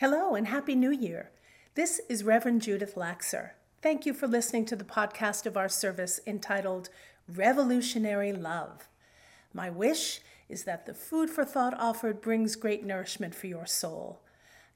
Hello 0.00 0.36
and 0.36 0.46
Happy 0.46 0.76
New 0.76 0.92
Year. 0.92 1.32
This 1.74 2.00
is 2.08 2.22
Reverend 2.22 2.62
Judith 2.62 2.94
Laxer. 2.94 3.54
Thank 3.82 4.06
you 4.06 4.14
for 4.14 4.28
listening 4.28 4.64
to 4.66 4.76
the 4.76 4.84
podcast 4.84 5.44
of 5.44 5.56
our 5.56 5.68
service 5.68 6.20
entitled 6.24 6.88
Revolutionary 7.28 8.32
Love. 8.32 8.88
My 9.52 9.70
wish 9.70 10.20
is 10.48 10.62
that 10.62 10.86
the 10.86 10.94
food 10.94 11.30
for 11.30 11.44
thought 11.44 11.74
offered 11.80 12.20
brings 12.20 12.54
great 12.54 12.86
nourishment 12.86 13.34
for 13.34 13.48
your 13.48 13.66
soul. 13.66 14.20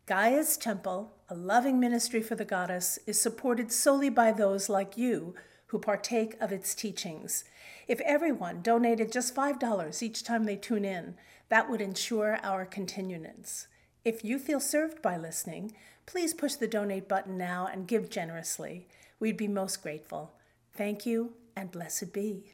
Gaia's 0.07 0.57
Temple, 0.57 1.13
a 1.29 1.37
loving 1.37 1.79
ministry 1.79 2.21
for 2.21 2.35
the 2.35 2.45
goddess, 2.45 2.99
is 3.07 3.21
supported 3.21 3.71
solely 3.71 4.11
by 4.11 4.33
those 4.33 4.69
like 4.69 4.99
you 4.99 5.37
who 5.67 5.79
partake 5.79 6.35
of 6.41 6.51
its 6.51 6.75
teachings. 6.75 7.45
If 7.87 8.01
everyone 8.01 8.61
donated 8.61 9.13
just 9.13 9.37
$5 9.37 10.03
each 10.03 10.25
time 10.25 10.43
they 10.43 10.57
tune 10.57 10.85
in, 10.85 11.15
that 11.49 11.71
would 11.71 11.81
ensure 11.81 12.41
our 12.43 12.67
continuance. 12.67 13.69
If 14.05 14.25
you 14.25 14.41
feel 14.41 14.59
served 14.59 15.01
by 15.01 15.17
listening, 15.17 15.75
please 16.07 16.35
push 16.35 16.55
the 16.55 16.67
donate 16.67 17.09
button 17.09 17.39
now 17.39 17.69
and 17.73 17.87
give 17.87 18.11
generously. 18.11 18.89
We'd 19.21 19.37
be 19.37 19.47
most 19.47 19.81
grateful. 19.81 20.33
Thank 20.75 21.07
you 21.07 21.35
and 21.55 21.71
blessed 21.71 22.13
be. 22.13 22.53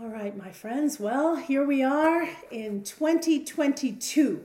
All 0.00 0.08
right, 0.08 0.34
my 0.34 0.50
friends. 0.50 0.98
Well, 0.98 1.36
here 1.36 1.62
we 1.62 1.82
are 1.82 2.26
in 2.50 2.82
2022, 2.82 4.42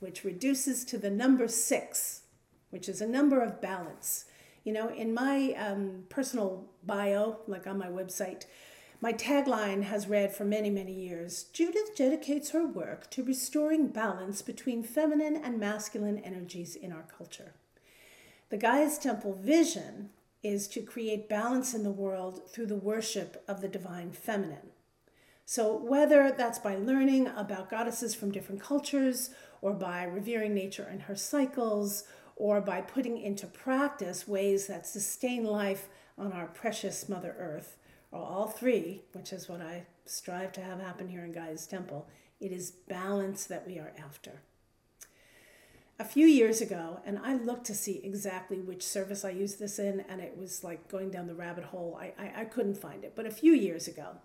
which 0.00 0.24
reduces 0.24 0.84
to 0.86 0.98
the 0.98 1.10
number 1.10 1.46
six, 1.46 2.22
which 2.70 2.88
is 2.88 3.00
a 3.00 3.06
number 3.06 3.40
of 3.40 3.60
balance. 3.60 4.24
You 4.64 4.72
know, 4.72 4.88
in 4.88 5.14
my 5.14 5.52
um, 5.52 6.02
personal 6.08 6.64
bio, 6.84 7.36
like 7.46 7.68
on 7.68 7.78
my 7.78 7.86
website, 7.86 8.46
my 9.00 9.12
tagline 9.12 9.84
has 9.84 10.08
read 10.08 10.34
for 10.34 10.44
many, 10.44 10.70
many 10.70 10.92
years 10.92 11.44
Judith 11.52 11.96
dedicates 11.96 12.50
her 12.50 12.66
work 12.66 13.08
to 13.10 13.22
restoring 13.22 13.88
balance 13.88 14.42
between 14.42 14.82
feminine 14.82 15.36
and 15.36 15.60
masculine 15.60 16.18
energies 16.18 16.74
in 16.74 16.92
our 16.92 17.04
culture. 17.16 17.54
The 18.50 18.56
Gaia's 18.56 18.98
Temple 18.98 19.34
vision 19.34 20.10
is 20.42 20.68
to 20.68 20.80
create 20.80 21.28
balance 21.28 21.74
in 21.74 21.82
the 21.82 21.90
world 21.90 22.50
through 22.50 22.66
the 22.66 22.76
worship 22.76 23.44
of 23.48 23.60
the 23.60 23.68
divine 23.68 24.12
feminine. 24.12 24.70
So, 25.44 25.74
whether 25.76 26.30
that's 26.30 26.58
by 26.58 26.76
learning 26.76 27.28
about 27.28 27.70
goddesses 27.70 28.14
from 28.14 28.32
different 28.32 28.60
cultures, 28.60 29.30
or 29.62 29.72
by 29.72 30.04
revering 30.04 30.54
nature 30.54 30.86
and 30.88 31.02
her 31.02 31.16
cycles, 31.16 32.04
or 32.36 32.60
by 32.60 32.82
putting 32.82 33.18
into 33.18 33.46
practice 33.46 34.28
ways 34.28 34.66
that 34.66 34.86
sustain 34.86 35.44
life 35.44 35.88
on 36.18 36.32
our 36.32 36.46
precious 36.46 37.08
Mother 37.08 37.34
Earth, 37.38 37.77
or 38.10 38.20
all 38.20 38.46
three, 38.46 39.02
which 39.12 39.32
is 39.32 39.48
what 39.48 39.60
I 39.60 39.86
strive 40.06 40.52
to 40.52 40.60
have 40.60 40.80
happen 40.80 41.08
here 41.08 41.24
in 41.24 41.32
Gaia's 41.32 41.66
Temple, 41.66 42.08
it 42.40 42.52
is 42.52 42.70
balance 42.70 43.44
that 43.44 43.66
we 43.66 43.78
are 43.78 43.92
after. 44.02 44.42
A 46.00 46.04
few 46.04 46.26
years 46.26 46.60
ago, 46.60 47.00
and 47.04 47.18
I 47.18 47.34
looked 47.34 47.66
to 47.66 47.74
see 47.74 48.00
exactly 48.04 48.60
which 48.60 48.84
service 48.84 49.24
I 49.24 49.30
used 49.30 49.58
this 49.58 49.80
in, 49.80 50.04
and 50.08 50.20
it 50.20 50.36
was 50.38 50.62
like 50.62 50.88
going 50.88 51.10
down 51.10 51.26
the 51.26 51.34
rabbit 51.34 51.64
hole. 51.64 51.98
I, 52.00 52.12
I, 52.16 52.42
I 52.42 52.44
couldn't 52.44 52.76
find 52.76 53.02
it. 53.02 53.14
But 53.16 53.26
a 53.26 53.32
few 53.32 53.52
years 53.52 53.88
ago, 53.88 54.16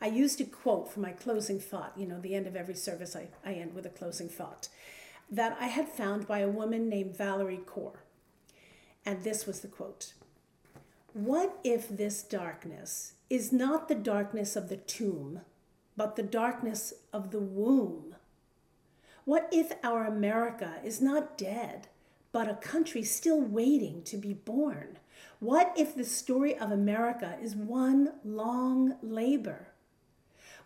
I 0.00 0.08
used 0.08 0.40
a 0.40 0.44
quote 0.44 0.92
for 0.92 0.98
my 0.98 1.12
closing 1.12 1.60
thought. 1.60 1.92
You 1.96 2.06
know, 2.06 2.18
the 2.20 2.34
end 2.34 2.48
of 2.48 2.56
every 2.56 2.74
service, 2.74 3.14
I, 3.14 3.28
I 3.44 3.52
end 3.52 3.74
with 3.74 3.86
a 3.86 3.90
closing 3.90 4.28
thought 4.28 4.68
that 5.30 5.56
I 5.60 5.66
had 5.66 5.88
found 5.88 6.26
by 6.26 6.40
a 6.40 6.48
woman 6.48 6.88
named 6.88 7.16
Valerie 7.16 7.60
Kaur. 7.64 7.92
And 9.06 9.22
this 9.22 9.46
was 9.46 9.60
the 9.60 9.68
quote 9.68 10.14
What 11.12 11.58
if 11.62 11.88
this 11.88 12.22
darkness 12.22 13.12
is 13.30 13.52
not 13.52 13.86
the 13.86 13.94
darkness 13.94 14.56
of 14.56 14.68
the 14.68 14.76
tomb, 14.76 15.40
but 15.96 16.16
the 16.16 16.22
darkness 16.22 16.92
of 17.12 17.30
the 17.30 17.38
womb. 17.38 18.16
What 19.24 19.48
if 19.52 19.72
our 19.84 20.04
America 20.04 20.80
is 20.84 21.00
not 21.00 21.38
dead, 21.38 21.86
but 22.32 22.48
a 22.48 22.54
country 22.54 23.04
still 23.04 23.40
waiting 23.40 24.02
to 24.02 24.16
be 24.16 24.32
born? 24.32 24.98
What 25.38 25.72
if 25.76 25.94
the 25.94 26.04
story 26.04 26.58
of 26.58 26.72
America 26.72 27.36
is 27.40 27.54
one 27.54 28.14
long 28.24 28.96
labor? 29.00 29.68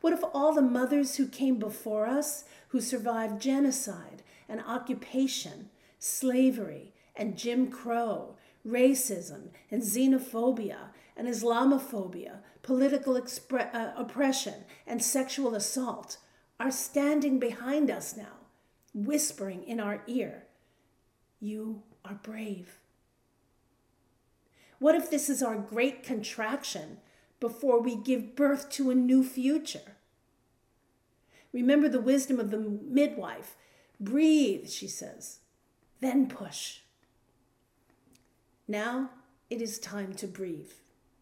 What 0.01 0.15
if 0.15 0.25
all 0.33 0.55
the 0.55 0.63
mothers 0.63 1.17
who 1.17 1.27
came 1.29 1.59
before 1.59 2.07
us, 2.07 2.45
who 2.69 2.81
survived 2.81 3.43
genocide 3.43 4.23
and 4.49 4.63
occupation, 4.67 5.69
slavery 5.99 6.95
and 7.15 7.37
Jim 7.37 7.71
Crow, 7.71 8.37
racism 8.67 9.49
and 9.71 9.83
xenophobia 9.83 10.89
and 11.17 11.29
Islamophobia, 11.29 12.39
political 12.65 13.15
expre- 13.15 13.73
uh, 13.73 13.93
oppression, 13.97 14.65
and 14.87 15.01
sexual 15.01 15.55
assault 15.55 16.17
are 16.59 16.71
standing 16.71 17.39
behind 17.39 17.91
us 17.91 18.17
now, 18.17 18.39
whispering 18.93 19.63
in 19.63 19.79
our 19.79 20.03
ear, 20.07 20.47
You 21.41 21.83
are 22.05 22.19
brave. 22.23 22.79
What 24.79 24.95
if 24.95 25.11
this 25.11 25.29
is 25.29 25.43
our 25.43 25.57
great 25.57 26.03
contraction 26.03 26.99
before 27.39 27.81
we 27.81 27.97
give 27.97 28.35
birth 28.35 28.71
to 28.71 28.91
a 28.91 28.95
new 28.95 29.23
future? 29.23 29.97
Remember 31.53 31.89
the 31.89 32.01
wisdom 32.01 32.41
of 32.41 32.51
the 32.51 32.59
midwife. 32.59 33.57
Breathe, 34.01 34.69
she 34.69 34.89
says, 34.89 35.39
then 36.01 36.29
push. 36.29 36.81
Now 38.67 39.11
it 39.51 39.61
is 39.61 39.79
time 39.79 40.15
to 40.15 40.27
breathe. 40.27 40.73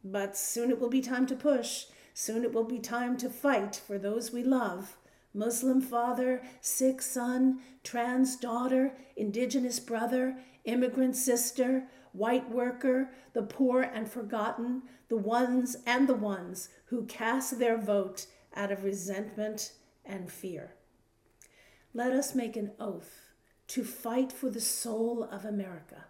But 0.04 0.36
soon 0.36 0.70
it 0.70 0.80
will 0.80 0.88
be 0.88 1.00
time 1.00 1.26
to 1.26 1.36
push. 1.36 1.86
Soon 2.14 2.44
it 2.44 2.52
will 2.52 2.64
be 2.64 2.78
time 2.78 3.16
to 3.18 3.30
fight 3.30 3.76
for 3.76 3.98
those 3.98 4.32
we 4.32 4.42
love 4.42 4.96
Muslim 5.34 5.80
father, 5.80 6.42
Sikh 6.60 7.00
son, 7.00 7.60
trans 7.82 8.36
daughter, 8.36 8.92
indigenous 9.16 9.80
brother, 9.80 10.36
immigrant 10.64 11.16
sister, 11.16 11.88
white 12.12 12.50
worker, 12.50 13.10
the 13.32 13.42
poor 13.42 13.80
and 13.80 14.10
forgotten, 14.10 14.82
the 15.08 15.16
ones 15.16 15.76
and 15.86 16.08
the 16.08 16.14
ones 16.14 16.68
who 16.86 17.06
cast 17.06 17.58
their 17.58 17.78
vote 17.78 18.26
out 18.54 18.70
of 18.70 18.84
resentment 18.84 19.72
and 20.04 20.30
fear. 20.30 20.74
Let 21.94 22.12
us 22.12 22.34
make 22.34 22.56
an 22.56 22.72
oath 22.78 23.30
to 23.68 23.84
fight 23.84 24.32
for 24.32 24.50
the 24.50 24.60
soul 24.60 25.24
of 25.24 25.44
America 25.44 26.04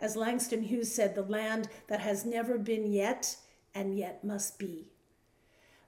as 0.00 0.16
Langston 0.16 0.62
Hughes 0.62 0.92
said, 0.92 1.14
the 1.14 1.22
land 1.22 1.68
that 1.88 2.00
has 2.00 2.24
never 2.24 2.58
been 2.58 2.90
yet 2.90 3.36
and 3.74 3.96
yet 3.96 4.24
must 4.24 4.58
be. 4.58 4.90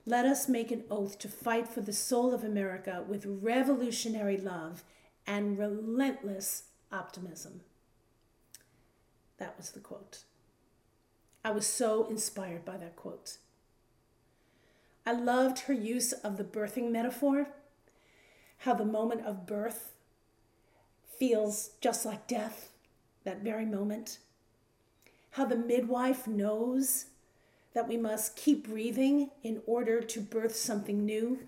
Let 0.04 0.24
us 0.24 0.48
make 0.48 0.70
an 0.70 0.84
oath 0.90 1.18
to 1.20 1.28
fight 1.28 1.68
for 1.68 1.80
the 1.80 1.92
soul 1.92 2.32
of 2.32 2.44
America 2.44 3.04
with 3.06 3.26
revolutionary 3.26 4.36
love 4.36 4.84
and 5.26 5.58
relentless 5.58 6.64
optimism. 6.92 7.62
That 9.38 9.56
was 9.56 9.70
the 9.70 9.80
quote. 9.80 10.24
I 11.44 11.50
was 11.50 11.66
so 11.66 12.06
inspired 12.08 12.64
by 12.64 12.76
that 12.76 12.96
quote. 12.96 13.38
I 15.04 15.12
loved 15.12 15.60
her 15.60 15.74
use 15.74 16.12
of 16.12 16.36
the 16.36 16.44
birthing 16.44 16.90
metaphor, 16.90 17.48
how 18.58 18.74
the 18.74 18.84
moment 18.84 19.26
of 19.26 19.46
birth 19.46 19.92
feels 21.18 21.70
just 21.80 22.04
like 22.04 22.26
death 22.26 22.70
that 23.26 23.42
very 23.42 23.66
moment. 23.66 24.18
How 25.32 25.44
the 25.44 25.56
midwife 25.56 26.26
knows 26.26 27.06
that 27.74 27.86
we 27.86 27.98
must 27.98 28.36
keep 28.36 28.66
breathing 28.66 29.30
in 29.42 29.60
order 29.66 30.00
to 30.00 30.20
birth 30.20 30.56
something 30.56 31.04
new, 31.04 31.40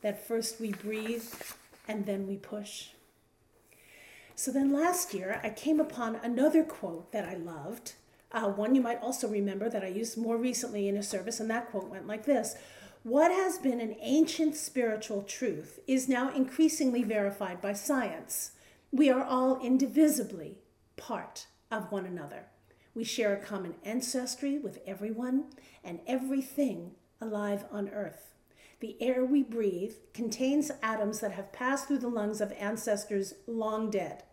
that 0.00 0.26
first 0.26 0.58
we 0.58 0.72
breathe 0.72 1.26
and 1.86 2.06
then 2.06 2.26
we 2.26 2.36
push. 2.36 2.88
So 4.34 4.50
then 4.50 4.72
last 4.72 5.12
year, 5.12 5.40
I 5.44 5.50
came 5.50 5.78
upon 5.78 6.16
another 6.16 6.64
quote 6.64 7.12
that 7.12 7.28
I 7.28 7.34
loved. 7.34 7.92
Uh, 8.32 8.48
one 8.48 8.74
you 8.74 8.80
might 8.80 9.02
also 9.02 9.28
remember 9.28 9.68
that 9.68 9.84
I 9.84 9.88
used 9.88 10.16
more 10.16 10.36
recently 10.38 10.88
in 10.88 10.96
a 10.96 11.02
service, 11.02 11.38
and 11.38 11.50
that 11.50 11.70
quote 11.70 11.88
went 11.88 12.06
like 12.06 12.24
this 12.24 12.56
What 13.02 13.30
has 13.30 13.58
been 13.58 13.80
an 13.80 13.96
ancient 14.00 14.56
spiritual 14.56 15.22
truth 15.22 15.80
is 15.86 16.08
now 16.08 16.34
increasingly 16.34 17.02
verified 17.04 17.60
by 17.60 17.74
science. 17.74 18.52
We 18.90 19.10
are 19.10 19.22
all 19.22 19.60
indivisibly 19.60 20.58
part 20.96 21.46
of 21.70 21.90
one 21.90 22.06
another. 22.06 22.46
We 22.94 23.04
share 23.04 23.34
a 23.34 23.44
common 23.44 23.74
ancestry 23.84 24.58
with 24.58 24.78
everyone 24.86 25.46
and 25.82 26.00
everything 26.06 26.92
alive 27.20 27.64
on 27.72 27.88
earth. 27.88 28.34
The 28.80 28.96
air 29.00 29.24
we 29.24 29.42
breathe 29.42 29.94
contains 30.12 30.70
atoms 30.82 31.20
that 31.20 31.32
have 31.32 31.52
passed 31.52 31.88
through 31.88 31.98
the 31.98 32.08
lungs 32.08 32.40
of 32.40 32.52
ancestors 32.52 33.34
long 33.46 33.90
dead. 33.90 34.24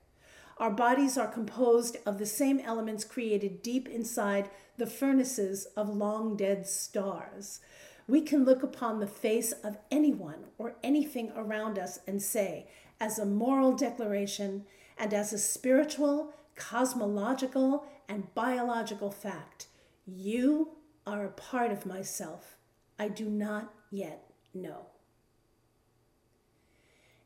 Our 0.57 0.71
bodies 0.71 1.17
are 1.17 1.27
composed 1.27 1.97
of 2.05 2.19
the 2.19 2.25
same 2.25 2.59
elements 2.59 3.03
created 3.03 3.63
deep 3.63 3.87
inside 3.87 4.49
the 4.77 4.85
furnaces 4.85 5.65
of 5.77 5.89
long 5.89 6.35
dead 6.35 6.67
stars. 6.67 7.61
We 8.07 8.21
can 8.21 8.45
look 8.45 8.61
upon 8.61 8.99
the 8.99 9.07
face 9.07 9.53
of 9.63 9.77
anyone 9.89 10.45
or 10.57 10.75
anything 10.83 11.31
around 11.35 11.79
us 11.79 11.99
and 12.05 12.21
say, 12.21 12.67
as 12.99 13.17
a 13.17 13.25
moral 13.25 13.73
declaration 13.73 14.65
and 14.97 15.13
as 15.13 15.33
a 15.33 15.39
spiritual 15.39 16.33
cosmological 16.55 17.85
and 18.07 18.33
biological 18.33 19.11
fact. 19.11 19.67
You 20.05 20.69
are 21.05 21.25
a 21.25 21.31
part 21.31 21.71
of 21.71 21.85
myself 21.85 22.57
I 22.99 23.07
do 23.07 23.25
not 23.25 23.73
yet 23.89 24.31
know. 24.53 24.85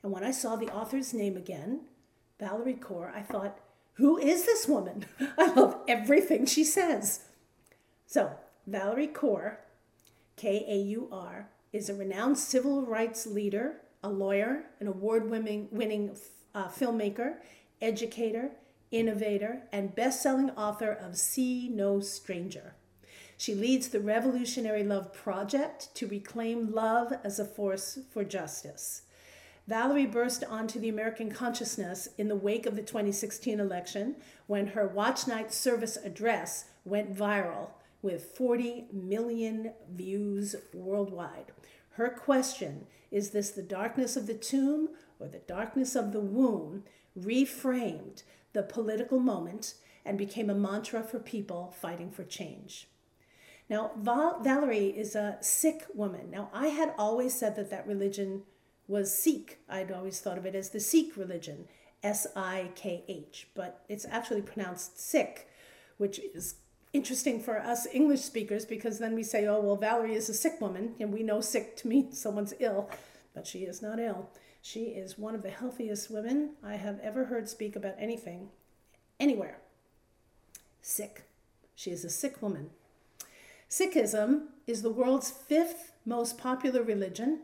And 0.01 0.11
when 0.11 0.23
I 0.23 0.31
saw 0.31 0.55
the 0.55 0.73
author's 0.73 1.13
name 1.13 1.35
again, 1.35 1.81
Valerie 2.39 2.75
Kaur, 2.75 3.13
I 3.13 3.21
thought, 3.21 3.59
who 3.95 4.17
is 4.17 4.45
this 4.45 4.67
woman? 4.67 5.05
I 5.37 5.51
love 5.53 5.81
everything 5.87 6.45
she 6.45 6.63
says. 6.63 7.25
So, 8.05 8.31
Valerie 8.67 9.07
Kaur, 9.07 9.57
K 10.37 10.65
A 10.67 10.77
U 10.77 11.09
R, 11.11 11.49
is 11.73 11.89
a 11.89 11.93
renowned 11.93 12.37
civil 12.37 12.85
rights 12.85 13.25
leader, 13.25 13.81
a 14.03 14.09
lawyer, 14.09 14.65
an 14.79 14.87
award 14.87 15.29
winning 15.29 16.15
uh, 16.53 16.69
filmmaker, 16.69 17.35
educator, 17.81 18.51
innovator, 18.91 19.63
and 19.71 19.95
best 19.95 20.21
selling 20.21 20.51
author 20.51 20.91
of 20.91 21.17
See 21.17 21.69
No 21.69 21.99
Stranger. 21.99 22.75
She 23.37 23.53
leads 23.53 23.89
the 23.89 23.99
Revolutionary 23.99 24.83
Love 24.83 25.13
Project 25.13 25.93
to 25.95 26.07
reclaim 26.07 26.71
love 26.71 27.13
as 27.23 27.37
a 27.37 27.45
force 27.45 27.99
for 28.11 28.23
justice. 28.23 29.01
Valerie 29.67 30.05
burst 30.05 30.43
onto 30.43 30.79
the 30.79 30.89
American 30.89 31.31
consciousness 31.31 32.07
in 32.17 32.27
the 32.27 32.35
wake 32.35 32.65
of 32.65 32.75
the 32.75 32.83
2016 32.83 33.59
election 33.59 34.15
when 34.47 34.67
her 34.67 34.87
Watch 34.87 35.27
Night 35.27 35.51
service 35.51 35.97
address 35.97 36.65
went 36.85 37.15
viral 37.15 37.69
with 38.01 38.23
40 38.23 38.85
million 38.93 39.73
views 39.89 40.55
worldwide. 40.73 41.51
Her 41.91 42.09
question 42.09 42.85
is 43.09 43.31
this 43.31 43.49
the 43.49 43.63
darkness 43.63 44.15
of 44.15 44.27
the 44.27 44.35
tomb 44.35 44.89
or 45.19 45.27
the 45.27 45.39
darkness 45.39 45.95
of 45.95 46.13
the 46.13 46.19
womb 46.19 46.83
reframed 47.19 48.21
the 48.55 48.63
political 48.63 49.19
moment 49.19 49.75
and 50.03 50.17
became 50.17 50.49
a 50.49 50.55
mantra 50.55 51.03
for 51.03 51.19
people 51.19 51.75
fighting 51.79 52.09
for 52.09 52.23
change. 52.23 52.87
Now, 53.69 53.91
Val- 53.97 54.39
Valerie 54.41 54.89
is 54.89 55.15
a 55.15 55.37
Sikh 55.41 55.83
woman. 55.93 56.31
Now, 56.31 56.49
I 56.53 56.67
had 56.67 56.93
always 56.97 57.33
said 57.33 57.55
that 57.55 57.69
that 57.69 57.87
religion 57.87 58.43
was 58.87 59.15
Sikh. 59.15 59.59
I'd 59.69 59.91
always 59.91 60.19
thought 60.19 60.37
of 60.37 60.45
it 60.45 60.55
as 60.55 60.69
the 60.69 60.79
Sikh 60.79 61.17
religion, 61.17 61.67
S 62.03 62.27
I 62.35 62.69
K 62.75 63.03
H, 63.07 63.47
but 63.55 63.83
it's 63.89 64.05
actually 64.09 64.43
pronounced 64.43 64.99
Sikh, 64.99 65.47
which 65.97 66.19
is 66.19 66.55
interesting 66.93 67.41
for 67.41 67.57
us 67.59 67.87
English 67.91 68.21
speakers 68.21 68.65
because 68.65 68.99
then 68.99 69.15
we 69.15 69.23
say, 69.23 69.47
oh, 69.47 69.59
well, 69.59 69.75
Valerie 69.75 70.15
is 70.15 70.29
a 70.29 70.33
sick 70.33 70.61
woman, 70.61 70.93
and 70.99 71.11
we 71.11 71.23
know 71.23 71.41
sick 71.41 71.75
to 71.77 71.87
mean 71.87 72.11
someone's 72.11 72.53
ill, 72.59 72.89
but 73.33 73.47
she 73.47 73.59
is 73.59 73.81
not 73.81 73.99
ill. 73.99 74.29
She 74.65 74.85
is 74.85 75.15
one 75.15 75.35
of 75.35 75.43
the 75.43 75.51
healthiest 75.51 76.09
women 76.09 76.53
I 76.63 76.77
have 76.77 76.99
ever 77.01 77.25
heard 77.25 77.47
speak 77.47 77.75
about 77.75 77.93
anything, 77.99 78.49
anywhere. 79.19 79.59
Sick. 80.81 81.25
She 81.75 81.91
is 81.91 82.03
a 82.03 82.09
sick 82.09 82.41
woman. 82.41 82.71
Sikhism 83.69 84.47
is 84.65 84.81
the 84.81 84.89
world's 84.89 85.29
fifth 85.29 85.91
most 86.03 86.39
popular 86.39 86.81
religion 86.81 87.41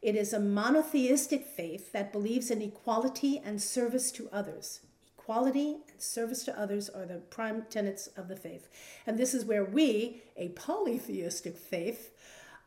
it 0.00 0.16
is 0.16 0.32
a 0.32 0.40
monotheistic 0.40 1.44
faith 1.44 1.92
that 1.92 2.10
believes 2.10 2.50
in 2.50 2.62
equality 2.62 3.38
and 3.44 3.60
service 3.60 4.10
to 4.12 4.30
others. 4.32 4.80
Equality 5.18 5.76
and 5.92 6.00
service 6.00 6.42
to 6.44 6.58
others 6.58 6.88
are 6.88 7.04
the 7.04 7.18
prime 7.18 7.66
tenets 7.68 8.06
of 8.16 8.28
the 8.28 8.34
faith. 8.34 8.70
And 9.06 9.18
this 9.18 9.34
is 9.34 9.44
where 9.44 9.64
we, 9.64 10.22
a 10.38 10.48
polytheistic 10.48 11.58
faith, 11.58 12.12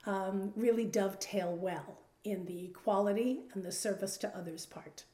um, 0.05 0.53
really 0.55 0.85
dovetail 0.85 1.55
well 1.55 2.04
in 2.25 2.45
the 2.45 2.65
equality 2.65 3.41
and 3.53 3.63
the 3.63 3.71
service 3.71 4.17
to 4.17 4.37
others 4.37 4.65
part. 4.65 5.05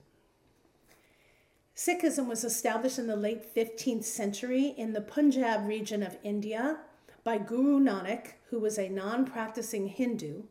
Sikhism 1.76 2.28
was 2.28 2.44
established 2.44 3.00
in 3.00 3.08
the 3.08 3.16
late 3.16 3.56
15th 3.56 4.04
century 4.04 4.74
in 4.78 4.94
the 4.94 5.02
Punjab 5.02 5.68
region 5.68 6.04
of 6.04 6.18
India 6.24 6.78
by 7.24 7.38
Guru 7.38 7.80
Nanak, 7.80 8.34
who 8.50 8.60
was 8.60 8.78
a 8.78 8.90
non 8.90 9.26
practicing 9.26 9.88
Hindu 9.88 10.44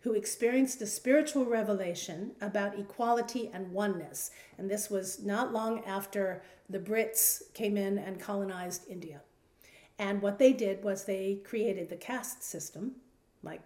who 0.00 0.12
experienced 0.14 0.80
a 0.80 0.86
spiritual 0.86 1.44
revelation 1.44 2.32
about 2.40 2.78
equality 2.78 3.50
and 3.52 3.72
oneness. 3.72 4.30
And 4.56 4.70
this 4.70 4.88
was 4.88 5.22
not 5.24 5.52
long 5.52 5.84
after 5.84 6.42
the 6.70 6.78
Brits 6.78 7.52
came 7.52 7.76
in 7.76 7.98
and 7.98 8.20
colonized 8.20 8.88
India. 8.88 9.22
And 9.98 10.22
what 10.22 10.38
they 10.38 10.52
did 10.52 10.84
was 10.84 11.04
they 11.04 11.40
created 11.44 11.88
the 11.88 11.96
caste 11.96 12.44
system, 12.44 12.92
like 13.42 13.60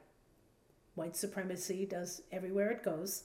white 0.94 1.16
supremacy 1.16 1.86
does 1.86 2.22
everywhere 2.30 2.70
it 2.70 2.82
goes. 2.82 3.24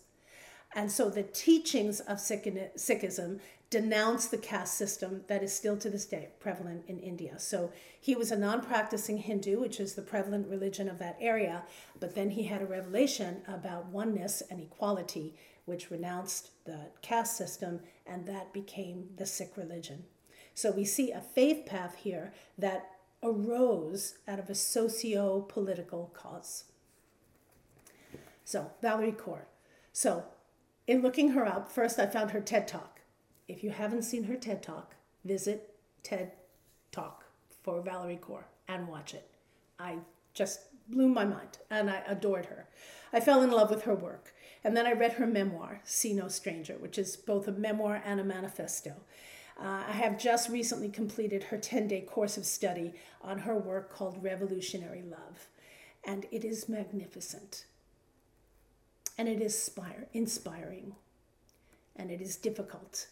And 0.75 0.91
so 0.91 1.09
the 1.09 1.23
teachings 1.23 1.99
of 2.01 2.17
Sikhism 2.17 3.39
denounce 3.69 4.27
the 4.27 4.37
caste 4.37 4.75
system 4.75 5.23
that 5.27 5.43
is 5.43 5.53
still 5.53 5.77
to 5.77 5.89
this 5.89 6.05
day 6.05 6.29
prevalent 6.39 6.83
in 6.87 6.99
India. 6.99 7.39
So 7.39 7.71
he 7.99 8.15
was 8.15 8.31
a 8.31 8.37
non 8.37 8.61
practicing 8.61 9.17
Hindu, 9.17 9.59
which 9.59 9.79
is 9.79 9.93
the 9.93 10.01
prevalent 10.01 10.47
religion 10.47 10.87
of 10.87 10.99
that 10.99 11.17
area, 11.19 11.63
but 11.99 12.15
then 12.15 12.31
he 12.31 12.43
had 12.43 12.61
a 12.61 12.65
revelation 12.65 13.41
about 13.47 13.87
oneness 13.87 14.41
and 14.49 14.61
equality, 14.61 15.35
which 15.65 15.91
renounced 15.91 16.51
the 16.65 16.79
caste 17.01 17.37
system, 17.37 17.81
and 18.05 18.25
that 18.25 18.53
became 18.53 19.09
the 19.17 19.25
Sikh 19.25 19.57
religion. 19.57 20.03
So 20.53 20.71
we 20.71 20.85
see 20.85 21.11
a 21.11 21.21
faith 21.21 21.65
path 21.65 21.95
here 21.97 22.33
that 22.57 22.89
arose 23.21 24.15
out 24.27 24.39
of 24.39 24.49
a 24.49 24.55
socio 24.55 25.41
political 25.41 26.11
cause. 26.13 26.65
So, 28.47 28.71
Valerie 28.81 29.11
Kaur. 29.11 29.41
So, 29.91 30.23
in 30.88 31.01
looking 31.01 31.31
her 31.31 31.45
up, 31.45 31.69
first 31.69 31.99
I 31.99 32.05
found 32.05 32.31
her 32.31 32.39
TED 32.39 32.65
Talk. 32.65 33.01
If 33.49 33.61
you 33.61 33.71
haven't 33.71 34.03
seen 34.03 34.23
her 34.23 34.38
TED 34.38 34.63
Talk, 34.63 34.95
visit 35.25 35.75
TED 36.01 36.31
Talk 36.94 37.25
for 37.61 37.81
Valerie 37.81 38.21
Kaur 38.21 38.45
and 38.69 38.88
watch 38.88 39.13
it. 39.13 39.29
I 39.77 39.97
just 40.33 40.61
blew 40.88 41.09
my 41.09 41.25
mind 41.25 41.57
and 41.69 41.89
I 41.89 42.01
adored 42.07 42.45
her. 42.45 42.69
I 43.11 43.19
fell 43.19 43.41
in 43.41 43.51
love 43.51 43.69
with 43.69 43.81
her 43.81 43.94
work. 43.94 44.33
And 44.63 44.77
then 44.77 44.88
I 44.88 44.94
read 44.94 45.11
her 45.13 45.27
memoir, 45.27 45.81
See 45.83 46.13
No 46.13 46.29
Stranger, 46.29 46.77
which 46.79 46.97
is 46.97 47.17
both 47.17 47.49
a 47.49 47.51
memoir 47.51 48.01
and 48.05 48.21
a 48.21 48.23
manifesto. 48.23 48.94
Uh, 49.59 49.83
I 49.89 49.91
have 49.91 50.17
just 50.17 50.47
recently 50.47 50.88
completed 50.88 51.44
her 51.44 51.57
10 51.57 51.89
day 51.89 51.99
course 51.99 52.38
of 52.38 52.45
study 52.45 52.94
on 53.21 53.39
her 53.39 53.57
work 53.57 53.91
called 53.91 54.23
Revolutionary 54.23 55.01
Love. 55.01 55.49
And 56.05 56.25
it 56.31 56.45
is 56.45 56.69
magnificent 56.69 57.65
and 59.17 59.27
it 59.27 59.41
is 59.41 59.71
inspiring, 60.13 60.95
and 61.95 62.11
it 62.11 62.21
is 62.21 62.35
difficult, 62.35 63.07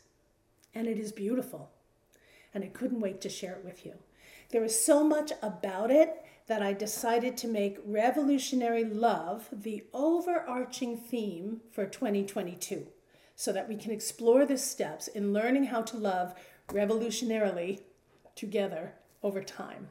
and 0.74 0.88
it 0.88 1.00
is 1.00 1.12
beautiful. 1.12 1.72
And 2.54 2.63
I 2.63 2.68
couldn't 2.68 3.02
wait 3.02 3.22
to 3.22 3.30
share 3.30 3.54
it 3.54 3.66
with 3.66 3.86
you. 3.86 3.96
There 4.52 4.63
is 4.63 4.80
so 4.80 5.04
much 5.04 5.31
about 5.42 5.92
it 5.92 6.24
that 6.48 6.62
I 6.62 6.74
decided 6.74 7.36
to 7.38 7.48
make 7.48 7.80
revolutionary 7.84 8.86
love 8.86 9.50
the 9.52 9.84
overarching 9.94 10.96
theme 10.98 11.62
for 11.72 11.86
2022 11.86 12.88
so 13.36 13.51
that 13.51 13.68
we 13.68 13.75
can 13.75 13.92
explore 13.92 14.46
the 14.46 14.58
steps 14.58 15.08
in 15.08 15.34
learning 15.34 15.66
how 15.66 15.81
to 15.81 15.98
love 15.98 16.36
revolutionarily 16.70 17.82
together 18.36 18.94
over 19.24 19.41
time. 19.41 19.89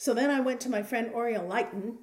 So 0.00 0.14
then 0.14 0.30
I 0.30 0.40
went 0.40 0.62
to 0.62 0.70
my 0.70 0.82
friend 0.82 1.10
Oriel 1.12 1.46
Lighton, 1.46 1.96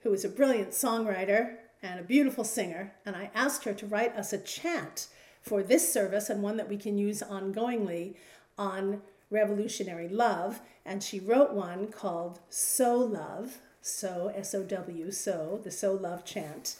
who 0.00 0.12
is 0.12 0.24
a 0.24 0.28
brilliant 0.28 0.70
songwriter 0.70 1.54
and 1.80 2.00
a 2.00 2.02
beautiful 2.02 2.42
singer, 2.42 2.94
and 3.06 3.14
I 3.14 3.30
asked 3.32 3.62
her 3.62 3.72
to 3.74 3.86
write 3.86 4.16
us 4.16 4.32
a 4.32 4.38
chant 4.38 5.06
for 5.40 5.62
this 5.62 5.92
service 5.92 6.28
and 6.28 6.42
one 6.42 6.56
that 6.56 6.68
we 6.68 6.76
can 6.76 6.98
use 6.98 7.22
ongoingly 7.22 8.16
on 8.58 9.02
revolutionary 9.30 10.08
love. 10.08 10.62
And 10.84 11.00
she 11.00 11.20
wrote 11.20 11.52
one 11.52 11.92
called 11.92 12.40
So 12.48 12.96
Love, 12.96 13.58
So, 13.80 14.32
S 14.34 14.52
O 14.52 14.64
W, 14.64 15.12
So, 15.12 15.60
the 15.62 15.70
So 15.70 15.92
Love 15.92 16.24
chant. 16.24 16.74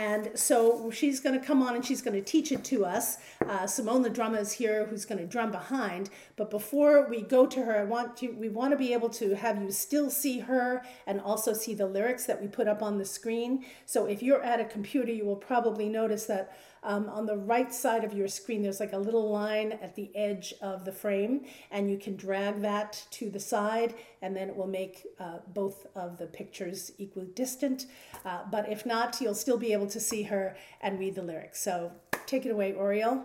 And 0.00 0.30
so 0.34 0.90
she's 0.90 1.20
going 1.20 1.38
to 1.38 1.46
come 1.46 1.62
on 1.62 1.74
and 1.74 1.84
she's 1.84 2.00
going 2.00 2.14
to 2.14 2.22
teach 2.22 2.52
it 2.52 2.64
to 2.64 2.86
us. 2.86 3.18
Uh, 3.46 3.66
Simone 3.66 4.00
the 4.00 4.08
drummer 4.08 4.38
is 4.38 4.52
here, 4.52 4.86
who's 4.86 5.04
going 5.04 5.18
to 5.18 5.26
drum 5.26 5.50
behind. 5.50 6.08
But 6.36 6.48
before 6.48 7.06
we 7.06 7.20
go 7.20 7.44
to 7.44 7.62
her, 7.62 7.78
I 7.78 7.84
want 7.84 8.16
to 8.16 8.28
we 8.28 8.48
want 8.48 8.70
to 8.70 8.78
be 8.78 8.94
able 8.94 9.10
to 9.10 9.36
have 9.36 9.60
you 9.60 9.70
still 9.70 10.08
see 10.08 10.38
her 10.38 10.82
and 11.06 11.20
also 11.20 11.52
see 11.52 11.74
the 11.74 11.84
lyrics 11.84 12.24
that 12.24 12.40
we 12.40 12.48
put 12.48 12.66
up 12.66 12.82
on 12.82 12.96
the 12.96 13.04
screen. 13.04 13.66
So 13.84 14.06
if 14.06 14.22
you're 14.22 14.42
at 14.42 14.58
a 14.58 14.64
computer, 14.64 15.12
you 15.12 15.26
will 15.26 15.36
probably 15.36 15.90
notice 15.90 16.24
that 16.24 16.56
um, 16.82 17.08
on 17.08 17.26
the 17.26 17.36
right 17.36 17.72
side 17.72 18.04
of 18.04 18.14
your 18.14 18.28
screen, 18.28 18.62
there's 18.62 18.80
like 18.80 18.92
a 18.92 18.98
little 18.98 19.30
line 19.30 19.72
at 19.82 19.94
the 19.94 20.10
edge 20.16 20.54
of 20.62 20.84
the 20.84 20.92
frame, 20.92 21.44
and 21.70 21.90
you 21.90 21.98
can 21.98 22.16
drag 22.16 22.62
that 22.62 23.04
to 23.12 23.30
the 23.30 23.40
side, 23.40 23.94
and 24.22 24.34
then 24.34 24.48
it 24.48 24.56
will 24.56 24.66
make 24.66 25.06
uh, 25.18 25.38
both 25.54 25.86
of 25.94 26.18
the 26.18 26.26
pictures 26.26 26.92
equidistant. 26.98 27.86
Uh, 28.24 28.40
but 28.50 28.68
if 28.70 28.86
not, 28.86 29.20
you'll 29.20 29.34
still 29.34 29.58
be 29.58 29.72
able 29.72 29.88
to 29.88 30.00
see 30.00 30.22
her 30.24 30.56
and 30.80 30.98
read 30.98 31.14
the 31.14 31.22
lyrics. 31.22 31.60
So 31.62 31.92
take 32.26 32.46
it 32.46 32.50
away, 32.50 32.72
Oriel, 32.74 33.24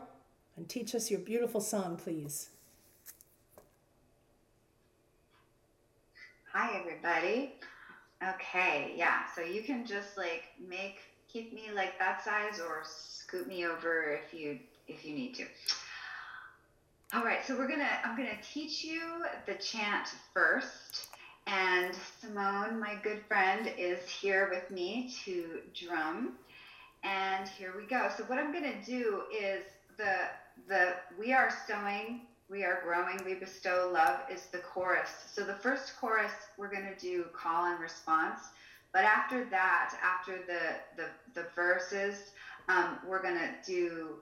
and 0.57 0.67
teach 0.67 0.93
us 0.95 1.09
your 1.09 1.19
beautiful 1.19 1.62
song, 1.62 1.97
please. 1.97 2.50
Hi, 6.51 6.79
everybody. 6.79 7.55
Okay, 8.24 8.93
yeah, 8.95 9.24
so 9.35 9.41
you 9.41 9.62
can 9.62 9.85
just 9.85 10.17
like 10.17 10.43
make, 10.69 11.00
keep 11.36 11.54
me 11.54 11.63
like 11.75 12.00
that 12.00 12.24
size 12.24 12.62
or 12.62 12.82
scoot 12.86 13.46
me 13.46 13.65
over 13.65 14.18
if 14.24 14.34
you 14.34 14.58
if 14.88 15.04
you 15.04 15.13
need 15.13 15.36
to. 15.36 15.44
All 17.13 17.25
right, 17.25 17.46
so 17.46 17.58
we're 17.58 17.68
gonna 17.68 17.89
I'm 18.06 18.15
gonna 18.15 18.39
teach 18.54 18.86
you 18.86 19.01
the 19.46 19.56
chant 19.56 20.08
first, 20.34 21.10
and 21.46 21.94
Simone, 22.22 22.80
my 22.80 22.96
good 23.04 23.22
friend, 23.27 23.70
is 23.77 24.08
here 24.08 24.50
with 24.50 24.72
me 24.72 25.13
to 25.25 25.60
drum. 25.74 26.36
And 27.04 27.50
here 27.50 27.74
we 27.77 27.86
go. 27.86 28.10
So 28.18 28.24
what 28.24 28.39
I'm 28.39 28.54
to 28.63 28.89
do 28.89 29.24
is 29.30 29.65
the 29.98 30.15
the 30.70 30.94
we 31.20 31.34
are 31.34 31.54
sowing, 31.68 32.22
we 32.50 32.63
are 32.63 32.80
growing, 32.86 33.20
we 33.25 33.34
bestow 33.34 33.92
love 33.94 34.22
is 34.32 34.46
the 34.54 34.60
chorus. 34.60 35.10
So 35.34 35.44
the 35.44 35.56
first 35.56 35.98
chorus 36.00 36.32
we're 36.58 36.70
to 36.86 36.98
do 36.98 37.25
call 37.34 37.65
and 37.65 37.82
response. 37.82 38.39
But 38.96 39.04
after 39.04 39.44
that, 39.52 39.94
after 40.02 40.40
the 40.48 40.80
the, 40.96 41.10
the 41.34 41.50
verses, 41.54 42.32
um, 42.70 42.98
we're 43.06 43.22
to 43.36 43.50
do 43.68 44.20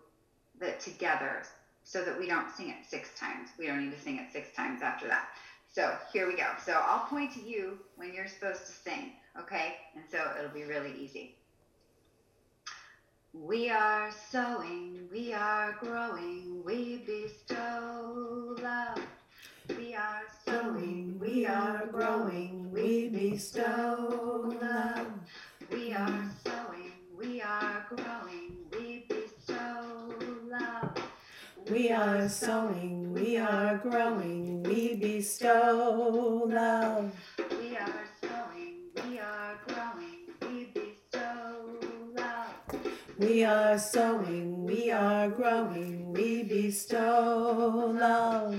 the 0.59 0.71
together 0.79 1.43
so 1.83 2.03
that 2.03 2.17
we 2.17 2.25
don't 2.25 2.49
sing 2.49 2.69
it 2.69 2.77
six 2.83 3.11
times. 3.19 3.49
We 3.59 3.67
don't 3.67 3.83
need 3.83 3.95
to 3.95 3.99
sing 3.99 4.17
it 4.17 4.31
six 4.31 4.51
times 4.55 4.81
after 4.81 5.05
that. 5.05 5.25
So 5.67 5.95
here 6.11 6.25
we 6.25 6.33
go. 6.33 6.47
So 6.57 6.73
I'll 6.73 7.05
point 7.05 7.29
to 7.33 7.39
you 7.39 7.77
when 7.97 8.15
you're 8.15 8.25
supposed 8.25 8.65
to 8.65 8.71
sing, 8.71 9.11
okay? 9.39 9.75
And 9.95 10.05
so 10.09 10.31
it'll 10.39 10.49
be 10.49 10.63
really 10.63 10.93
easy. 10.97 11.35
We 13.31 13.69
are 13.69 14.09
sowing, 14.31 15.07
we 15.11 15.33
are 15.33 15.77
growing, 15.81 16.63
we 16.65 16.97
bestow 17.05 18.55
love. 18.59 18.97
We 19.69 19.95
are 19.95 20.23
sowing, 20.45 21.17
we 21.19 21.45
are 21.45 21.85
growing, 21.87 22.69
we 22.71 23.07
bestow 23.07 24.51
love. 24.61 25.07
We 25.71 25.93
are 25.93 26.31
sowing, 26.45 26.91
we 27.17 27.41
are 27.41 27.85
growing, 27.89 28.57
we 28.73 29.05
bestow 29.07 30.13
love. 30.49 30.97
We 31.71 31.91
are 31.91 32.27
sowing, 32.27 33.13
we 33.13 33.37
are 33.37 33.77
growing, 33.77 34.63
we 34.63 34.95
bestow 34.95 36.43
love. 36.51 37.11
We 37.61 37.77
are 37.77 38.05
sowing, 38.21 38.79
we 39.05 39.19
are 39.19 39.57
growing, 39.65 40.27
we 40.41 40.65
bestow 40.73 41.79
love. 42.13 42.81
We 43.17 43.45
are 43.45 43.79
sowing, 43.79 44.65
we 44.65 44.91
are 44.91 45.29
growing, 45.29 46.11
we 46.11 46.43
bestow 46.43 47.93
love. 47.97 48.57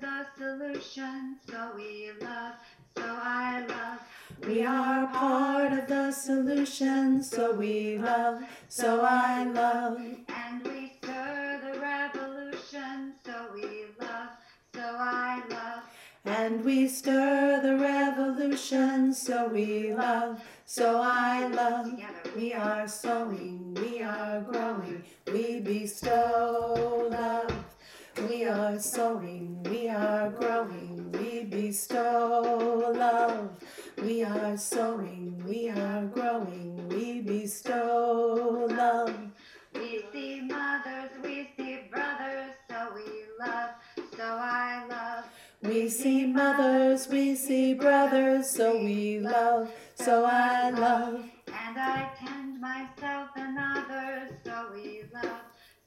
The 0.00 0.26
solution, 0.36 1.36
so 1.48 1.70
we 1.76 2.10
love, 2.20 2.54
so 2.96 3.04
I 3.04 3.64
love. 3.66 4.00
We 4.46 4.64
are 4.64 5.06
part 5.08 5.72
of 5.72 5.86
the 5.88 6.12
solution, 6.12 7.22
so 7.22 7.54
we 7.54 7.98
love, 7.98 8.42
so 8.68 9.00
I 9.02 9.44
love. 9.44 9.98
And 10.28 10.62
we 10.64 10.92
stir 11.00 11.60
the 11.62 11.80
revolution, 11.80 13.14
so 13.24 13.48
we 13.54 13.86
love, 14.00 14.30
so 14.74 14.82
I 14.98 15.42
love. 15.50 15.82
And 16.24 16.64
we 16.64 16.88
stir 16.88 17.60
the 17.62 17.76
revolution, 17.76 19.14
so 19.14 19.48
we 19.48 19.94
love, 19.94 20.42
so 20.64 21.00
I 21.02 21.46
love. 21.46 21.92
We 22.36 22.52
are 22.52 22.88
sowing, 22.88 23.74
we 23.74 24.02
are 24.02 24.40
growing, 24.40 25.04
we 25.32 25.60
bestow 25.60 27.08
love. 27.10 27.65
We 28.18 28.46
are 28.46 28.78
sowing, 28.78 29.62
we 29.64 29.90
are 29.90 30.30
growing, 30.30 31.12
we 31.12 31.44
bestow 31.44 32.92
love. 32.96 33.50
We 34.02 34.24
are 34.24 34.56
sowing, 34.56 35.44
we 35.46 35.68
are 35.68 36.06
growing, 36.06 36.88
we 36.88 37.20
bestow 37.20 38.68
love. 38.70 39.14
We 39.74 40.02
see 40.12 40.40
mothers, 40.40 41.10
we 41.22 41.50
see 41.58 41.80
brothers, 41.90 42.54
so 42.70 42.88
we 42.94 43.04
love, 43.38 43.70
so 44.16 44.24
I 44.24 44.86
love. 44.88 45.24
We 45.62 45.90
see 45.90 46.26
mothers, 46.26 47.08
we 47.08 47.34
see 47.34 47.74
brothers, 47.74 48.48
so 48.48 48.78
we 48.78 49.20
love, 49.20 49.70
so 49.94 50.24
I 50.24 50.70
love. 50.70 51.20
And 51.48 51.78
I 51.78 52.08
tend 52.18 52.62
myself 52.62 53.28
and 53.36 53.58
others, 53.58 54.32
so 54.42 54.68
we 54.72 55.02
love, 55.12 55.42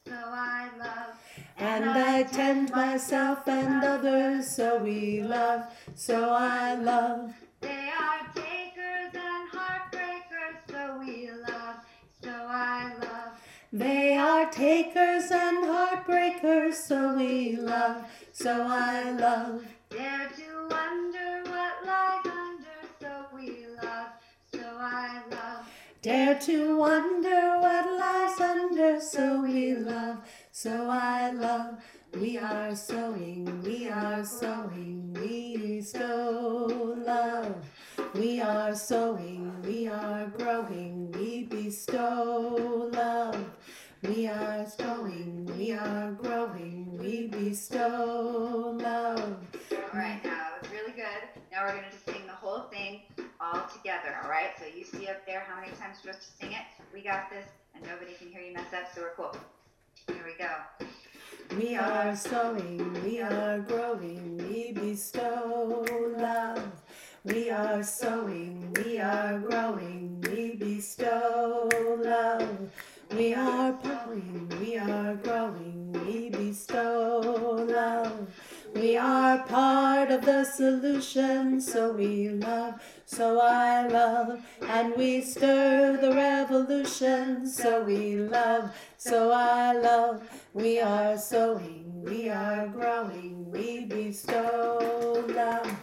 so 0.06 0.14
I 0.16 0.70
love. 0.78 1.16
And 1.60 1.90
I 1.90 2.24
tend 2.24 2.72
myself 2.72 3.46
and 3.46 3.84
others, 3.84 4.48
so 4.48 4.78
we 4.78 5.22
love, 5.22 5.66
so 5.94 6.30
I 6.30 6.76
love. 6.76 7.34
They 7.60 7.90
are 8.00 8.22
takers 8.34 9.14
and 9.14 9.50
heartbreakers, 9.52 10.72
so 10.72 10.98
we 11.00 11.30
love, 11.30 11.76
so 12.24 12.32
I 12.32 12.94
love. 13.02 13.34
They 13.74 14.16
are 14.16 14.50
takers 14.50 15.32
and 15.32 15.66
heartbreakers, 15.66 16.76
so 16.76 17.18
we 17.18 17.58
love, 17.58 18.06
so 18.32 18.64
I 18.66 19.12
love. 19.12 19.62
Dare 19.90 20.30
to 20.38 20.68
wonder 20.72 21.44
what 21.44 21.86
lies 21.86 22.26
under, 22.26 22.80
so 23.02 23.26
we 23.36 23.66
love, 23.84 24.12
so 24.54 24.64
I 24.64 25.22
love. 25.30 25.66
Dare 26.02 26.40
to 26.40 26.78
wonder 26.78 27.60
what 27.60 28.00
lies 28.00 28.40
under, 28.40 29.02
so 29.02 29.42
we 29.42 29.76
love, 29.76 30.20
so 30.50 30.88
I 30.90 31.32
love. 31.32 31.76
We 32.18 32.38
are 32.38 32.74
sowing, 32.74 33.62
we 33.64 33.90
are 33.90 34.24
sowing, 34.24 35.14
we 35.20 35.58
bestow 35.58 36.96
love. 37.06 37.66
We 38.16 38.40
are 38.40 38.74
sowing, 38.76 39.62
we 39.62 39.90
are 39.90 40.28
growing, 40.38 41.12
we 41.12 41.44
bestow 41.44 42.90
love. 42.94 43.50
We 44.02 44.26
are 44.26 44.66
sowing, 44.66 45.52
we 45.58 45.74
are 45.74 46.14
growing, 46.14 46.98
we 46.98 47.28
bestow 47.28 48.78
love. 48.82 49.38
All 49.74 50.00
right, 50.00 50.22
now 50.24 50.30
that 50.30 50.62
was 50.62 50.72
really 50.72 50.94
good. 50.94 51.28
Now 51.52 51.66
we're 51.66 51.74
going 51.74 51.84
to 51.84 51.92
just 51.92 52.06
sing 52.06 52.26
the 52.26 52.32
whole 52.32 52.70
thing 52.70 53.02
all 53.40 53.68
together, 53.74 54.18
all 54.24 54.30
right? 54.30 54.52
So 54.60 54.66
you 54.66 54.84
see 54.84 55.08
up 55.08 55.26
there 55.26 55.46
how 55.48 55.60
many 55.60 55.72
times 55.78 55.98
we're 56.04 56.14
supposed 56.14 56.32
to 56.32 56.46
sing 56.46 56.52
it. 56.54 56.66
We 56.94 57.02
got 57.02 57.30
this, 57.30 57.46
and 57.76 57.84
nobody 57.86 58.14
can 58.14 58.28
hear 58.30 58.42
you 58.42 58.54
mess 58.54 58.74
up, 58.74 58.94
so 58.94 59.02
we're 59.02 59.16
cool. 59.16 59.36
Here 60.08 60.26
we 60.26 60.36
go. 60.38 60.50
We 61.58 61.76
are 61.76 62.16
sowing, 62.16 63.04
we 63.04 63.22
are 63.22 63.60
growing, 63.60 64.38
we 64.38 64.72
bestow 64.74 65.86
love. 66.18 66.72
We 67.24 67.50
are 67.50 67.84
sowing, 67.84 68.74
we 68.84 69.00
are 69.00 69.40
growing, 69.40 70.22
we 70.22 70.56
bestow 70.56 71.70
love. 72.04 72.72
We 73.16 73.34
are 73.34 73.72
growing, 73.74 74.54
we 74.62 74.78
are 74.78 75.16
growing, 75.16 75.92
we 76.06 76.30
bestow 76.30 77.66
love. 77.68 78.28
We 78.76 78.98
are 78.98 79.40
part 79.44 80.12
of 80.12 80.26
the 80.26 80.44
solution, 80.44 81.60
so 81.60 81.92
we 81.92 82.30
love, 82.30 82.82
so 83.06 83.40
I 83.42 83.88
love. 83.88 84.42
And 84.62 84.96
we 84.96 85.22
stir 85.22 85.98
the 85.98 86.14
revolution, 86.14 87.48
so 87.48 87.84
we 87.84 88.16
love, 88.16 88.72
so 88.98 89.32
I 89.32 89.74
love. 89.74 90.22
We 90.54 90.80
are 90.80 91.18
sowing, 91.18 92.04
we 92.04 92.30
are 92.30 92.68
growing, 92.68 93.52
we 93.52 93.86
bestow 93.86 95.26
love. 95.30 95.76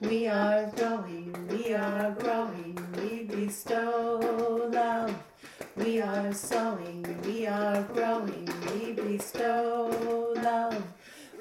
We 0.00 0.28
are 0.28 0.70
growing, 0.76 1.34
we 1.48 1.74
are 1.74 2.12
growing, 2.12 2.78
we 2.96 3.24
bestow 3.24 4.68
love. 4.72 5.12
We 5.76 6.00
are 6.00 6.32
sowing, 6.32 7.04
we 7.24 7.46
are 7.46 7.82
growing, 7.82 8.48
we 8.72 8.92
bestow 8.92 10.34
love. 10.36 10.82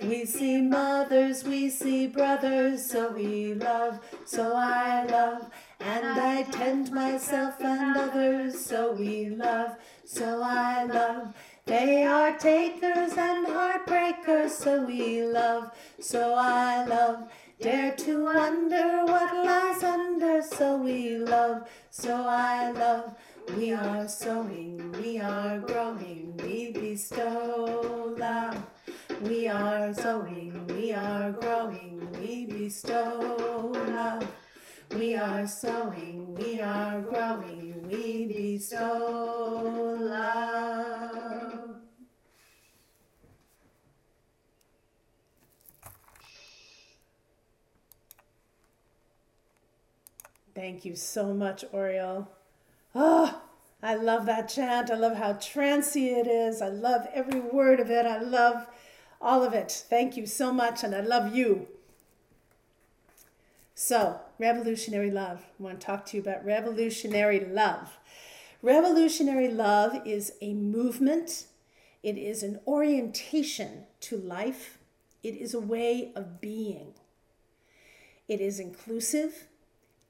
We 0.01 0.25
see 0.25 0.61
mothers, 0.61 1.43
we 1.43 1.69
see 1.69 2.05
brothers, 2.07 2.85
so 2.85 3.11
we 3.11 3.55
love, 3.55 3.99
so 4.25 4.53
I 4.55 5.05
love. 5.05 5.49
And 5.79 6.19
I 6.19 6.43
tend 6.43 6.91
myself 6.91 7.59
and 7.61 7.97
others, 7.97 8.59
so 8.63 8.93
we 8.93 9.29
love, 9.29 9.75
so 10.05 10.41
I 10.43 10.85
love. 10.85 11.33
They 11.65 12.05
are 12.05 12.37
takers 12.37 13.13
and 13.17 13.47
heartbreakers, 13.47 14.51
so 14.51 14.85
we 14.85 15.23
love, 15.23 15.71
so 15.99 16.35
I 16.35 16.85
love. 16.85 17.29
Dare 17.59 17.95
to 17.95 18.23
wonder 18.23 19.03
what 19.05 19.45
lies 19.45 19.83
under, 19.83 20.43
so 20.43 20.77
we 20.77 21.17
love, 21.17 21.67
so 21.89 22.13
I 22.27 22.71
love. 22.71 23.15
We 23.57 23.73
are 23.73 24.07
sowing, 24.07 24.91
we 25.01 25.19
are 25.19 25.59
growing, 25.59 26.37
we 26.43 26.71
bestow 26.71 28.15
love. 28.17 28.63
We 29.21 29.47
are 29.47 29.93
sowing, 29.95 30.67
we 30.67 30.93
are 30.93 31.31
growing, 31.31 32.07
we 32.19 32.45
bestow 32.45 33.71
love. 33.73 34.27
We 34.95 35.15
are 35.15 35.47
sowing, 35.47 36.35
we 36.35 36.61
are 36.61 37.01
growing, 37.01 37.87
we 37.89 38.25
bestow 38.27 39.97
love. 39.99 41.77
Thank 50.53 50.85
you 50.85 50.95
so 50.95 51.33
much, 51.33 51.65
Oriel. 51.71 52.27
Oh, 52.95 53.31
ah, 53.31 53.41
I 53.81 53.95
love 53.95 54.25
that 54.25 54.49
chant. 54.49 54.89
I 54.89 54.95
love 54.95 55.15
how 55.17 55.33
trancy 55.33 56.09
it 56.09 56.27
is. 56.27 56.61
I 56.61 56.69
love 56.69 57.07
every 57.13 57.39
word 57.39 57.79
of 57.79 57.91
it. 57.91 58.05
I 58.05 58.19
love 58.19 58.67
all 59.21 59.43
of 59.43 59.53
it. 59.53 59.85
Thank 59.89 60.17
you 60.17 60.25
so 60.25 60.51
much, 60.53 60.83
and 60.83 60.93
I 60.93 61.01
love 61.01 61.35
you. 61.35 61.67
So, 63.75 64.21
revolutionary 64.39 65.11
love. 65.11 65.45
I 65.59 65.63
want 65.63 65.79
to 65.79 65.85
talk 65.85 66.05
to 66.07 66.17
you 66.17 66.21
about 66.23 66.45
revolutionary 66.45 67.39
love. 67.39 67.97
Revolutionary 68.61 69.49
love 69.49 70.01
is 70.05 70.33
a 70.41 70.53
movement, 70.53 71.45
it 72.01 72.17
is 72.17 72.41
an 72.41 72.59
orientation 72.65 73.85
to 74.01 74.17
life, 74.17 74.79
it 75.21 75.35
is 75.35 75.53
a 75.53 75.59
way 75.59 76.11
of 76.15 76.41
being. 76.41 76.93
It 78.27 78.41
is 78.41 78.59
inclusive 78.59 79.45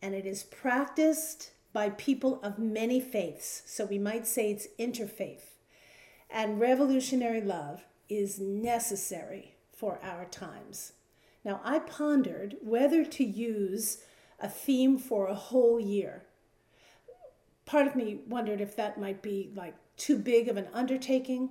and 0.02 0.16
it 0.16 0.26
is 0.26 0.44
practiced 0.44 1.52
by 1.74 1.90
people 1.90 2.40
of 2.42 2.58
many 2.58 3.00
faiths. 3.00 3.64
So 3.66 3.86
we 3.86 4.00
might 4.00 4.26
say 4.26 4.52
it's 4.52 4.68
interfaith. 4.80 5.56
And 6.30 6.60
revolutionary 6.60 7.42
love 7.42 7.84
is 8.10 8.40
necessary 8.40 9.56
for 9.76 10.00
our 10.04 10.26
times. 10.26 10.94
Now, 11.44 11.62
I 11.64 11.80
pondered 11.80 12.58
whether 12.62 13.06
to 13.06 13.24
use 13.24 14.00
a 14.40 14.50
theme 14.50 14.98
for 14.98 15.28
a 15.28 15.36
whole 15.36 15.80
year. 15.80 16.24
Part 17.66 17.88
of 17.88 17.96
me 17.96 18.20
wondered 18.28 18.62
if 18.62 18.76
that 18.76 19.00
might 19.00 19.22
be 19.22 19.52
like 19.56 19.76
too 19.98 20.18
big 20.18 20.48
of 20.48 20.58
an 20.58 20.68
undertaking. 20.74 21.50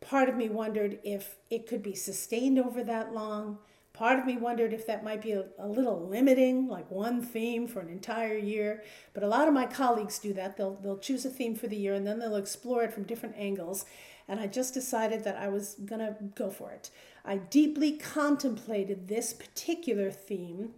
Part 0.00 0.28
of 0.28 0.36
me 0.36 0.48
wondered 0.48 0.98
if 1.04 1.36
it 1.50 1.66
could 1.66 1.82
be 1.82 1.94
sustained 1.94 2.58
over 2.58 2.82
that 2.84 3.12
long. 3.12 3.58
Part 3.92 4.18
of 4.18 4.24
me 4.24 4.36
wondered 4.36 4.72
if 4.72 4.86
that 4.86 5.04
might 5.04 5.20
be 5.20 5.32
a, 5.32 5.44
a, 5.58 5.66
little 5.66 6.06
limiting, 6.08 6.68
like 6.68 6.90
one 6.90 7.20
theme 7.20 7.66
for 7.66 7.80
an 7.80 7.88
entire 7.88 8.38
year. 8.38 8.84
But 9.12 9.24
a 9.24 9.28
lot 9.28 9.48
of 9.48 9.52
my 9.52 9.66
colleagues 9.66 10.18
do 10.18 10.32
that. 10.34 10.56
They'll, 10.56 10.76
they'll 10.76 10.98
choose 10.98 11.24
a 11.26 11.30
theme 11.30 11.54
for 11.54 11.66
the 11.66 11.76
year 11.76 11.94
and 11.94 12.06
then 12.06 12.18
they'll 12.18 12.36
explore 12.36 12.84
it 12.84 12.94
from 12.94 13.02
different 13.02 13.34
angles. 13.36 13.84
And 14.30 14.38
I 14.38 14.46
just 14.46 14.74
decided 14.74 15.24
that 15.24 15.36
I 15.36 15.48
was 15.48 15.74
going 15.84 15.98
to 15.98 16.14
go 16.36 16.50
for 16.50 16.70
it. 16.70 16.90
I 17.24 17.38
deeply 17.38 17.90
contemplated 17.90 19.08
this 19.08 19.32
particular 19.32 20.12
theme, 20.12 20.70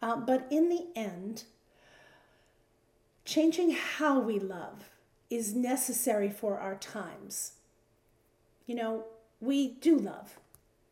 uh, 0.00 0.16
but 0.16 0.46
in 0.50 0.70
the 0.70 0.86
end, 0.96 1.44
changing 3.26 3.72
how 3.72 4.18
we 4.20 4.38
love 4.38 4.88
is 5.28 5.54
necessary 5.54 6.30
for 6.30 6.58
our 6.58 6.76
times. 6.76 7.52
You 8.66 8.74
know, 8.74 9.04
we 9.38 9.68
do 9.68 9.98
love. 9.98 10.38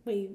We 0.04 0.32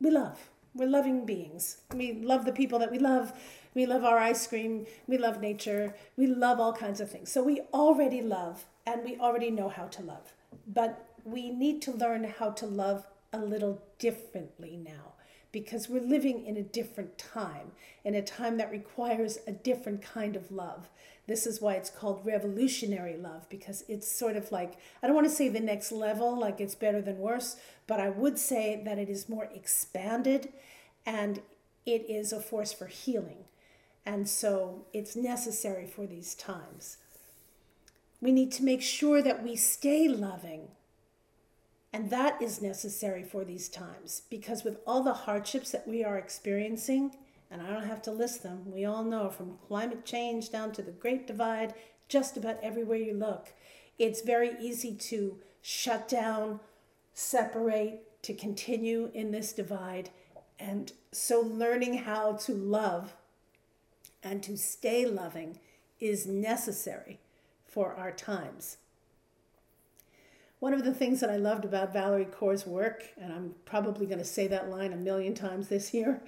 we 0.00 0.10
love. 0.10 0.48
We're 0.74 0.88
loving 0.88 1.26
beings. 1.26 1.78
We 1.92 2.12
love 2.12 2.44
the 2.44 2.52
people 2.52 2.78
that 2.78 2.92
we 2.92 3.00
love. 3.00 3.32
We 3.74 3.84
love 3.84 4.04
our 4.04 4.18
ice 4.18 4.46
cream. 4.46 4.86
We 5.08 5.18
love 5.18 5.40
nature. 5.40 5.96
We 6.16 6.28
love 6.28 6.60
all 6.60 6.72
kinds 6.72 7.00
of 7.00 7.10
things. 7.10 7.32
So 7.32 7.42
we 7.42 7.62
already 7.74 8.22
love 8.22 8.64
and 8.86 9.04
we 9.04 9.16
already 9.18 9.50
know 9.50 9.68
how 9.68 9.86
to 9.86 10.02
love. 10.02 10.32
But 10.66 11.06
we 11.24 11.50
need 11.50 11.82
to 11.82 11.92
learn 11.92 12.24
how 12.24 12.50
to 12.50 12.66
love 12.66 13.06
a 13.32 13.38
little 13.38 13.82
differently 13.98 14.76
now 14.76 15.14
because 15.52 15.88
we're 15.88 16.02
living 16.02 16.46
in 16.46 16.56
a 16.56 16.62
different 16.62 17.18
time, 17.18 17.72
in 18.04 18.14
a 18.14 18.22
time 18.22 18.56
that 18.56 18.70
requires 18.70 19.38
a 19.46 19.52
different 19.52 20.02
kind 20.02 20.34
of 20.34 20.50
love. 20.50 20.88
This 21.26 21.46
is 21.46 21.60
why 21.60 21.74
it's 21.74 21.90
called 21.90 22.24
revolutionary 22.24 23.16
love 23.16 23.48
because 23.50 23.84
it's 23.86 24.10
sort 24.10 24.36
of 24.36 24.50
like, 24.50 24.72
I 25.02 25.06
don't 25.06 25.14
want 25.14 25.28
to 25.28 25.34
say 25.34 25.48
the 25.48 25.60
next 25.60 25.92
level, 25.92 26.38
like 26.38 26.60
it's 26.60 26.74
better 26.74 27.02
than 27.02 27.18
worse, 27.18 27.56
but 27.86 28.00
I 28.00 28.08
would 28.08 28.38
say 28.38 28.82
that 28.84 28.98
it 28.98 29.10
is 29.10 29.28
more 29.28 29.48
expanded 29.54 30.52
and 31.04 31.42
it 31.84 32.08
is 32.08 32.32
a 32.32 32.40
force 32.40 32.72
for 32.72 32.86
healing. 32.86 33.44
And 34.06 34.28
so 34.28 34.86
it's 34.92 35.14
necessary 35.14 35.86
for 35.86 36.06
these 36.06 36.34
times. 36.34 36.96
We 38.22 38.30
need 38.30 38.52
to 38.52 38.64
make 38.64 38.80
sure 38.80 39.20
that 39.20 39.42
we 39.42 39.56
stay 39.56 40.08
loving. 40.08 40.68
And 41.92 42.08
that 42.10 42.40
is 42.40 42.62
necessary 42.62 43.24
for 43.24 43.44
these 43.44 43.68
times 43.68 44.22
because 44.30 44.62
with 44.62 44.78
all 44.86 45.02
the 45.02 45.12
hardships 45.12 45.72
that 45.72 45.88
we 45.88 46.04
are 46.04 46.16
experiencing, 46.16 47.16
and 47.50 47.60
I 47.60 47.68
don't 47.68 47.84
have 47.86 48.00
to 48.02 48.12
list 48.12 48.44
them. 48.44 48.72
We 48.72 48.84
all 48.84 49.02
know 49.02 49.28
from 49.28 49.58
climate 49.66 50.06
change 50.06 50.50
down 50.50 50.70
to 50.72 50.82
the 50.82 50.92
Great 50.92 51.26
Divide, 51.26 51.74
just 52.08 52.36
about 52.36 52.62
everywhere 52.62 52.96
you 52.96 53.12
look, 53.12 53.52
it's 53.98 54.22
very 54.22 54.52
easy 54.60 54.94
to 54.94 55.38
shut 55.60 56.08
down, 56.08 56.60
separate, 57.12 58.22
to 58.22 58.34
continue 58.34 59.10
in 59.12 59.32
this 59.32 59.52
divide. 59.52 60.10
And 60.60 60.92
so, 61.10 61.40
learning 61.40 61.98
how 61.98 62.34
to 62.34 62.54
love 62.54 63.14
and 64.22 64.42
to 64.44 64.56
stay 64.56 65.04
loving 65.04 65.58
is 66.00 66.26
necessary 66.26 67.18
for 67.72 67.94
our 67.94 68.12
times. 68.12 68.76
One 70.58 70.74
of 70.74 70.84
the 70.84 70.94
things 70.94 71.20
that 71.20 71.30
I 71.30 71.36
loved 71.36 71.64
about 71.64 71.92
Valerie 71.92 72.26
Kaur's 72.26 72.66
work, 72.66 73.02
and 73.18 73.32
I'm 73.32 73.54
probably 73.64 74.06
going 74.06 74.18
to 74.18 74.24
say 74.24 74.46
that 74.46 74.68
line 74.68 74.92
a 74.92 74.96
million 74.96 75.34
times 75.34 75.68
this 75.68 75.94
year, 75.94 76.22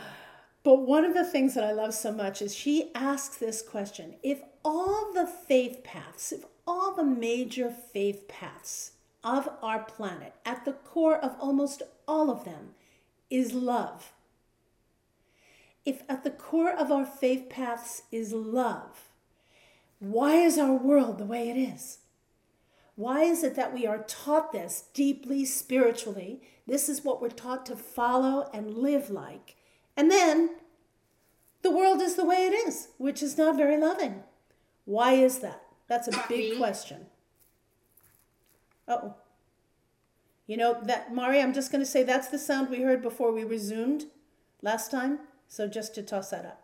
but 0.62 0.82
one 0.82 1.04
of 1.04 1.14
the 1.14 1.24
things 1.24 1.54
that 1.54 1.64
I 1.64 1.72
love 1.72 1.94
so 1.94 2.12
much 2.12 2.42
is 2.42 2.54
she 2.54 2.92
asks 2.94 3.38
this 3.38 3.62
question 3.62 4.16
If 4.22 4.42
all 4.64 5.12
the 5.14 5.26
faith 5.26 5.82
paths, 5.82 6.30
if 6.30 6.44
all 6.66 6.94
the 6.94 7.04
major 7.04 7.70
faith 7.70 8.28
paths 8.28 8.92
of 9.24 9.48
our 9.62 9.80
planet, 9.80 10.34
at 10.44 10.64
the 10.64 10.72
core 10.72 11.16
of 11.16 11.34
almost 11.40 11.82
all 12.06 12.30
of 12.30 12.44
them, 12.44 12.74
is 13.30 13.54
love, 13.54 14.12
if 15.84 16.02
at 16.08 16.22
the 16.22 16.30
core 16.30 16.70
of 16.70 16.92
our 16.92 17.06
faith 17.06 17.48
paths 17.48 18.02
is 18.12 18.32
love, 18.32 19.08
why 20.02 20.34
is 20.34 20.58
our 20.58 20.72
world 20.72 21.18
the 21.18 21.24
way 21.24 21.48
it 21.48 21.56
is? 21.56 21.98
Why 22.96 23.22
is 23.22 23.44
it 23.44 23.54
that 23.54 23.72
we 23.72 23.86
are 23.86 24.02
taught 24.02 24.50
this 24.50 24.86
deeply 24.92 25.44
spiritually? 25.44 26.42
This 26.66 26.88
is 26.88 27.04
what 27.04 27.22
we're 27.22 27.28
taught 27.28 27.64
to 27.66 27.76
follow 27.76 28.50
and 28.52 28.74
live 28.74 29.10
like. 29.10 29.54
And 29.96 30.10
then 30.10 30.56
the 31.62 31.70
world 31.70 32.02
is 32.02 32.16
the 32.16 32.24
way 32.24 32.46
it 32.46 32.52
is, 32.52 32.88
which 32.98 33.22
is 33.22 33.38
not 33.38 33.56
very 33.56 33.78
loving. 33.78 34.24
Why 34.86 35.12
is 35.12 35.38
that? 35.38 35.62
That's 35.86 36.08
a 36.08 36.24
big 36.28 36.58
question. 36.58 37.06
Oh. 38.88 39.14
You 40.48 40.56
know 40.56 40.78
that 40.82 41.14
Mari, 41.14 41.40
I'm 41.40 41.54
just 41.54 41.70
going 41.70 41.84
to 41.84 41.88
say 41.88 42.02
that's 42.02 42.26
the 42.26 42.40
sound 42.40 42.70
we 42.70 42.82
heard 42.82 43.02
before 43.02 43.30
we 43.30 43.44
resumed 43.44 44.06
last 44.62 44.90
time. 44.90 45.20
So 45.46 45.68
just 45.68 45.94
to 45.94 46.02
toss 46.02 46.30
that 46.30 46.44
up. 46.44 46.61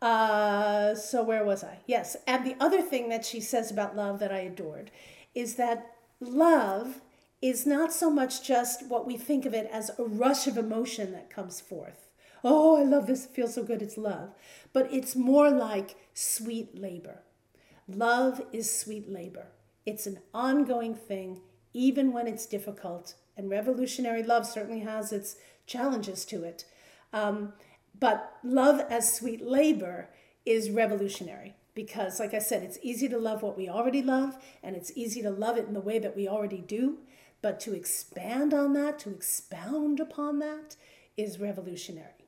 Uh, 0.00 0.94
so 0.94 1.22
where 1.22 1.44
was 1.44 1.62
I? 1.62 1.78
Yes, 1.86 2.16
and 2.26 2.44
the 2.44 2.56
other 2.58 2.80
thing 2.80 3.08
that 3.10 3.24
she 3.24 3.40
says 3.40 3.70
about 3.70 3.96
love 3.96 4.18
that 4.20 4.32
I 4.32 4.38
adored 4.40 4.90
is 5.34 5.56
that 5.56 5.94
love 6.20 7.00
is 7.42 7.66
not 7.66 7.92
so 7.92 8.10
much 8.10 8.42
just 8.42 8.86
what 8.86 9.06
we 9.06 9.16
think 9.16 9.44
of 9.46 9.54
it 9.54 9.68
as 9.72 9.90
a 9.98 10.04
rush 10.04 10.46
of 10.46 10.56
emotion 10.56 11.12
that 11.12 11.30
comes 11.30 11.60
forth. 11.60 12.08
Oh, 12.42 12.78
I 12.78 12.82
love 12.82 13.06
this, 13.06 13.26
it 13.26 13.32
feels 13.32 13.54
so 13.54 13.62
good, 13.62 13.82
it's 13.82 13.98
love. 13.98 14.30
But 14.72 14.92
it's 14.92 15.14
more 15.14 15.50
like 15.50 15.96
sweet 16.14 16.78
labor. 16.78 17.22
Love 17.86 18.42
is 18.52 18.74
sweet 18.74 19.10
labor. 19.10 19.48
It's 19.84 20.06
an 20.06 20.20
ongoing 20.32 20.94
thing, 20.94 21.40
even 21.74 22.12
when 22.12 22.26
it's 22.26 22.46
difficult. 22.46 23.14
And 23.36 23.50
revolutionary 23.50 24.22
love 24.22 24.46
certainly 24.46 24.80
has 24.80 25.12
its 25.12 25.36
challenges 25.66 26.24
to 26.26 26.44
it. 26.44 26.64
Um, 27.12 27.52
but 28.00 28.38
love 28.42 28.80
as 28.90 29.14
sweet 29.14 29.42
labor 29.42 30.08
is 30.44 30.70
revolutionary 30.70 31.54
because, 31.74 32.18
like 32.18 32.34
I 32.34 32.38
said, 32.38 32.62
it's 32.62 32.78
easy 32.82 33.08
to 33.08 33.18
love 33.18 33.42
what 33.42 33.56
we 33.56 33.68
already 33.68 34.02
love, 34.02 34.36
and 34.62 34.74
it's 34.74 34.92
easy 34.96 35.22
to 35.22 35.30
love 35.30 35.56
it 35.56 35.66
in 35.66 35.74
the 35.74 35.80
way 35.80 35.98
that 35.98 36.16
we 36.16 36.26
already 36.26 36.60
do. 36.60 36.98
But 37.42 37.60
to 37.60 37.74
expand 37.74 38.52
on 38.52 38.72
that, 38.74 38.98
to 39.00 39.10
expound 39.10 40.00
upon 40.00 40.40
that, 40.40 40.76
is 41.16 41.38
revolutionary. 41.38 42.20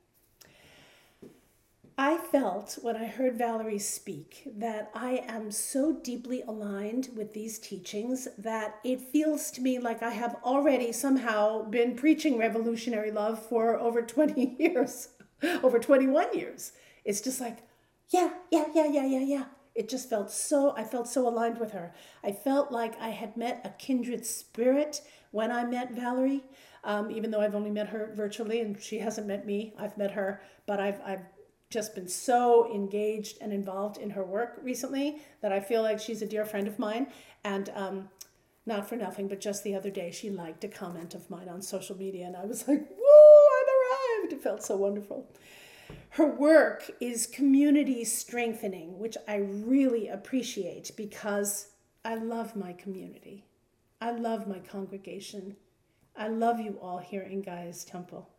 I 1.99 2.17
felt 2.17 2.79
when 2.81 2.97
I 2.97 3.05
heard 3.05 3.37
Valerie 3.37 3.79
speak 3.79 4.43
that 4.57 4.91
I 4.95 5.25
am 5.29 5.51
so 5.51 5.93
deeply 5.93 6.41
aligned 6.43 7.11
with 7.15 7.35
these 7.35 7.59
teachings 7.59 8.29
that 8.39 8.81
it 8.83 9.01
feels 9.01 9.51
to 9.53 9.61
me 9.61 9.79
like 9.79 10.03
I 10.03 10.11
have 10.11 10.37
already 10.43 10.93
somehow 10.93 11.63
been 11.63 11.95
preaching 11.95 12.39
revolutionary 12.39 13.11
love 13.11 13.45
for 13.45 13.79
over 13.79 14.01
20 14.01 14.57
years, 14.59 15.09
over 15.63 15.79
21 15.79 16.37
years. 16.37 16.73
It's 17.05 17.21
just 17.21 17.41
like, 17.41 17.59
yeah, 18.11 18.31
yeah, 18.51 18.67
yeah, 18.75 18.87
yeah, 18.87 19.07
yeah, 19.07 19.21
yeah. 19.21 19.45
It 19.75 19.89
just 19.89 20.11
felt 20.11 20.31
so, 20.31 20.75
I 20.77 20.85
felt 20.85 21.09
so 21.09 21.27
aligned 21.27 21.59
with 21.59 21.73
her. 21.73 21.95
I 22.23 22.33
felt 22.33 22.71
like 22.71 23.01
I 23.01 23.09
had 23.09 23.37
met 23.37 23.63
a 23.65 23.71
kindred 23.71 24.27
spirit 24.27 25.01
when 25.31 25.51
I 25.51 25.65
met 25.65 25.93
Valerie. 25.93 26.45
Um, 26.85 27.11
even 27.11 27.31
though 27.31 27.41
I've 27.41 27.55
only 27.55 27.71
met 27.71 27.89
her 27.89 28.13
virtually 28.15 28.61
and 28.61 28.81
she 28.81 28.99
hasn't 28.99 29.27
met 29.27 29.47
me, 29.47 29.73
I've 29.79 29.97
met 29.97 30.11
her, 30.13 30.43
but 30.67 30.81
I've, 30.81 31.01
I've 31.05 31.23
just 31.71 31.95
been 31.95 32.09
so 32.09 32.73
engaged 32.75 33.39
and 33.41 33.53
involved 33.53 33.97
in 33.97 34.11
her 34.11 34.25
work 34.25 34.59
recently 34.63 35.23
that 35.41 35.53
I 35.53 35.61
feel 35.61 35.81
like 35.81 35.99
she's 35.99 36.21
a 36.21 36.27
dear 36.27 36.45
friend 36.45 36.69
of 36.69 36.79
mine. 36.79 37.07
And 37.45 37.71
um, 37.75 38.09
not 38.67 38.89
for 38.89 38.97
nothing, 38.97 39.27
but 39.27 39.41
just 39.41 39.65
the 39.65 39.75
other 39.75 39.91
day, 39.91 40.11
she 40.11 40.29
liked 40.29 40.65
a 40.65 40.69
comment 40.69 41.15
of 41.15 41.31
mine 41.31 41.49
on 41.49 41.63
social 41.63 41.97
media, 41.97 42.27
and 42.27 42.37
I 42.37 42.45
was 42.45 42.69
like. 42.69 42.87
It 44.33 44.43
felt 44.43 44.65
so 44.65 44.77
wonderful. 44.77 45.27
Her 46.11 46.27
work 46.27 46.91
is 47.01 47.27
community 47.27 48.03
strengthening, 48.05 48.99
which 48.99 49.17
I 49.29 49.37
really 49.37 50.09
appreciate 50.09 50.91
because 50.97 51.69
I 52.03 52.15
love 52.15 52.57
my 52.57 52.73
community. 52.73 53.45
I 54.01 54.13
love 54.13 54.49
my 54.49 54.59
congregation. 54.59 55.57
I 56.17 56.29
love 56.29 56.61
you 56.61 56.79
all 56.81 56.99
here 56.99 57.23
in 57.23 57.43
Gaia's 57.43 57.85
Temple. 57.85 58.31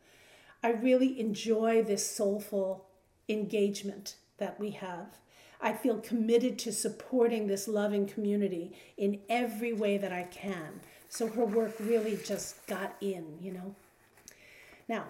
I 0.64 0.72
really 0.72 1.20
enjoy 1.20 1.84
this 1.84 2.10
soulful 2.10 2.86
engagement 3.30 4.16
that 4.40 4.60
we 4.60 4.72
have. 4.72 5.20
I 5.62 5.74
feel 5.74 6.00
committed 6.00 6.58
to 6.60 6.74
supporting 6.74 7.46
this 7.46 7.68
loving 7.68 8.08
community 8.08 8.76
in 8.98 9.20
every 9.30 9.74
way 9.74 10.00
that 10.00 10.12
I 10.12 10.24
can. 10.24 10.82
So 11.08 11.28
her 11.28 11.46
work 11.46 11.76
really 11.80 12.18
just 12.26 12.66
got 12.66 12.96
in, 13.00 13.38
you 13.40 13.52
know. 13.52 13.76
Now, 14.90 15.06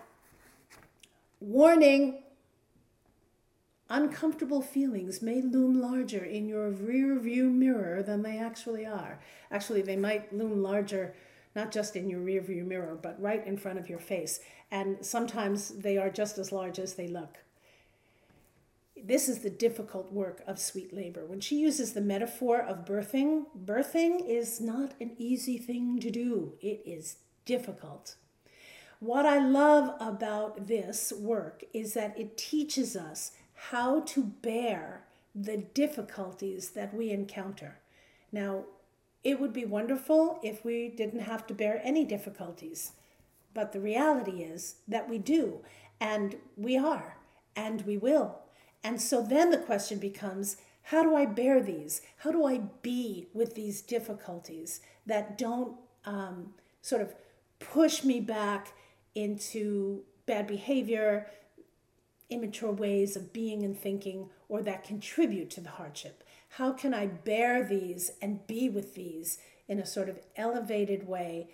warning 1.44 2.24
uncomfortable 3.90 4.62
feelings 4.62 5.22
may 5.22 5.42
loom 5.42 5.80
larger 5.80 6.24
in 6.24 6.48
your 6.48 6.70
rear 6.70 7.20
view 7.20 7.50
mirror 7.50 8.02
than 8.02 8.24
they 8.24 8.38
actually 8.40 8.86
are. 8.86 9.20
Actually, 9.52 9.82
they 9.82 9.98
might 9.98 10.34
loom 10.34 10.64
larger 10.64 11.14
not 11.56 11.72
just 11.72 11.96
in 11.96 12.10
your 12.10 12.22
rear 12.22 12.42
view 12.42 12.64
mirror, 12.64 12.98
but 13.00 13.22
right 13.22 13.46
in 13.46 13.58
front 13.58 13.78
of 13.78 13.90
your 13.90 14.00
face. 14.00 14.40
And 14.72 15.06
sometimes 15.06 15.70
they 15.70 15.98
are 15.98 16.10
just 16.10 16.38
as 16.38 16.52
large 16.52 16.80
as 16.80 16.96
they 16.96 17.08
look. 17.08 17.38
This 18.96 19.28
is 19.28 19.40
the 19.40 19.50
difficult 19.50 20.12
work 20.12 20.42
of 20.48 20.58
sweet 20.58 20.94
labor. 20.94 21.26
When 21.26 21.42
she 21.42 21.58
uses 21.58 21.94
the 21.94 22.02
metaphor 22.02 22.62
of 22.62 22.86
birthing, 22.86 23.46
birthing 23.66 24.28
is 24.28 24.62
not 24.62 24.94
an 25.00 25.12
easy 25.18 25.58
thing 25.58 26.00
to 26.00 26.10
do, 26.10 26.54
it 26.62 26.82
is 26.86 27.18
difficult. 27.46 28.16
What 29.04 29.26
I 29.26 29.38
love 29.38 29.96
about 30.00 30.68
this 30.68 31.12
work 31.12 31.66
is 31.74 31.94
that 31.94 32.18
it 32.18 32.38
teaches 32.38 32.96
us 32.96 33.34
how 33.54 34.00
to 34.00 34.24
bear 34.24 35.04
the 35.36 35.58
difficulties 35.58 36.70
that 36.70 36.94
we 36.94 37.10
encounter. 37.10 37.80
Now, 38.32 38.64
it 39.22 39.42
would 39.42 39.52
be 39.52 39.66
wonderful 39.66 40.40
if 40.42 40.64
we 40.64 40.88
didn't 40.88 41.20
have 41.20 41.46
to 41.48 41.54
bear 41.54 41.82
any 41.84 42.06
difficulties. 42.06 42.94
But 43.54 43.74
the 43.74 43.82
reality 43.82 44.42
is 44.42 44.76
that 44.88 45.10
we 45.10 45.18
do, 45.18 45.60
and 46.00 46.38
we 46.56 46.78
are, 46.78 47.18
and 47.58 47.82
we 47.82 47.98
will. 47.98 48.40
And 48.86 49.02
so 49.02 49.22
then 49.22 49.50
the 49.52 49.58
question 49.58 50.00
becomes 50.00 50.56
how 50.84 51.04
do 51.04 51.14
I 51.14 51.26
bear 51.26 51.62
these? 51.62 52.04
How 52.20 52.32
do 52.32 52.46
I 52.46 52.60
be 52.82 53.28
with 53.34 53.54
these 53.54 53.82
difficulties 53.82 54.80
that 55.06 55.38
don't 55.38 55.76
um, 56.06 56.54
sort 56.82 57.02
of 57.02 57.14
push 57.60 58.06
me 58.06 58.22
back 58.22 58.72
into 59.16 60.04
bad 60.26 60.48
behavior, 60.48 61.28
immature 62.30 62.72
ways 62.72 63.16
of 63.16 63.34
being 63.34 63.64
and 63.64 63.78
thinking, 63.78 64.30
or 64.50 64.62
that 64.62 64.84
contribute 64.84 65.50
to 65.52 65.62
the 65.62 65.70
hardship? 65.70 66.24
How 66.58 66.72
can 66.72 66.94
I 66.94 67.08
bear 67.08 67.64
these 67.64 68.12
and 68.22 68.46
be 68.48 68.70
with 68.70 68.96
these 68.96 69.40
in 69.68 69.80
a 69.80 69.86
sort 69.86 70.10
of 70.10 70.20
elevated 70.36 71.08
way 71.08 71.50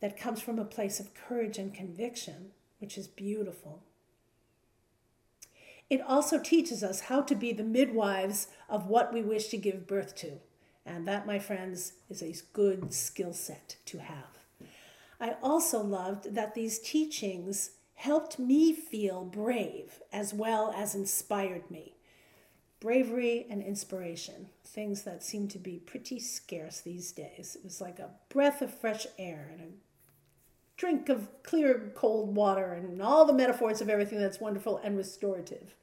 that 0.00 0.18
comes 0.18 0.40
from 0.40 0.58
a 0.58 0.64
place 0.64 1.00
of 1.00 1.14
courage 1.14 1.58
and 1.58 1.72
conviction, 1.72 2.50
which 2.78 2.98
is 2.98 3.08
beautiful? 3.08 3.82
It 5.88 6.00
also 6.00 6.40
teaches 6.40 6.82
us 6.82 7.02
how 7.02 7.22
to 7.22 7.34
be 7.34 7.52
the 7.52 7.62
midwives 7.62 8.48
of 8.68 8.86
what 8.86 9.12
we 9.12 9.22
wish 9.22 9.48
to 9.48 9.56
give 9.56 9.86
birth 9.86 10.16
to. 10.16 10.40
And 10.84 11.06
that, 11.06 11.26
my 11.26 11.38
friends, 11.38 11.94
is 12.08 12.22
a 12.22 12.34
good 12.52 12.92
skill 12.92 13.32
set 13.32 13.76
to 13.86 13.98
have. 13.98 14.35
I 15.20 15.36
also 15.42 15.80
loved 15.82 16.34
that 16.34 16.54
these 16.54 16.78
teachings 16.78 17.70
helped 17.94 18.38
me 18.38 18.72
feel 18.72 19.24
brave 19.24 20.00
as 20.12 20.34
well 20.34 20.72
as 20.76 20.94
inspired 20.94 21.70
me 21.70 21.96
bravery 22.80 23.46
and 23.48 23.62
inspiration, 23.62 24.48
things 24.64 25.02
that 25.02 25.22
seem 25.22 25.48
to 25.48 25.58
be 25.58 25.78
pretty 25.78 26.20
scarce 26.20 26.80
these 26.80 27.10
days. 27.12 27.56
It 27.56 27.64
was 27.64 27.80
like 27.80 27.98
a 27.98 28.10
breath 28.28 28.62
of 28.62 28.72
fresh 28.72 29.06
air 29.18 29.48
and 29.50 29.60
a 29.60 29.72
drink 30.76 31.08
of 31.08 31.42
clear, 31.42 31.92
cold 31.94 32.36
water, 32.36 32.74
and 32.74 33.00
all 33.00 33.24
the 33.24 33.32
metaphors 33.32 33.80
of 33.80 33.88
everything 33.88 34.20
that's 34.20 34.40
wonderful 34.40 34.76
and 34.84 34.96
restorative. 34.96 35.74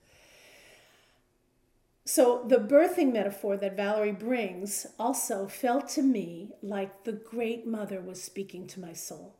So, 2.06 2.44
the 2.46 2.58
birthing 2.58 3.14
metaphor 3.14 3.56
that 3.58 3.78
Valerie 3.78 4.12
brings 4.12 4.86
also 5.00 5.48
felt 5.48 5.88
to 5.90 6.02
me 6.02 6.52
like 6.62 7.06
the 7.06 7.14
great 7.14 7.66
mother 7.66 8.02
was 8.02 8.22
speaking 8.22 8.68
to 8.68 8.82
my 8.82 8.92
soul. 8.92 9.38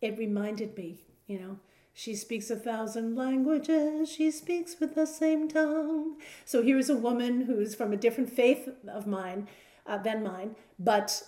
It 0.00 0.16
reminded 0.16 0.76
me, 0.76 1.02
you 1.26 1.40
know, 1.40 1.58
she 1.92 2.14
speaks 2.14 2.48
a 2.48 2.56
thousand 2.56 3.16
languages, 3.16 4.08
she 4.08 4.30
speaks 4.30 4.78
with 4.78 4.94
the 4.94 5.06
same 5.06 5.48
tongue. 5.48 6.16
So 6.44 6.62
here's 6.62 6.88
a 6.88 6.96
woman 6.96 7.42
who's 7.42 7.74
from 7.74 7.92
a 7.92 7.96
different 7.96 8.30
faith 8.30 8.68
of 8.88 9.08
mine 9.08 9.48
uh, 9.84 9.98
than 9.98 10.22
mine, 10.22 10.54
but 10.78 11.24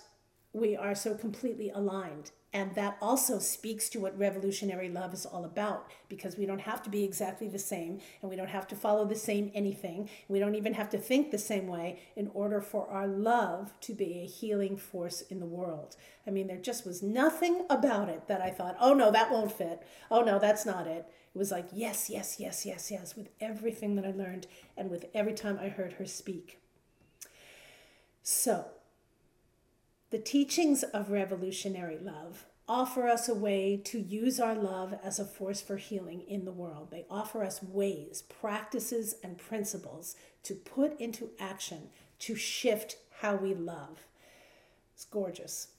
we 0.53 0.77
are 0.77 0.95
so 0.95 1.13
completely 1.15 1.69
aligned. 1.71 2.31
And 2.53 2.75
that 2.75 2.97
also 3.01 3.39
speaks 3.39 3.89
to 3.89 3.99
what 3.99 4.17
revolutionary 4.17 4.87
love 4.87 5.11
is 5.13 5.25
all 5.25 5.43
about 5.43 5.89
because 6.07 6.37
we 6.37 6.45
don't 6.45 6.61
have 6.61 6.83
to 6.83 6.89
be 6.89 7.03
exactly 7.03 7.47
the 7.47 7.57
same 7.57 7.99
and 8.21 8.29
we 8.29 8.35
don't 8.35 8.49
have 8.49 8.67
to 8.67 8.75
follow 8.75 9.05
the 9.05 9.15
same 9.15 9.51
anything. 9.55 10.07
We 10.27 10.37
don't 10.37 10.53
even 10.53 10.75
have 10.75 10.89
to 10.91 10.99
think 10.99 11.31
the 11.31 11.39
same 11.39 11.67
way 11.67 11.99
in 12.15 12.29
order 12.35 12.61
for 12.61 12.87
our 12.89 13.07
love 13.07 13.73
to 13.81 13.93
be 13.93 14.19
a 14.19 14.27
healing 14.27 14.77
force 14.77 15.21
in 15.21 15.39
the 15.39 15.47
world. 15.47 15.95
I 16.27 16.29
mean, 16.29 16.45
there 16.45 16.57
just 16.57 16.85
was 16.85 17.01
nothing 17.01 17.65
about 17.71 18.07
it 18.07 18.27
that 18.27 18.41
I 18.41 18.51
thought, 18.51 18.77
oh 18.79 18.93
no, 18.93 19.09
that 19.11 19.31
won't 19.31 19.51
fit. 19.51 19.81
Oh 20.11 20.21
no, 20.21 20.37
that's 20.37 20.65
not 20.65 20.85
it. 20.85 21.07
It 21.33 21.37
was 21.39 21.49
like, 21.49 21.65
yes, 21.73 22.07
yes, 22.11 22.39
yes, 22.39 22.67
yes, 22.67 22.91
yes, 22.91 23.15
with 23.15 23.29
everything 23.41 23.95
that 23.95 24.05
I 24.05 24.11
learned 24.11 24.45
and 24.77 24.91
with 24.91 25.05
every 25.15 25.33
time 25.33 25.57
I 25.59 25.69
heard 25.69 25.93
her 25.93 26.05
speak. 26.05 26.59
So, 28.21 28.65
the 30.13 30.19
teachings 30.19 30.83
of 30.83 31.09
revolutionary 31.09 31.97
love 31.97 32.45
offer 32.67 33.07
us 33.07 33.27
a 33.27 33.33
way 33.33 33.81
to 33.83 33.97
use 33.97 34.39
our 34.39 34.53
love 34.53 34.93
as 35.03 35.17
a 35.17 35.25
force 35.25 35.59
for 35.59 35.77
healing 35.77 36.21
in 36.27 36.45
the 36.45 36.51
world. 36.51 36.89
They 36.91 37.07
offer 37.09 37.43
us 37.43 37.63
ways, 37.63 38.21
practices, 38.21 39.15
and 39.23 39.39
principles 39.39 40.15
to 40.43 40.53
put 40.53 40.99
into 40.99 41.31
action 41.39 41.89
to 42.19 42.35
shift 42.35 42.97
how 43.21 43.37
we 43.37 43.55
love. 43.55 44.05
It's 44.93 45.05
gorgeous. 45.05 45.69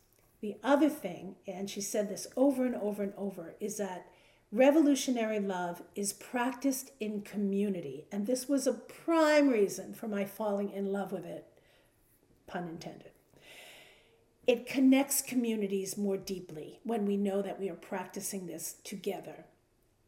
The 0.40 0.57
other 0.64 0.88
thing, 0.88 1.37
and 1.47 1.70
she 1.70 1.81
said 1.81 2.09
this 2.09 2.27
over 2.37 2.66
and 2.66 2.75
over 2.75 3.05
and 3.05 3.14
over, 3.16 3.55
is 3.61 3.77
that 3.77 4.09
revolutionary 4.51 5.38
love 5.38 5.81
is 5.94 6.12
practiced 6.12 6.90
in 6.99 7.20
community. 7.20 8.07
And 8.11 8.27
this 8.27 8.49
was 8.49 8.66
a 8.66 8.73
prime 8.73 9.49
reason 9.49 9.94
for 9.94 10.09
my 10.09 10.25
falling 10.25 10.70
in 10.70 10.87
love 10.87 11.12
with 11.12 11.25
it, 11.25 11.47
pun 12.49 12.66
intended 12.66 13.13
it 14.47 14.67
connects 14.67 15.23
communities 15.23 15.97
more 15.97 16.17
deeply 16.17 16.81
when 16.85 17.07
we 17.07 17.17
know 17.17 17.43
that 17.43 17.59
we 17.59 17.69
are 17.69 17.75
practicing 17.75 18.47
this 18.47 18.77
together. 18.85 19.47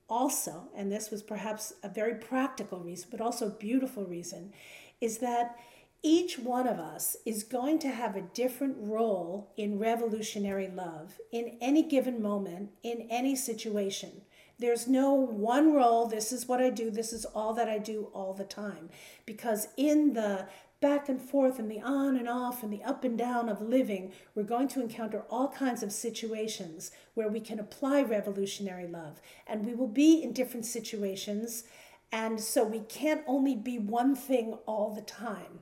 Also, 0.08 0.68
and 0.76 0.92
this 0.92 1.10
was 1.10 1.22
perhaps 1.22 1.72
a 1.82 1.88
very 1.88 2.14
practical 2.14 2.80
reason, 2.80 3.08
but 3.10 3.20
also 3.20 3.46
a 3.46 3.50
beautiful 3.50 4.04
reason, 4.04 4.52
is 5.00 5.18
that 5.18 5.58
each 6.02 6.38
one 6.38 6.68
of 6.68 6.78
us 6.78 7.16
is 7.24 7.42
going 7.42 7.78
to 7.80 7.88
have 7.88 8.14
a 8.14 8.20
different 8.20 8.76
role 8.78 9.50
in 9.56 9.78
revolutionary 9.78 10.68
love 10.68 11.18
in 11.32 11.56
any 11.60 11.82
given 11.82 12.22
moment, 12.22 12.70
in 12.82 13.08
any 13.10 13.34
situation. 13.34 14.20
There's 14.58 14.86
no 14.86 15.12
one 15.12 15.74
role, 15.74 16.06
this 16.06 16.32
is 16.32 16.46
what 16.46 16.62
I 16.62 16.70
do, 16.70 16.90
this 16.90 17.12
is 17.12 17.24
all 17.24 17.52
that 17.54 17.68
I 17.68 17.78
do 17.78 18.08
all 18.14 18.32
the 18.32 18.44
time. 18.44 18.88
Because 19.26 19.68
in 19.76 20.12
the 20.12 20.46
back 20.80 21.08
and 21.08 21.20
forth 21.20 21.58
and 21.58 21.70
the 21.70 21.80
on 21.80 22.16
and 22.16 22.28
off 22.28 22.62
and 22.62 22.72
the 22.72 22.82
up 22.82 23.02
and 23.02 23.16
down 23.16 23.48
of 23.48 23.60
living, 23.60 24.12
we're 24.34 24.42
going 24.42 24.68
to 24.68 24.80
encounter 24.80 25.24
all 25.30 25.48
kinds 25.48 25.82
of 25.82 25.90
situations 25.90 26.90
where 27.14 27.28
we 27.28 27.40
can 27.40 27.58
apply 27.58 28.02
revolutionary 28.02 28.86
love. 28.86 29.20
And 29.46 29.64
we 29.64 29.74
will 29.74 29.88
be 29.88 30.22
in 30.22 30.32
different 30.32 30.66
situations. 30.66 31.64
And 32.12 32.40
so 32.40 32.62
we 32.64 32.80
can't 32.80 33.22
only 33.26 33.56
be 33.56 33.78
one 33.78 34.14
thing 34.14 34.58
all 34.66 34.94
the 34.94 35.02
time. 35.02 35.60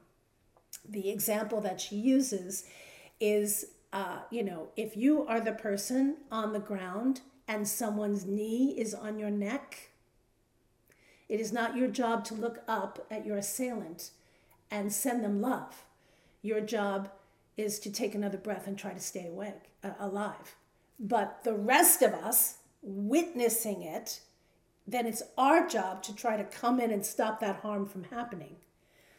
The 0.88 1.10
example 1.10 1.60
that 1.60 1.80
she 1.80 1.96
uses 1.96 2.64
is, 3.20 3.66
uh, 3.92 4.18
you 4.30 4.42
know, 4.42 4.68
if 4.76 4.96
you 4.96 5.24
are 5.26 5.40
the 5.40 5.52
person 5.52 6.16
on 6.30 6.52
the 6.52 6.58
ground 6.58 7.20
and 7.46 7.68
someone's 7.68 8.26
knee 8.26 8.74
is 8.76 8.94
on 8.94 9.18
your 9.18 9.30
neck, 9.30 9.90
it 11.28 11.40
is 11.40 11.52
not 11.52 11.76
your 11.76 11.88
job 11.88 12.24
to 12.26 12.34
look 12.34 12.62
up 12.66 13.06
at 13.10 13.24
your 13.24 13.36
assailant 13.36 14.10
and 14.70 14.92
send 14.92 15.24
them 15.24 15.40
love. 15.40 15.84
Your 16.42 16.60
job 16.60 17.10
is 17.56 17.78
to 17.80 17.92
take 17.92 18.14
another 18.14 18.38
breath 18.38 18.66
and 18.66 18.78
try 18.78 18.92
to 18.92 19.00
stay 19.00 19.26
awake, 19.26 19.70
uh, 19.82 19.92
alive. 19.98 20.56
But 20.98 21.44
the 21.44 21.54
rest 21.54 22.02
of 22.02 22.12
us 22.12 22.58
witnessing 22.82 23.82
it, 23.82 24.20
then 24.86 25.06
it's 25.06 25.22
our 25.38 25.66
job 25.66 26.02
to 26.02 26.14
try 26.14 26.36
to 26.36 26.44
come 26.44 26.80
in 26.80 26.90
and 26.90 27.04
stop 27.04 27.40
that 27.40 27.60
harm 27.60 27.86
from 27.86 28.04
happening. 28.04 28.56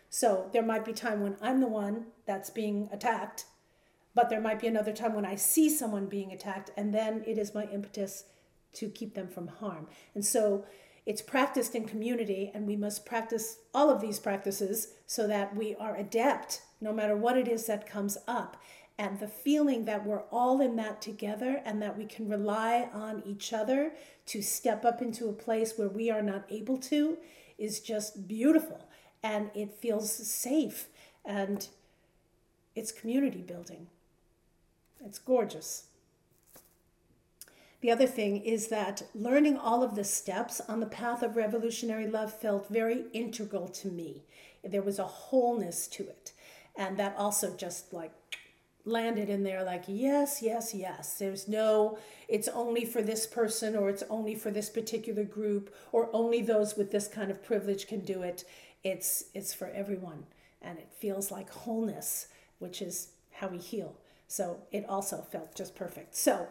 So 0.10 0.50
there 0.54 0.64
might 0.64 0.86
be 0.86 0.94
time 0.94 1.22
when 1.22 1.38
I'm 1.42 1.60
the 1.60 1.68
one 1.68 2.06
that's 2.26 2.50
being 2.50 2.90
attacked, 2.92 3.46
but 4.14 4.30
there 4.30 4.40
might 4.40 4.60
be 4.60 4.68
another 4.68 4.94
time 4.94 5.14
when 5.14 5.26
I 5.26 5.36
see 5.36 5.70
someone 5.70 6.06
being 6.06 6.32
attacked, 6.32 6.72
and 6.78 6.94
then 6.94 7.24
it 7.26 7.38
is 7.38 7.54
my 7.56 7.66
impetus 7.66 8.26
to 8.74 8.90
keep 8.90 9.14
them 9.14 9.28
from 9.28 9.48
harm. 9.48 9.88
And 10.14 10.26
so 10.26 10.66
it's 11.06 11.22
practiced 11.22 11.76
in 11.76 11.86
community, 11.88 12.52
and 12.54 12.66
we 12.66 12.76
must 12.76 13.06
practice 13.06 13.58
all 13.74 13.90
of 13.90 14.02
these 14.02 14.20
practices 14.20 14.94
so 15.06 15.28
that 15.28 15.56
we 15.56 15.76
are 15.76 15.96
adept 15.96 16.62
no 16.82 16.92
matter 16.92 17.16
what 17.16 17.38
it 17.38 17.48
is 17.48 17.66
that 17.68 17.86
comes 17.88 18.18
up. 18.28 18.58
And 18.98 19.20
the 19.20 19.28
feeling 19.28 19.86
that 19.86 20.06
we're 20.06 20.24
all 20.32 20.62
in 20.62 20.78
that 20.78 21.02
together 21.02 21.62
and 21.66 21.82
that 21.82 21.98
we 21.98 22.06
can 22.06 22.30
rely 22.30 22.90
on 22.94 23.22
each 23.26 23.54
other 23.54 23.92
to 24.28 24.42
step 24.42 24.86
up 24.86 25.02
into 25.02 25.28
a 25.28 25.34
place 25.34 25.78
where 25.78 25.90
we 25.90 26.10
are 26.10 26.22
not 26.22 26.46
able 26.50 26.78
to 26.78 27.18
is 27.58 27.80
just 27.82 28.28
beautiful. 28.28 28.88
and 29.26 29.50
it 29.56 29.74
feels 29.74 30.12
safe 30.12 30.88
and 31.26 31.70
it's 32.76 32.92
community 32.92 33.42
building. 33.42 33.88
It's 35.04 35.18
gorgeous. 35.18 35.86
The 37.86 37.92
other 37.92 38.08
thing 38.08 38.38
is 38.38 38.70
that 38.70 39.04
learning 39.14 39.58
all 39.58 39.84
of 39.84 39.94
the 39.94 40.04
steps 40.04 40.60
on 40.60 40.80
the 40.80 40.88
path 40.88 41.22
of 41.22 41.36
revolutionary 41.36 42.08
love 42.08 42.34
felt 42.34 42.68
very 42.68 43.04
integral 43.14 43.68
to 43.68 43.90
me. 43.90 44.24
There 44.64 44.82
was 44.82 44.98
a 44.98 45.04
wholeness 45.06 45.86
to 45.90 46.02
it. 46.02 46.32
And 46.76 46.98
that 46.98 47.16
also 47.16 47.56
just 47.56 47.94
like 47.94 48.12
landed 48.86 49.30
in 49.30 49.44
there 49.44 49.64
like, 49.64 49.84
yes, 49.86 50.42
yes, 50.42 50.74
yes. 50.74 51.20
There's 51.20 51.48
no, 51.48 52.00
it's 52.28 52.48
only 52.48 52.86
for 52.86 53.04
this 53.04 53.28
person 53.28 53.76
or 53.76 53.92
it's 53.92 54.04
only 54.10 54.34
for 54.34 54.50
this 54.50 54.72
particular 54.72 55.24
group 55.24 55.72
or 55.92 56.10
only 56.12 56.42
those 56.42 56.76
with 56.76 56.90
this 56.90 57.08
kind 57.08 57.30
of 57.30 57.44
privilege 57.44 57.86
can 57.86 58.00
do 58.00 58.24
it. 58.24 58.46
It's, 58.84 59.26
it's 59.36 59.54
for 59.54 59.68
everyone. 59.68 60.26
And 60.60 60.80
it 60.80 60.92
feels 60.92 61.30
like 61.30 61.52
wholeness, 61.52 62.30
which 62.58 62.82
is 62.82 63.10
how 63.30 63.50
we 63.50 63.60
heal. 63.60 63.96
So 64.28 64.62
it 64.72 64.86
also 64.90 65.22
felt 65.22 65.54
just 65.54 65.76
perfect. 65.76 66.16
So, 66.16 66.48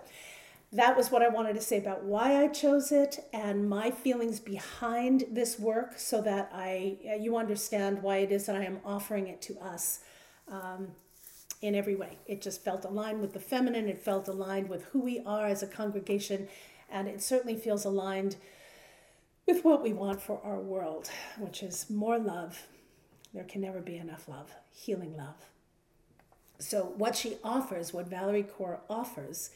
that 0.75 0.97
was 0.97 1.11
what 1.11 1.23
I 1.23 1.29
wanted 1.29 1.55
to 1.55 1.61
say 1.61 1.79
about 1.79 2.03
why 2.03 2.43
I 2.43 2.49
chose 2.49 2.91
it 2.91 3.21
and 3.33 3.69
my 3.69 3.93
feelings 3.93 4.41
behind 4.41 5.25
this 5.31 5.57
work 5.59 5.99
so 5.99 6.21
that 6.23 6.51
I 6.53 6.99
you 7.21 7.37
understand 7.37 8.03
why 8.03 8.19
it 8.19 8.33
is 8.33 8.47
that 8.47 8.57
I 8.57 8.65
am 8.65 8.81
offering 8.85 9.29
it 9.29 9.41
to 9.43 9.59
us 9.61 10.01
um, 10.49 10.89
in 11.63 11.77
every 11.77 11.95
way. 11.95 12.19
It 12.27 12.43
just 12.43 12.65
felt 12.65 12.85
aligned 12.85 13.21
with 13.21 13.33
the 13.33 13.41
feminine, 13.41 13.89
it 13.89 14.03
felt 14.03 14.27
aligned 14.27 14.69
with 14.69 14.85
who 14.87 15.01
we 15.01 15.21
are 15.25 15.47
as 15.47 15.63
a 15.63 15.69
congregation, 15.69 16.49
and 16.91 17.07
it 17.07 17.23
certainly 17.23 17.57
feels 17.57 17.85
aligned 17.85 18.35
with 19.47 19.65
what 19.65 19.83
we 19.83 19.93
want 19.93 20.21
for 20.21 20.41
our 20.43 20.59
world, 20.59 21.09
which 21.39 21.63
is 21.63 21.89
more 21.89 22.19
love. 22.19 22.67
There 23.33 23.45
can 23.45 23.61
never 23.61 23.81
be 23.81 23.97
enough 23.97 24.29
love, 24.29 24.53
healing 24.73 25.17
love. 25.17 25.37
So, 26.59 26.95
what 26.97 27.15
she 27.15 27.37
offers, 27.45 27.93
what 27.93 28.09
Valerie 28.09 28.45
Kaur 28.45 28.79
offers, 28.89 29.51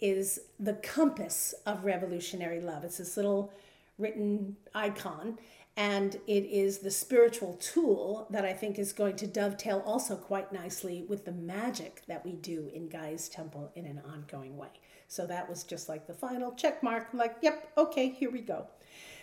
is 0.00 0.40
the 0.58 0.74
compass 0.74 1.54
of 1.64 1.84
revolutionary 1.84 2.60
love. 2.60 2.84
It's 2.84 2.98
this 2.98 3.16
little 3.16 3.52
written 3.98 4.56
icon, 4.74 5.38
and 5.76 6.16
it 6.26 6.44
is 6.44 6.78
the 6.78 6.90
spiritual 6.90 7.54
tool 7.54 8.26
that 8.30 8.44
I 8.44 8.52
think 8.52 8.78
is 8.78 8.92
going 8.92 9.16
to 9.16 9.26
dovetail 9.26 9.82
also 9.86 10.16
quite 10.16 10.52
nicely 10.52 11.04
with 11.08 11.24
the 11.24 11.32
magic 11.32 12.02
that 12.08 12.24
we 12.24 12.32
do 12.32 12.70
in 12.74 12.88
Gaia's 12.88 13.28
Temple 13.28 13.70
in 13.74 13.86
an 13.86 14.00
ongoing 14.10 14.56
way. 14.56 14.68
So 15.08 15.26
that 15.26 15.48
was 15.48 15.64
just 15.64 15.88
like 15.88 16.06
the 16.06 16.14
final 16.14 16.52
check 16.52 16.82
mark. 16.82 17.08
I'm 17.12 17.18
like, 17.18 17.36
yep, 17.42 17.70
okay, 17.76 18.08
here 18.08 18.30
we 18.30 18.40
go. 18.40 18.66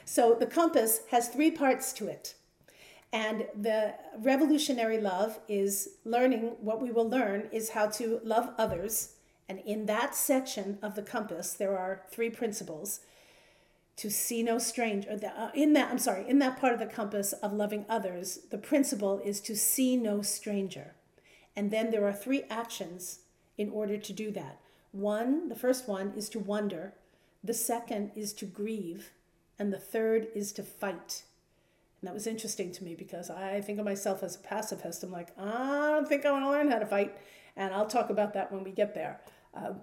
So 0.05 0.35
the 0.39 0.45
compass 0.45 1.01
has 1.11 1.29
three 1.29 1.51
parts 1.51 1.93
to 1.93 2.07
it. 2.07 2.35
And 3.11 3.45
the 3.55 3.93
revolutionary 4.17 4.99
love 4.99 5.39
is 5.47 5.89
learning 6.03 6.55
what 6.61 6.81
we 6.81 6.91
will 6.91 7.07
learn 7.07 7.47
is 7.51 7.69
how 7.69 7.87
to 7.87 8.19
love 8.23 8.49
others 8.57 9.13
and 9.49 9.59
in 9.59 9.85
that 9.87 10.15
section 10.15 10.77
of 10.81 10.95
the 10.95 11.01
compass, 11.01 11.53
there 11.53 11.77
are 11.77 12.03
three 12.09 12.29
principles 12.29 13.01
to 13.97 14.09
see 14.09 14.41
no 14.41 14.57
stranger. 14.57 15.19
Uh, 15.37 15.49
in 15.53 15.73
that, 15.73 15.91
I'm 15.91 15.99
sorry, 15.99 16.27
in 16.27 16.39
that 16.39 16.59
part 16.59 16.73
of 16.73 16.79
the 16.79 16.85
compass 16.85 17.33
of 17.33 17.53
loving 17.53 17.85
others, 17.87 18.39
the 18.49 18.57
principle 18.57 19.21
is 19.23 19.39
to 19.41 19.55
see 19.55 19.95
no 19.97 20.21
stranger. 20.21 20.95
And 21.55 21.69
then 21.69 21.91
there 21.91 22.07
are 22.07 22.13
three 22.13 22.43
actions 22.49 23.19
in 23.57 23.69
order 23.69 23.97
to 23.97 24.13
do 24.13 24.31
that. 24.31 24.59
One, 24.91 25.49
the 25.49 25.55
first 25.55 25.87
one 25.87 26.13
is 26.15 26.29
to 26.29 26.39
wonder, 26.39 26.93
the 27.43 27.53
second 27.53 28.11
is 28.15 28.33
to 28.33 28.45
grieve, 28.45 29.11
and 29.59 29.71
the 29.71 29.79
third 29.79 30.27
is 30.33 30.51
to 30.53 30.63
fight. 30.63 31.23
And 32.01 32.07
that 32.07 32.13
was 32.13 32.27
interesting 32.27 32.71
to 32.71 32.83
me 32.83 32.95
because 32.95 33.29
I 33.29 33.61
think 33.61 33.79
of 33.79 33.85
myself 33.85 34.23
as 34.23 34.35
a 34.35 34.39
pacifist. 34.39 35.03
I'm 35.03 35.11
like, 35.11 35.29
I 35.37 35.91
don't 35.91 36.07
think 36.07 36.25
I 36.25 36.31
want 36.31 36.45
to 36.45 36.49
learn 36.49 36.71
how 36.71 36.79
to 36.79 36.85
fight. 36.85 37.15
And 37.55 37.73
I'll 37.73 37.87
talk 37.87 38.09
about 38.09 38.33
that 38.33 38.51
when 38.51 38.63
we 38.63 38.71
get 38.71 38.93
there. 38.95 39.21
Uh, 39.53 39.73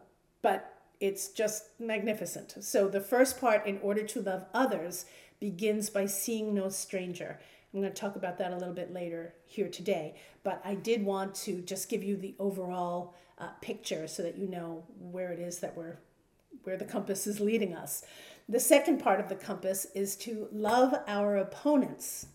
but 0.43 0.75
it's 1.01 1.29
just 1.29 1.69
magnificent. 1.79 2.57
So 2.61 2.89
the 2.89 3.01
first 3.01 3.41
part, 3.41 3.67
in 3.67 3.79
order 3.79 4.03
to 4.03 4.21
love 4.21 4.47
others, 4.53 5.07
begins 5.41 5.89
by 5.89 6.07
seeing 6.07 6.55
no 6.55 6.69
stranger. 6.69 7.39
I'm 7.73 7.81
going 7.81 7.93
to 7.93 8.01
talk 8.01 8.17
about 8.17 8.39
that 8.39 8.53
a 8.53 8.57
little 8.57 8.75
bit 8.75 8.93
later 8.93 9.35
here 9.47 9.69
today, 9.69 10.17
but 10.43 10.61
I 10.65 10.75
did 10.75 11.05
want 11.05 11.35
to 11.37 11.63
just 11.63 11.89
give 11.89 12.03
you 12.03 12.17
the 12.17 12.35
overall 12.39 13.15
uh, 13.39 13.51
picture 13.63 14.07
so 14.07 14.23
that 14.23 14.37
you 14.37 14.49
know 14.49 14.85
where 14.99 15.33
it 15.33 15.39
is 15.39 15.61
that 15.61 15.77
we're 15.77 15.99
where 16.65 16.77
the 16.77 16.85
compass 16.85 17.27
is 17.27 17.41
leading 17.41 17.75
us. 17.75 18.03
The 18.49 18.61
second 18.61 18.99
part 18.99 19.21
of 19.21 19.29
the 19.29 19.37
compass 19.37 19.87
is 19.95 20.17
to 20.17 20.49
love 20.53 20.95
our 21.07 21.37
opponents. 21.37 22.27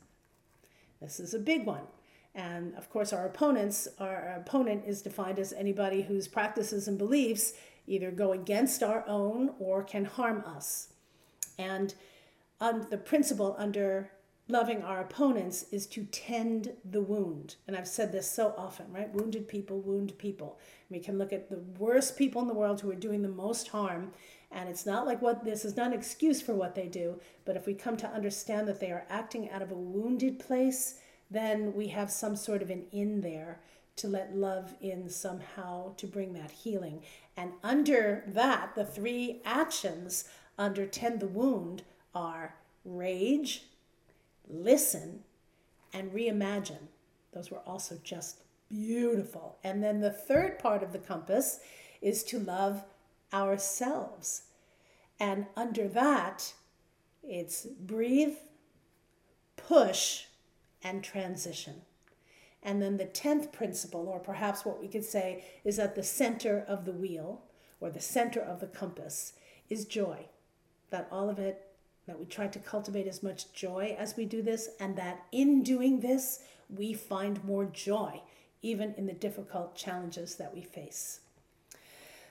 This 1.02 1.19
is 1.19 1.34
a 1.34 1.39
big 1.39 1.65
one. 1.65 1.84
And 2.36 2.76
of 2.76 2.89
course, 2.89 3.13
our 3.13 3.26
opponents, 3.26 3.88
our 3.98 4.36
opponent 4.38 4.84
is 4.86 5.02
defined 5.02 5.39
as 5.39 5.54
anybody 5.54 6.02
whose 6.02 6.28
practices 6.28 6.88
and 6.88 6.98
beliefs 6.98 7.54
either 7.88 8.12
go 8.12 8.34
against 8.34 8.84
our 8.84 9.06
own 9.08 9.52
or 9.58 9.84
can 9.84 10.06
harm 10.06 10.43
us. 10.45 10.93
And 11.58 11.95
um, 12.60 12.88
the 12.89 12.98
principle 12.98 13.56
under 13.58 14.12
loving 14.48 14.84
our 14.84 15.02
opponents 15.02 15.65
is 15.71 15.88
to 15.88 16.04
tend 16.06 16.74
the 16.84 17.02
wound. 17.02 17.56
And 17.67 17.76
I've 17.76 17.88
said 17.88 18.12
this 18.12 18.30
so 18.30 18.54
often, 18.58 18.91
right? 18.91 19.12
Wounded 19.12 19.48
people 19.48 19.80
wound 19.80 20.17
people. 20.17 20.60
We 20.89 21.00
can 21.00 21.17
look 21.17 21.34
at 21.34 21.50
the 21.50 21.63
worst 21.80 22.17
people 22.17 22.41
in 22.41 22.48
the 22.48 22.54
world 22.54 22.82
who 22.82 22.91
are 22.91 22.95
doing 22.95 23.21
the 23.21 23.28
most 23.28 23.69
harm. 23.69 24.12
And 24.52 24.69
it's 24.69 24.86
not 24.86 25.08
like 25.08 25.21
what 25.21 25.43
this 25.43 25.65
is 25.65 25.76
not 25.76 25.88
an 25.88 25.93
excuse 25.93 26.41
for 26.41 26.54
what 26.54 26.76
they 26.76 26.88
do, 26.88 27.19
but 27.43 27.56
if 27.56 27.65
we 27.65 27.74
come 27.74 27.98
to 27.98 28.08
understand 28.08 28.67
that 28.67 28.80
they 28.80 28.91
are 28.91 29.06
acting 29.10 29.50
out 29.50 29.63
of 29.63 29.71
a 29.71 29.76
wounded 29.76 30.38
place, 30.38 31.00
then 31.29 31.73
we 31.73 31.88
have 31.88 32.11
some 32.11 32.35
sort 32.35 32.61
of 32.61 32.69
an 32.69 32.85
in 32.91 33.21
there 33.21 33.59
to 33.97 34.07
let 34.07 34.35
love 34.35 34.75
in 34.81 35.09
somehow 35.09 35.93
to 35.95 36.05
bring 36.05 36.33
that 36.33 36.51
healing. 36.51 37.01
And 37.38 37.53
under 37.63 38.23
that, 38.27 38.75
the 38.75 38.85
three 38.85 39.41
actions 39.45 40.25
under 40.57 40.85
tend 40.85 41.19
the 41.19 41.27
wound 41.27 41.83
are 42.13 42.55
rage, 42.83 43.63
listen, 44.47 45.23
and 45.93 46.11
reimagine. 46.11 46.88
Those 47.33 47.51
were 47.51 47.59
also 47.59 47.97
just 48.03 48.41
beautiful. 48.69 49.57
And 49.63 49.83
then 49.83 50.01
the 50.01 50.11
third 50.11 50.59
part 50.59 50.83
of 50.83 50.91
the 50.91 50.99
compass 50.99 51.59
is 52.01 52.23
to 52.25 52.39
love 52.39 52.83
ourselves. 53.33 54.43
And 55.19 55.45
under 55.55 55.88
that, 55.89 56.53
it's 57.23 57.65
breathe, 57.65 58.35
push, 59.55 60.24
and 60.86 61.04
transition. 61.04 61.82
And 62.63 62.82
then 62.82 62.98
the 62.98 63.06
10th 63.06 63.52
principle, 63.52 64.08
or 64.08 64.19
perhaps 64.19 64.63
what 64.63 64.80
we 64.80 64.88
could 64.88 65.04
say, 65.04 65.43
is 65.65 65.80
at 65.80 65.95
the 65.95 66.04
center 66.04 66.63
of 66.67 66.86
the 66.86 66.93
wheel 66.93 67.43
or 67.82 67.89
the 67.89 68.00
center 68.00 68.39
of 68.39 68.60
the 68.60 68.67
compass 68.67 69.34
is 69.67 69.86
joy. 69.86 70.28
That 70.91 71.08
all 71.12 71.30
of 71.30 71.39
it, 71.39 71.67
that 72.08 72.19
we 72.19 72.26
try 72.26 72.48
to 72.48 72.60
cultivate 72.60 73.08
as 73.08 73.24
much 73.24 73.52
joy 73.52 73.95
as 74.00 74.15
we 74.15 74.26
do 74.26 74.41
this, 74.41 74.69
and 74.80 74.95
that 74.95 75.26
in 75.32 75.63
doing 75.63 76.00
this, 76.00 76.43
we 76.69 76.93
find 76.93 77.43
more 77.43 77.65
joy, 77.65 78.21
even 78.62 78.93
in 78.95 79.08
the 79.08 79.13
difficult 79.13 79.76
challenges 79.76 80.36
that 80.36 80.54
we 80.54 80.62
face. 80.62 81.21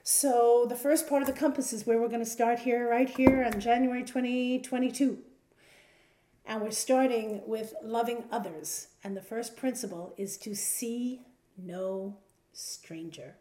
So, 0.04 0.66
the 0.68 0.76
first 0.76 1.08
part 1.08 1.22
of 1.22 1.26
the 1.26 1.32
compass 1.32 1.72
is 1.72 1.86
where 1.86 1.98
we're 1.98 2.08
going 2.08 2.20
to 2.20 2.26
start 2.26 2.60
here, 2.60 2.88
right 2.88 3.08
here 3.08 3.42
on 3.44 3.58
January 3.58 4.04
2022. 4.04 5.18
And 6.46 6.62
we're 6.62 6.70
starting 6.70 7.42
with 7.46 7.74
loving 7.82 8.24
others. 8.30 8.88
And 9.02 9.16
the 9.16 9.22
first 9.22 9.56
principle 9.56 10.14
is 10.16 10.36
to 10.38 10.54
see 10.54 11.22
no 11.56 12.18
stranger. 12.52 13.36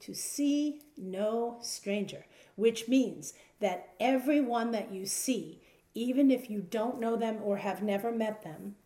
To 0.00 0.14
see 0.14 0.82
no 0.96 1.58
stranger, 1.62 2.26
which 2.54 2.88
means 2.88 3.34
that 3.60 3.90
everyone 3.98 4.70
that 4.72 4.92
you 4.92 5.06
see, 5.06 5.62
even 5.94 6.30
if 6.30 6.50
you 6.50 6.60
don't 6.60 7.00
know 7.00 7.16
them 7.16 7.38
or 7.42 7.56
have 7.58 7.82
never 7.82 8.12
met 8.12 8.42
them, 8.42 8.76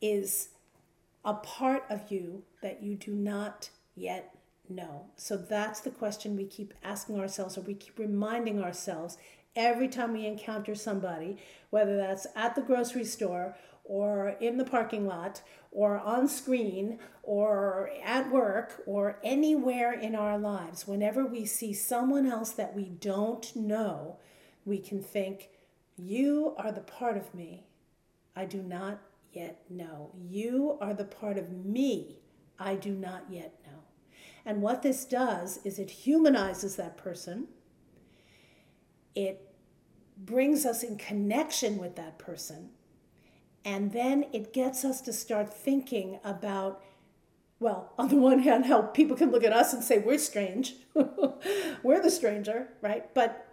is 0.00 0.50
a 1.24 1.34
part 1.34 1.84
of 1.90 2.10
you 2.10 2.44
that 2.62 2.82
you 2.82 2.94
do 2.94 3.12
not 3.12 3.70
yet 3.96 4.34
know. 4.68 5.06
So 5.16 5.36
that's 5.36 5.80
the 5.80 5.90
question 5.90 6.36
we 6.36 6.44
keep 6.44 6.72
asking 6.82 7.18
ourselves, 7.18 7.58
or 7.58 7.62
we 7.62 7.74
keep 7.74 7.98
reminding 7.98 8.62
ourselves 8.62 9.18
every 9.56 9.88
time 9.88 10.12
we 10.12 10.26
encounter 10.26 10.74
somebody, 10.74 11.38
whether 11.70 11.96
that's 11.96 12.26
at 12.34 12.54
the 12.54 12.62
grocery 12.62 13.04
store 13.04 13.56
or 13.84 14.36
in 14.40 14.56
the 14.56 14.64
parking 14.64 15.06
lot 15.06 15.42
or 15.70 15.98
on 15.98 16.28
screen 16.28 16.98
or 17.22 17.90
at 18.02 18.30
work 18.30 18.82
or 18.86 19.18
anywhere 19.22 19.92
in 19.92 20.14
our 20.14 20.38
lives, 20.38 20.86
whenever 20.86 21.26
we 21.26 21.44
see 21.44 21.72
someone 21.72 22.26
else 22.26 22.50
that 22.50 22.74
we 22.74 22.84
don't 22.84 23.54
know, 23.54 24.18
we 24.64 24.78
can 24.78 25.02
think, 25.02 25.50
You 25.96 26.54
are 26.56 26.72
the 26.72 26.80
part 26.80 27.16
of 27.16 27.34
me 27.34 27.66
I 28.36 28.44
do 28.44 28.62
not 28.62 29.00
yet 29.32 29.62
know. 29.68 30.10
You 30.16 30.78
are 30.80 30.94
the 30.94 31.04
part 31.04 31.38
of 31.38 31.50
me 31.50 32.18
I 32.58 32.74
do 32.76 32.94
not 32.94 33.24
yet 33.30 33.60
know. 33.66 33.80
And 34.44 34.62
what 34.62 34.82
this 34.82 35.04
does 35.04 35.58
is 35.64 35.78
it 35.78 35.90
humanizes 35.90 36.76
that 36.76 36.96
person 36.96 37.48
it 39.14 39.48
brings 40.16 40.66
us 40.66 40.82
in 40.82 40.96
connection 40.96 41.78
with 41.78 41.96
that 41.96 42.18
person 42.18 42.70
And 43.64 43.92
then 43.92 44.26
it 44.32 44.52
gets 44.52 44.84
us 44.84 45.00
to 45.02 45.12
start 45.12 45.52
thinking 45.52 46.18
about, 46.24 46.82
well, 47.60 47.92
on 47.98 48.08
the 48.08 48.16
one 48.16 48.40
hand, 48.40 48.66
how 48.66 48.82
people 48.82 49.16
can 49.16 49.30
look 49.30 49.44
at 49.44 49.52
us 49.52 49.72
and 49.72 49.82
say 49.84 49.98
we're 49.98 50.18
strange, 50.18 50.74
we're 51.82 52.02
the 52.02 52.10
stranger, 52.10 52.68
right? 52.80 53.12
But 53.14 53.48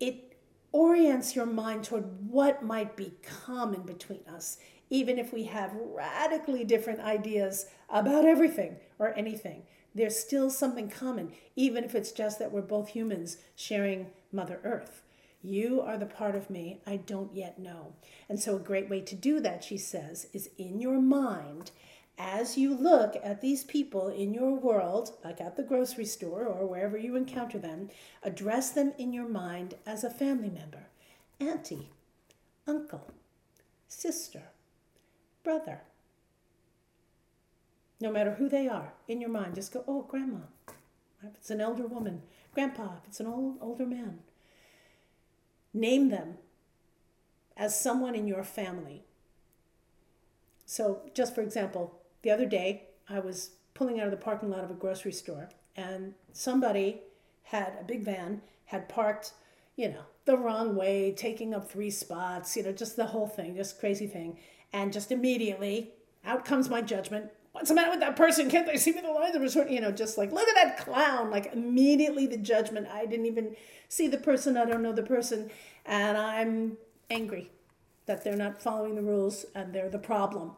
it 0.00 0.36
orients 0.72 1.34
your 1.36 1.46
mind 1.46 1.84
toward 1.84 2.04
what 2.30 2.62
might 2.62 2.96
be 2.96 3.14
common 3.22 3.82
between 3.82 4.20
us, 4.28 4.58
even 4.90 5.18
if 5.18 5.32
we 5.32 5.44
have 5.44 5.72
radically 5.74 6.64
different 6.64 7.00
ideas 7.00 7.66
about 7.88 8.24
everything 8.24 8.76
or 8.98 9.16
anything. 9.16 9.62
There's 9.94 10.18
still 10.18 10.50
something 10.50 10.90
common, 10.90 11.32
even 11.56 11.84
if 11.84 11.94
it's 11.94 12.12
just 12.12 12.38
that 12.38 12.52
we're 12.52 12.62
both 12.62 12.88
humans 12.90 13.38
sharing 13.56 14.08
Mother 14.32 14.60
Earth. 14.64 15.02
You 15.46 15.80
are 15.80 15.96
the 15.96 16.06
part 16.06 16.34
of 16.34 16.50
me 16.50 16.80
I 16.88 16.96
don't 16.96 17.32
yet 17.32 17.56
know. 17.56 17.92
And 18.28 18.40
so, 18.40 18.56
a 18.56 18.60
great 18.60 18.90
way 18.90 19.00
to 19.02 19.14
do 19.14 19.38
that, 19.40 19.62
she 19.62 19.78
says, 19.78 20.26
is 20.32 20.50
in 20.58 20.80
your 20.80 21.00
mind, 21.00 21.70
as 22.18 22.58
you 22.58 22.74
look 22.74 23.14
at 23.22 23.40
these 23.40 23.62
people 23.62 24.08
in 24.08 24.34
your 24.34 24.54
world, 24.54 25.12
like 25.22 25.40
at 25.40 25.56
the 25.56 25.62
grocery 25.62 26.04
store 26.04 26.46
or 26.46 26.66
wherever 26.66 26.98
you 26.98 27.14
encounter 27.14 27.58
them, 27.58 27.90
address 28.24 28.70
them 28.70 28.92
in 28.98 29.12
your 29.12 29.28
mind 29.28 29.74
as 29.86 30.02
a 30.02 30.10
family 30.10 30.50
member 30.50 30.88
auntie, 31.38 31.90
uncle, 32.66 33.12
sister, 33.86 34.42
brother. 35.44 35.82
No 38.00 38.10
matter 38.10 38.32
who 38.32 38.48
they 38.48 38.66
are, 38.66 38.94
in 39.06 39.20
your 39.20 39.30
mind, 39.30 39.54
just 39.54 39.72
go, 39.72 39.84
oh, 39.86 40.02
grandma. 40.02 40.38
If 41.22 41.36
it's 41.36 41.50
an 41.50 41.60
elder 41.60 41.86
woman, 41.86 42.22
grandpa, 42.52 42.96
if 42.96 43.06
it's 43.06 43.20
an 43.20 43.26
old 43.26 43.58
older 43.60 43.86
man. 43.86 44.18
Name 45.76 46.08
them 46.08 46.38
as 47.54 47.78
someone 47.78 48.14
in 48.14 48.26
your 48.26 48.42
family. 48.42 49.04
So, 50.64 51.02
just 51.12 51.34
for 51.34 51.42
example, 51.42 52.00
the 52.22 52.30
other 52.30 52.46
day 52.46 52.84
I 53.10 53.18
was 53.18 53.50
pulling 53.74 54.00
out 54.00 54.06
of 54.06 54.10
the 54.10 54.16
parking 54.16 54.48
lot 54.48 54.64
of 54.64 54.70
a 54.70 54.74
grocery 54.74 55.12
store 55.12 55.50
and 55.76 56.14
somebody 56.32 57.02
had 57.42 57.74
a 57.78 57.84
big 57.84 58.02
van, 58.04 58.40
had 58.64 58.88
parked, 58.88 59.34
you 59.76 59.90
know, 59.90 60.04
the 60.24 60.38
wrong 60.38 60.74
way, 60.76 61.12
taking 61.12 61.52
up 61.52 61.70
three 61.70 61.90
spots, 61.90 62.56
you 62.56 62.62
know, 62.62 62.72
just 62.72 62.96
the 62.96 63.06
whole 63.06 63.28
thing, 63.28 63.54
just 63.54 63.78
crazy 63.78 64.06
thing. 64.06 64.38
And 64.72 64.94
just 64.94 65.12
immediately 65.12 65.92
out 66.24 66.46
comes 66.46 66.70
my 66.70 66.80
judgment. 66.80 67.30
What's 67.56 67.70
the 67.70 67.74
matter 67.74 67.90
with 67.90 68.00
that 68.00 68.16
person? 68.16 68.50
Can't 68.50 68.66
they 68.66 68.76
see 68.76 68.92
me 68.92 69.00
the 69.00 69.10
lines? 69.10 69.34
Of 69.34 69.70
you 69.70 69.80
know, 69.80 69.90
just 69.90 70.18
like, 70.18 70.30
look 70.30 70.46
at 70.46 70.54
that 70.56 70.76
clown. 70.76 71.30
Like 71.30 71.54
immediately 71.54 72.26
the 72.26 72.36
judgment. 72.36 72.86
I 72.86 73.06
didn't 73.06 73.24
even 73.24 73.56
see 73.88 74.08
the 74.08 74.18
person. 74.18 74.58
I 74.58 74.66
don't 74.66 74.82
know 74.82 74.92
the 74.92 75.02
person. 75.02 75.50
And 75.86 76.18
I'm 76.18 76.76
angry 77.08 77.50
that 78.04 78.22
they're 78.22 78.36
not 78.36 78.60
following 78.60 78.94
the 78.94 79.00
rules 79.00 79.46
and 79.54 79.72
they're 79.72 79.88
the 79.88 79.98
problem. 79.98 80.52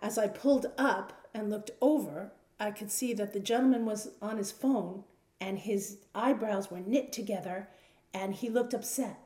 As 0.00 0.16
I 0.16 0.28
pulled 0.28 0.72
up 0.78 1.26
and 1.34 1.50
looked 1.50 1.72
over, 1.82 2.32
I 2.58 2.70
could 2.70 2.90
see 2.90 3.12
that 3.12 3.34
the 3.34 3.40
gentleman 3.40 3.84
was 3.84 4.12
on 4.22 4.38
his 4.38 4.50
phone 4.50 5.04
and 5.42 5.58
his 5.58 5.98
eyebrows 6.14 6.70
were 6.70 6.80
knit 6.80 7.12
together 7.12 7.68
and 8.14 8.34
he 8.34 8.48
looked 8.48 8.72
upset. 8.72 9.18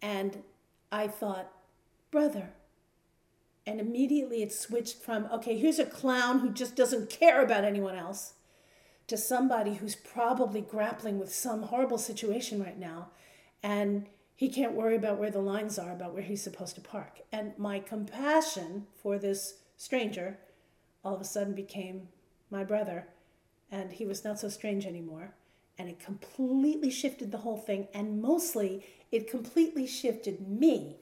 And 0.00 0.44
I 0.92 1.08
thought, 1.08 1.50
brother. 2.12 2.50
And 3.70 3.78
immediately 3.78 4.42
it 4.42 4.52
switched 4.52 4.96
from, 5.00 5.28
okay, 5.32 5.56
here's 5.56 5.78
a 5.78 5.84
clown 5.84 6.40
who 6.40 6.50
just 6.50 6.74
doesn't 6.74 7.08
care 7.08 7.40
about 7.40 7.62
anyone 7.62 7.94
else 7.94 8.32
to 9.06 9.16
somebody 9.16 9.74
who's 9.74 9.94
probably 9.94 10.60
grappling 10.60 11.20
with 11.20 11.32
some 11.32 11.62
horrible 11.62 11.96
situation 11.96 12.60
right 12.60 12.76
now 12.76 13.10
and 13.62 14.06
he 14.34 14.48
can't 14.48 14.72
worry 14.72 14.96
about 14.96 15.18
where 15.18 15.30
the 15.30 15.38
lines 15.38 15.78
are 15.78 15.92
about 15.92 16.12
where 16.12 16.22
he's 16.22 16.42
supposed 16.42 16.74
to 16.74 16.80
park. 16.80 17.20
And 17.30 17.56
my 17.58 17.78
compassion 17.78 18.88
for 19.00 19.18
this 19.18 19.58
stranger 19.76 20.38
all 21.04 21.14
of 21.14 21.20
a 21.20 21.24
sudden 21.24 21.54
became 21.54 22.08
my 22.50 22.64
brother 22.64 23.06
and 23.70 23.92
he 23.92 24.04
was 24.04 24.24
not 24.24 24.40
so 24.40 24.48
strange 24.48 24.84
anymore. 24.84 25.34
And 25.78 25.88
it 25.88 26.00
completely 26.00 26.90
shifted 26.90 27.30
the 27.30 27.38
whole 27.38 27.58
thing 27.58 27.86
and 27.94 28.20
mostly 28.20 28.84
it 29.12 29.30
completely 29.30 29.86
shifted 29.86 30.48
me 30.48 30.96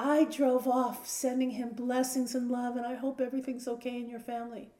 i 0.00 0.24
drove 0.24 0.66
off 0.66 1.06
sending 1.06 1.50
him 1.50 1.70
blessings 1.70 2.34
and 2.34 2.50
love 2.50 2.76
and 2.76 2.86
i 2.86 2.94
hope 2.94 3.20
everything's 3.20 3.68
okay 3.68 3.96
in 3.96 4.08
your 4.08 4.20
family 4.20 4.70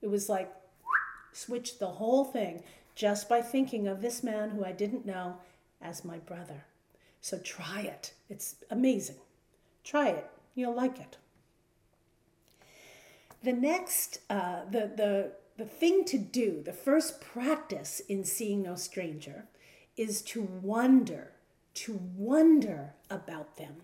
it 0.00 0.08
was 0.08 0.28
like 0.28 0.52
switched 1.32 1.78
the 1.78 1.86
whole 1.86 2.24
thing 2.24 2.62
just 2.94 3.28
by 3.28 3.40
thinking 3.40 3.88
of 3.88 4.02
this 4.02 4.22
man 4.22 4.50
who 4.50 4.64
I 4.64 4.72
didn't 4.72 5.06
know 5.06 5.38
as 5.80 6.04
my 6.04 6.18
brother. 6.18 6.64
So 7.20 7.38
try 7.38 7.82
it. 7.82 8.12
It's 8.28 8.56
amazing. 8.70 9.16
Try 9.84 10.08
it. 10.08 10.30
You'll 10.54 10.74
like 10.74 11.00
it. 11.00 11.16
The 13.42 13.52
next, 13.52 14.20
uh, 14.28 14.64
the, 14.70 14.90
the, 14.94 15.32
the 15.56 15.64
thing 15.64 16.04
to 16.06 16.18
do, 16.18 16.62
the 16.62 16.72
first 16.72 17.20
practice 17.20 18.00
in 18.08 18.24
seeing 18.24 18.62
no 18.62 18.76
stranger, 18.76 19.46
is 19.96 20.22
to 20.22 20.42
wonder, 20.42 21.32
to 21.74 22.00
wonder 22.16 22.94
about 23.10 23.56
them. 23.56 23.82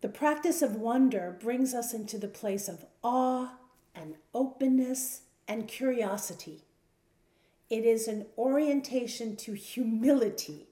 The 0.00 0.08
practice 0.08 0.62
of 0.62 0.76
wonder 0.76 1.36
brings 1.40 1.74
us 1.74 1.92
into 1.92 2.18
the 2.18 2.28
place 2.28 2.68
of 2.68 2.84
awe 3.02 3.54
and 3.94 4.14
openness 4.32 5.22
and 5.48 5.66
curiosity. 5.66 6.64
It 7.68 7.84
is 7.84 8.06
an 8.06 8.26
orientation 8.36 9.34
to 9.36 9.54
humility, 9.54 10.68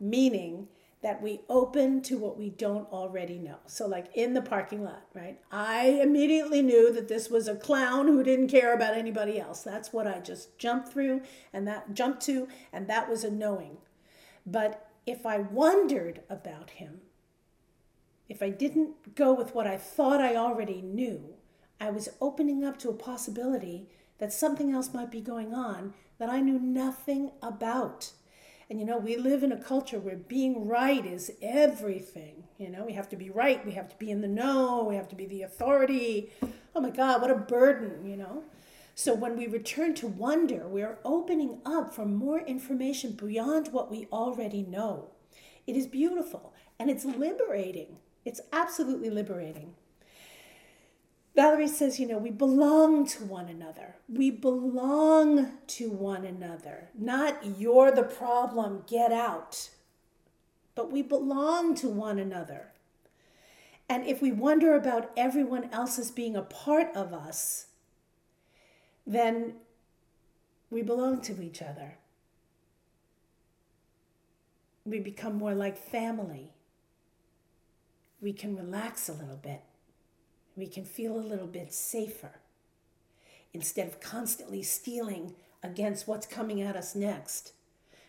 meaning 0.00 0.68
that 1.02 1.22
we 1.22 1.40
open 1.48 2.02
to 2.02 2.18
what 2.18 2.38
we 2.38 2.50
don't 2.50 2.90
already 2.92 3.38
know. 3.38 3.56
So, 3.66 3.86
like 3.86 4.06
in 4.14 4.34
the 4.34 4.42
parking 4.42 4.82
lot, 4.82 5.04
right? 5.14 5.38
I 5.50 6.00
immediately 6.02 6.62
knew 6.62 6.92
that 6.92 7.08
this 7.08 7.30
was 7.30 7.48
a 7.48 7.56
clown 7.56 8.06
who 8.06 8.22
didn't 8.22 8.48
care 8.48 8.74
about 8.74 8.94
anybody 8.94 9.38
else. 9.38 9.62
That's 9.62 9.92
what 9.92 10.06
I 10.06 10.20
just 10.20 10.58
jumped 10.58 10.88
through 10.88 11.22
and 11.52 11.66
that 11.68 11.94
jumped 11.94 12.22
to, 12.22 12.48
and 12.72 12.86
that 12.88 13.08
was 13.08 13.24
a 13.24 13.30
knowing. 13.30 13.78
But 14.46 14.88
if 15.06 15.24
I 15.24 15.38
wondered 15.38 16.22
about 16.28 16.70
him, 16.70 17.00
if 18.30 18.42
I 18.42 18.48
didn't 18.48 19.16
go 19.16 19.34
with 19.34 19.56
what 19.56 19.66
I 19.66 19.76
thought 19.76 20.20
I 20.20 20.36
already 20.36 20.80
knew, 20.80 21.34
I 21.80 21.90
was 21.90 22.08
opening 22.20 22.64
up 22.64 22.78
to 22.78 22.88
a 22.88 22.94
possibility 22.94 23.88
that 24.18 24.32
something 24.32 24.70
else 24.70 24.94
might 24.94 25.10
be 25.10 25.20
going 25.20 25.52
on 25.52 25.94
that 26.18 26.30
I 26.30 26.40
knew 26.40 26.60
nothing 26.60 27.32
about. 27.42 28.12
And 28.68 28.78
you 28.78 28.86
know, 28.86 28.98
we 28.98 29.16
live 29.16 29.42
in 29.42 29.50
a 29.50 29.60
culture 29.60 29.98
where 29.98 30.14
being 30.14 30.68
right 30.68 31.04
is 31.04 31.32
everything. 31.42 32.44
You 32.56 32.68
know, 32.68 32.84
we 32.84 32.92
have 32.92 33.08
to 33.08 33.16
be 33.16 33.30
right, 33.30 33.66
we 33.66 33.72
have 33.72 33.88
to 33.88 33.96
be 33.96 34.12
in 34.12 34.20
the 34.20 34.28
know, 34.28 34.86
we 34.88 34.94
have 34.94 35.08
to 35.08 35.16
be 35.16 35.26
the 35.26 35.42
authority. 35.42 36.30
Oh 36.76 36.80
my 36.80 36.90
God, 36.90 37.20
what 37.20 37.32
a 37.32 37.34
burden, 37.34 38.08
you 38.08 38.16
know? 38.16 38.44
So 38.94 39.12
when 39.12 39.36
we 39.36 39.48
return 39.48 39.94
to 39.94 40.06
wonder, 40.06 40.68
we're 40.68 40.98
opening 41.04 41.62
up 41.66 41.92
for 41.92 42.06
more 42.06 42.40
information 42.40 43.12
beyond 43.12 43.72
what 43.72 43.90
we 43.90 44.06
already 44.12 44.62
know. 44.62 45.10
It 45.66 45.74
is 45.74 45.88
beautiful 45.88 46.52
and 46.78 46.88
it's 46.88 47.04
liberating. 47.04 47.96
It's 48.24 48.40
absolutely 48.52 49.10
liberating. 49.10 49.74
Valarie 51.36 51.68
says, 51.68 52.00
you 52.00 52.06
know, 52.06 52.18
we 52.18 52.30
belong 52.30 53.06
to 53.06 53.24
one 53.24 53.48
another. 53.48 53.96
We 54.08 54.30
belong 54.30 55.52
to 55.68 55.90
one 55.90 56.24
another. 56.24 56.90
Not 56.98 57.58
you're 57.58 57.92
the 57.92 58.02
problem, 58.02 58.82
get 58.86 59.12
out. 59.12 59.70
But 60.74 60.90
we 60.90 61.02
belong 61.02 61.74
to 61.76 61.88
one 61.88 62.18
another. 62.18 62.72
And 63.88 64.06
if 64.06 64.20
we 64.20 64.32
wonder 64.32 64.74
about 64.74 65.10
everyone 65.16 65.68
else 65.72 65.98
as 65.98 66.10
being 66.10 66.36
a 66.36 66.42
part 66.42 66.94
of 66.94 67.12
us, 67.12 67.66
then 69.06 69.54
we 70.70 70.82
belong 70.82 71.20
to 71.22 71.42
each 71.42 71.62
other. 71.62 71.98
We 74.84 75.00
become 75.00 75.34
more 75.34 75.54
like 75.54 75.76
family. 75.76 76.52
We 78.20 78.32
can 78.32 78.56
relax 78.56 79.08
a 79.08 79.12
little 79.12 79.40
bit 79.42 79.62
we 80.60 80.66
can 80.66 80.84
feel 80.84 81.16
a 81.16 81.20
little 81.20 81.46
bit 81.46 81.72
safer 81.72 82.32
instead 83.52 83.88
of 83.88 84.00
constantly 84.00 84.62
steeling 84.62 85.34
against 85.62 86.06
what's 86.06 86.26
coming 86.26 86.60
at 86.60 86.76
us 86.76 86.94
next. 86.94 87.52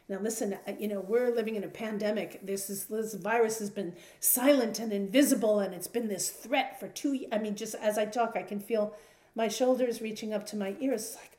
Now, 0.08 0.20
listen, 0.20 0.58
uh, 0.68 0.74
you 0.78 0.88
know, 0.88 1.00
we're 1.00 1.34
living 1.34 1.56
in 1.56 1.64
a 1.64 1.70
pandemic. 1.70 2.46
This, 2.46 2.70
is, 2.70 2.86
this 2.86 3.14
virus 3.14 3.60
has 3.60 3.70
been 3.70 3.96
silent 4.20 4.80
and 4.80 4.92
invisible, 4.92 5.60
and 5.60 5.74
it's 5.74 5.88
been 5.88 6.10
this 6.10 6.30
threat 6.30 6.80
for 6.80 6.90
two 6.90 7.26
I 7.32 7.38
mean, 7.38 7.56
just 7.56 7.76
as 7.76 7.98
I 7.98 8.06
talk, 8.06 8.34
I 8.36 8.44
can 8.44 8.60
feel 8.60 8.94
my 9.34 9.48
shoulders 9.48 10.02
reaching 10.02 10.34
up 10.34 10.46
to 10.48 10.58
my 10.58 10.76
ears. 10.82 11.16
Like, 11.16 11.38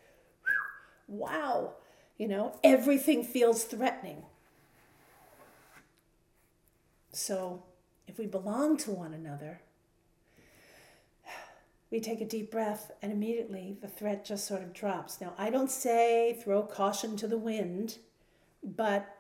wow, 1.07 1.75
you 2.17 2.27
know, 2.27 2.59
everything 2.65 3.23
feels 3.23 3.65
threatening. 3.65 4.23
So, 7.13 7.63
if 8.07 8.19
we 8.19 8.27
belong 8.27 8.77
to 8.79 8.91
one 8.91 9.15
another, 9.15 9.61
we 11.91 12.01
take 12.01 12.21
a 12.21 12.27
deep 12.27 12.51
breath 12.51 12.91
and 13.03 13.13
immediately 13.13 13.77
the 13.81 13.89
threat 13.89 14.25
just 14.25 14.47
sort 14.47 14.63
of 14.63 14.73
drops. 14.73 15.21
Now, 15.21 15.35
I 15.37 15.51
don't 15.51 15.71
say 15.71 16.41
throw 16.43 16.63
caution 16.63 17.17
to 17.19 17.29
the 17.29 17.37
wind, 17.39 17.99
but 18.65 19.15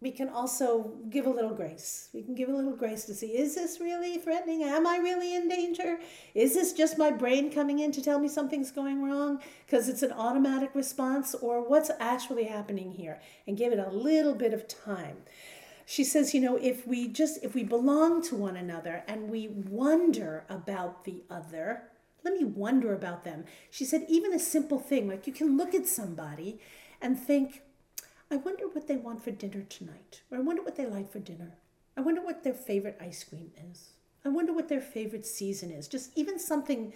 we 0.00 0.10
can 0.10 0.28
also 0.28 0.92
give 1.08 1.24
a 1.24 1.30
little 1.30 1.54
grace. 1.54 2.10
We 2.12 2.22
can 2.22 2.34
give 2.34 2.50
a 2.50 2.54
little 2.54 2.76
grace 2.76 3.04
to 3.06 3.14
see 3.14 3.28
is 3.28 3.54
this 3.54 3.80
really 3.80 4.18
threatening? 4.18 4.62
Am 4.62 4.86
I 4.86 4.98
really 4.98 5.34
in 5.34 5.48
danger? 5.48 5.98
Is 6.34 6.52
this 6.52 6.74
just 6.74 6.98
my 6.98 7.10
brain 7.10 7.50
coming 7.50 7.78
in 7.78 7.90
to 7.92 8.02
tell 8.02 8.18
me 8.18 8.28
something's 8.28 8.70
going 8.70 9.02
wrong 9.02 9.40
because 9.64 9.88
it's 9.88 10.02
an 10.02 10.12
automatic 10.12 10.74
response 10.74 11.34
or 11.34 11.66
what's 11.66 11.90
actually 12.00 12.44
happening 12.44 12.92
here? 12.92 13.20
And 13.46 13.56
give 13.56 13.72
it 13.72 13.78
a 13.78 13.88
little 13.88 14.34
bit 14.34 14.52
of 14.52 14.68
time. 14.68 15.16
She 15.86 16.04
says, 16.04 16.34
you 16.34 16.40
know, 16.40 16.56
if 16.56 16.86
we 16.86 17.08
just 17.08 17.42
if 17.42 17.54
we 17.54 17.64
belong 17.64 18.22
to 18.22 18.36
one 18.36 18.56
another 18.56 19.04
and 19.06 19.30
we 19.30 19.48
wonder 19.48 20.44
about 20.48 21.04
the 21.04 21.22
other, 21.28 21.84
let 22.24 22.34
me 22.34 22.44
wonder 22.44 22.94
about 22.94 23.24
them. 23.24 23.44
She 23.70 23.84
said 23.84 24.06
even 24.08 24.32
a 24.32 24.38
simple 24.38 24.78
thing 24.78 25.08
like 25.08 25.26
you 25.26 25.32
can 25.32 25.56
look 25.56 25.74
at 25.74 25.86
somebody 25.86 26.58
and 27.00 27.18
think 27.18 27.62
I 28.30 28.36
wonder 28.36 28.66
what 28.66 28.88
they 28.88 28.96
want 28.96 29.22
for 29.22 29.30
dinner 29.30 29.62
tonight, 29.68 30.22
or 30.30 30.38
I 30.38 30.40
wonder 30.40 30.62
what 30.62 30.76
they 30.76 30.86
like 30.86 31.12
for 31.12 31.18
dinner. 31.18 31.58
I 31.96 32.00
wonder 32.00 32.22
what 32.22 32.42
their 32.42 32.54
favorite 32.54 32.98
ice 33.00 33.22
cream 33.22 33.52
is. 33.70 33.90
I 34.24 34.30
wonder 34.30 34.52
what 34.52 34.68
their 34.68 34.80
favorite 34.80 35.26
season 35.26 35.70
is. 35.70 35.86
Just 35.86 36.10
even 36.16 36.38
something 36.38 36.94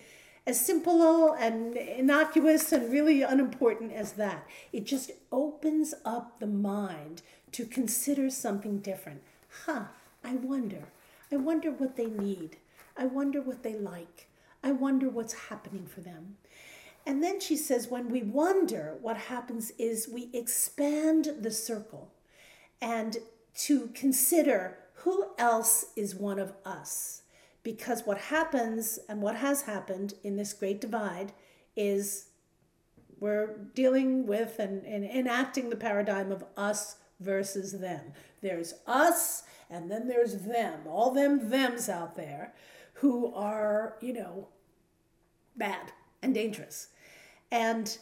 as 0.49 0.59
simple 0.59 1.35
and 1.35 1.77
innocuous 1.77 2.73
and 2.73 2.91
really 2.91 3.21
unimportant 3.21 3.93
as 3.93 4.13
that. 4.13 4.47
It 4.73 4.87
just 4.87 5.11
opens 5.31 5.93
up 6.07 6.41
the 6.41 6.47
mind 6.47 7.21
to 7.53 7.67
consider 7.67 8.31
something 8.31 8.79
different. 8.79 9.21
Huh, 9.67 9.85
I 10.25 10.37
wonder. 10.37 10.85
I 11.31 11.37
wonder 11.37 11.71
what 11.71 11.97
they 11.97 12.07
need. 12.07 12.57
I 12.97 13.05
wonder 13.05 13.43
what 13.43 13.63
they 13.63 13.75
like. 13.75 14.29
I 14.65 14.73
wonder 14.73 15.11
what's 15.11 15.49
happening 15.51 15.87
for 15.87 16.01
them. 16.01 16.39
And 17.05 17.23
then 17.23 17.41
she 17.41 17.57
says, 17.57 17.89
when 17.89 18.11
we 18.11 18.23
wonder, 18.23 18.97
what 19.03 19.19
happens 19.19 19.73
is 19.79 20.09
we 20.09 20.31
expand 20.33 21.29
the 21.41 21.51
circle 21.51 22.09
and 22.81 23.19
to 23.67 23.89
consider 23.89 24.79
who 24.95 25.27
else 25.37 25.87
is 25.95 26.15
one 26.15 26.39
of 26.39 26.55
us. 26.65 27.23
Because 27.69 28.07
what 28.07 28.17
happens 28.17 28.99
and 29.11 29.21
what 29.21 29.37
has 29.37 29.61
happened 29.61 30.15
in 30.25 30.37
this 30.39 30.55
great 30.55 30.81
divide 30.81 31.35
is 31.77 32.29
we're 33.21 33.59
dealing 33.75 34.27
with 34.27 34.59
and, 34.59 34.87
and 34.87 35.05
enacting 35.05 35.69
the 35.69 35.77
paradigm 35.77 36.33
of 36.33 36.47
us 36.57 36.97
versus 37.21 37.73
them. 37.73 38.15
There's 38.41 38.73
us 38.87 39.43
and 39.69 39.91
then 39.91 40.09
there's 40.09 40.47
them, 40.47 40.81
all 40.87 41.11
them 41.11 41.51
thems 41.51 41.91
out 41.91 42.17
there 42.17 42.55
who 42.95 43.35
are, 43.35 43.97
you 44.01 44.15
know, 44.15 44.49
bad 45.55 45.93
and 46.23 46.33
dangerous. 46.33 46.89
And 47.53 47.99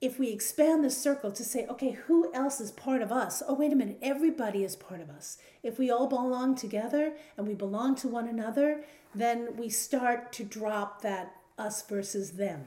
if 0.00 0.18
we 0.18 0.30
expand 0.30 0.82
the 0.82 0.90
circle 0.90 1.30
to 1.30 1.44
say, 1.44 1.66
okay, 1.66 1.90
who 1.90 2.32
else 2.32 2.60
is 2.60 2.70
part 2.72 3.02
of 3.02 3.12
us? 3.12 3.42
Oh, 3.46 3.54
wait 3.54 3.72
a 3.72 3.76
minute, 3.76 3.98
everybody 4.00 4.64
is 4.64 4.74
part 4.74 5.00
of 5.00 5.10
us. 5.10 5.36
If 5.62 5.78
we 5.78 5.90
all 5.90 6.06
belong 6.06 6.54
together 6.54 7.12
and 7.36 7.46
we 7.46 7.54
belong 7.54 7.96
to 7.96 8.08
one 8.08 8.26
another, 8.26 8.84
then 9.14 9.56
we 9.56 9.68
start 9.68 10.32
to 10.34 10.44
drop 10.44 11.02
that 11.02 11.34
us 11.58 11.82
versus 11.82 12.32
them. 12.32 12.64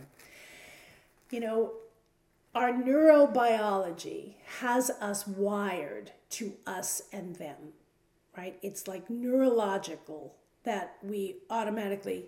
You 1.32 1.40
know, 1.40 1.72
our 2.54 2.72
neurobiology 2.72 4.36
has 4.60 4.92
us 4.92 5.26
wired 5.26 6.12
to 6.32 6.54
us 6.68 7.02
and 7.12 7.36
them, 7.38 7.74
right? 8.38 8.60
It's 8.62 8.88
like 8.88 9.10
neurological 9.10 10.36
that 10.64 10.98
we 11.02 11.38
automatically 11.50 12.26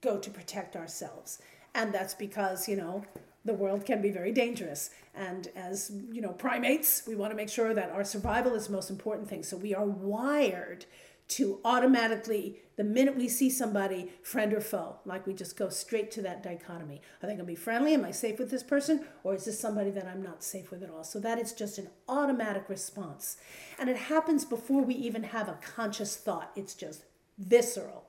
go 0.00 0.18
to 0.18 0.30
protect 0.30 0.74
ourselves. 0.74 1.38
And 1.74 1.94
that's 1.94 2.14
because, 2.14 2.68
you 2.68 2.76
know, 2.76 3.04
the 3.48 3.54
world 3.54 3.84
can 3.84 4.00
be 4.00 4.10
very 4.10 4.32
dangerous. 4.32 4.90
And 5.14 5.48
as, 5.56 5.90
you 6.12 6.20
know, 6.20 6.32
primates, 6.32 7.02
we 7.06 7.14
want 7.14 7.32
to 7.32 7.36
make 7.36 7.48
sure 7.48 7.74
that 7.74 7.90
our 7.90 8.04
survival 8.04 8.54
is 8.54 8.66
the 8.66 8.72
most 8.72 8.90
important 8.90 9.28
thing. 9.28 9.42
So 9.42 9.56
we 9.56 9.74
are 9.74 9.84
wired 9.84 10.84
to 11.28 11.60
automatically, 11.62 12.58
the 12.76 12.84
minute 12.84 13.14
we 13.14 13.28
see 13.28 13.50
somebody, 13.50 14.10
friend 14.22 14.54
or 14.54 14.60
foe, 14.60 14.96
like 15.04 15.26
we 15.26 15.34
just 15.34 15.58
go 15.58 15.68
straight 15.68 16.10
to 16.12 16.22
that 16.22 16.42
dichotomy. 16.42 17.02
Are 17.22 17.26
they 17.26 17.34
going 17.34 17.38
to 17.40 17.44
be 17.44 17.54
friendly? 17.54 17.92
Am 17.92 18.04
I 18.04 18.12
safe 18.12 18.38
with 18.38 18.50
this 18.50 18.62
person? 18.62 19.04
Or 19.24 19.34
is 19.34 19.44
this 19.44 19.60
somebody 19.60 19.90
that 19.90 20.06
I'm 20.06 20.22
not 20.22 20.42
safe 20.42 20.70
with 20.70 20.82
at 20.82 20.90
all? 20.90 21.04
So 21.04 21.20
that 21.20 21.38
is 21.38 21.52
just 21.52 21.76
an 21.76 21.90
automatic 22.08 22.68
response. 22.68 23.36
And 23.78 23.90
it 23.90 23.96
happens 23.96 24.46
before 24.46 24.82
we 24.82 24.94
even 24.94 25.24
have 25.24 25.48
a 25.48 25.58
conscious 25.60 26.16
thought, 26.16 26.50
it's 26.56 26.74
just 26.74 27.04
visceral 27.36 28.07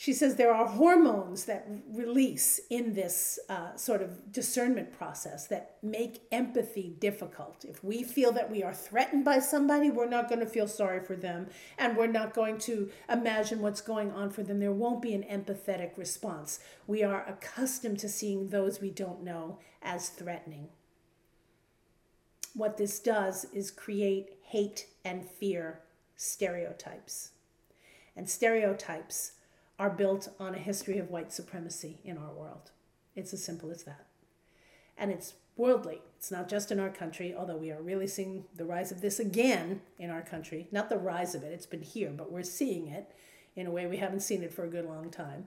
she 0.00 0.14
says 0.14 0.36
there 0.36 0.54
are 0.54 0.66
hormones 0.66 1.44
that 1.44 1.68
release 1.92 2.58
in 2.70 2.94
this 2.94 3.38
uh, 3.50 3.76
sort 3.76 4.00
of 4.00 4.32
discernment 4.32 4.90
process 4.96 5.46
that 5.48 5.76
make 5.82 6.22
empathy 6.32 6.96
difficult. 7.00 7.66
If 7.68 7.84
we 7.84 8.02
feel 8.02 8.32
that 8.32 8.50
we 8.50 8.62
are 8.62 8.72
threatened 8.72 9.26
by 9.26 9.40
somebody, 9.40 9.90
we're 9.90 10.08
not 10.08 10.30
going 10.30 10.40
to 10.40 10.46
feel 10.46 10.66
sorry 10.66 11.04
for 11.04 11.16
them 11.16 11.48
and 11.76 11.98
we're 11.98 12.06
not 12.06 12.32
going 12.32 12.56
to 12.60 12.88
imagine 13.10 13.60
what's 13.60 13.82
going 13.82 14.10
on 14.12 14.30
for 14.30 14.42
them. 14.42 14.58
There 14.58 14.72
won't 14.72 15.02
be 15.02 15.12
an 15.12 15.22
empathetic 15.22 15.98
response. 15.98 16.60
We 16.86 17.02
are 17.04 17.28
accustomed 17.28 17.98
to 17.98 18.08
seeing 18.08 18.48
those 18.48 18.80
we 18.80 18.88
don't 18.88 19.22
know 19.22 19.58
as 19.82 20.08
threatening. 20.08 20.68
What 22.54 22.78
this 22.78 23.00
does 23.00 23.44
is 23.52 23.70
create 23.70 24.38
hate 24.44 24.86
and 25.04 25.26
fear 25.26 25.80
stereotypes. 26.16 27.32
And 28.16 28.30
stereotypes 28.30 29.32
are 29.80 29.90
built 29.90 30.28
on 30.38 30.54
a 30.54 30.58
history 30.58 30.98
of 30.98 31.10
white 31.10 31.32
supremacy 31.32 31.98
in 32.04 32.18
our 32.18 32.34
world. 32.34 32.70
It's 33.16 33.32
as 33.32 33.42
simple 33.42 33.70
as 33.70 33.84
that. 33.84 34.06
And 34.98 35.10
it's 35.10 35.32
worldly. 35.56 36.02
It's 36.18 36.30
not 36.30 36.50
just 36.50 36.70
in 36.70 36.78
our 36.78 36.90
country, 36.90 37.34
although 37.34 37.56
we 37.56 37.70
are 37.70 37.80
really 37.80 38.06
seeing 38.06 38.44
the 38.54 38.66
rise 38.66 38.92
of 38.92 39.00
this 39.00 39.18
again 39.18 39.80
in 39.98 40.10
our 40.10 40.20
country. 40.20 40.68
Not 40.70 40.90
the 40.90 40.98
rise 40.98 41.34
of 41.34 41.42
it, 41.42 41.54
it's 41.54 41.64
been 41.64 41.80
here, 41.80 42.10
but 42.14 42.30
we're 42.30 42.42
seeing 42.42 42.88
it 42.88 43.10
in 43.56 43.66
a 43.66 43.70
way 43.70 43.86
we 43.86 43.96
haven't 43.96 44.20
seen 44.20 44.42
it 44.42 44.52
for 44.52 44.64
a 44.64 44.70
good 44.70 44.84
long 44.84 45.10
time. 45.10 45.46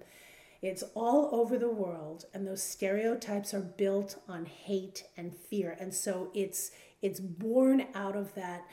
It's 0.64 0.84
all 0.96 1.30
over 1.32 1.60
the 1.60 1.70
world, 1.70 2.26
and 2.34 2.48
those 2.48 2.64
stereotypes 2.64 3.54
are 3.54 3.62
built 3.62 4.20
on 4.28 4.46
hate 4.46 5.04
and 5.16 5.36
fear. 5.36 5.78
And 5.80 5.94
so 5.94 6.32
it's 6.34 6.72
it's 7.04 7.20
born 7.20 7.86
out 7.94 8.16
of 8.16 8.34
that 8.34 8.66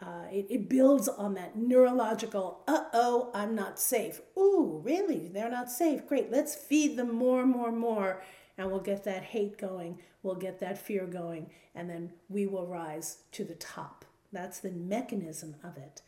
uh, 0.00 0.24
it, 0.30 0.46
it 0.50 0.68
builds 0.68 1.08
on 1.08 1.34
that 1.34 1.56
neurological, 1.56 2.62
uh 2.68 2.84
oh, 2.92 3.30
I'm 3.34 3.54
not 3.54 3.80
safe. 3.80 4.20
Ooh, 4.36 4.80
really? 4.84 5.28
They're 5.28 5.50
not 5.50 5.70
safe. 5.70 6.06
Great. 6.06 6.30
Let's 6.30 6.54
feed 6.54 6.96
them 6.96 7.14
more, 7.14 7.46
more, 7.46 7.72
more. 7.72 8.22
And 8.58 8.70
we'll 8.70 8.80
get 8.80 9.04
that 9.04 9.22
hate 9.22 9.58
going. 9.58 10.00
We'll 10.22 10.34
get 10.34 10.60
that 10.60 10.78
fear 10.78 11.06
going. 11.06 11.50
And 11.74 11.88
then 11.88 12.12
we 12.28 12.46
will 12.46 12.66
rise 12.66 13.18
to 13.32 13.44
the 13.44 13.54
top. 13.54 14.04
That's 14.32 14.60
the 14.60 14.70
mechanism 14.70 15.56
of 15.64 15.78
it. 15.78 16.02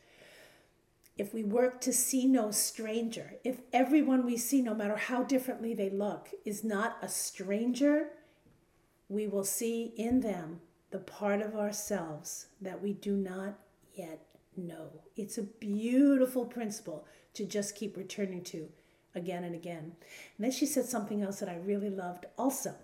If 1.17 1.33
we 1.33 1.43
work 1.43 1.81
to 1.81 1.93
see 1.93 2.27
no 2.27 2.51
stranger, 2.51 3.35
if 3.43 3.61
everyone 3.73 4.25
we 4.25 4.37
see, 4.37 4.61
no 4.63 4.75
matter 4.75 4.97
how 4.97 5.23
differently 5.23 5.75
they 5.75 5.91
look, 5.91 6.29
is 6.45 6.63
not 6.63 6.99
a 7.03 7.09
stranger, 7.09 8.11
we 9.09 9.27
will 9.27 9.45
see 9.45 9.95
in 9.97 10.21
them 10.21 10.61
the 10.91 10.99
part 10.99 11.41
of 11.41 11.57
ourselves 11.57 12.47
that 12.61 12.83
we 12.83 12.93
do 12.93 13.17
not 13.17 13.59
yet 13.99 14.21
know. 14.57 14.89
It's 15.17 15.39
a 15.39 15.43
beautiful 15.43 16.45
principle 16.45 17.07
to 17.35 17.45
just 17.45 17.77
keep 17.77 17.97
returning 17.97 18.43
to 18.45 18.69
again 19.15 19.45
and 19.45 19.55
again. 19.55 19.93
And 20.37 20.45
then 20.45 20.51
she 20.51 20.67
said 20.67 20.85
something 20.85 21.23
else 21.23 21.41
that 21.41 21.49
I 21.49 21.57
really 21.57 21.91
loved 21.91 22.27
also, 22.37 22.75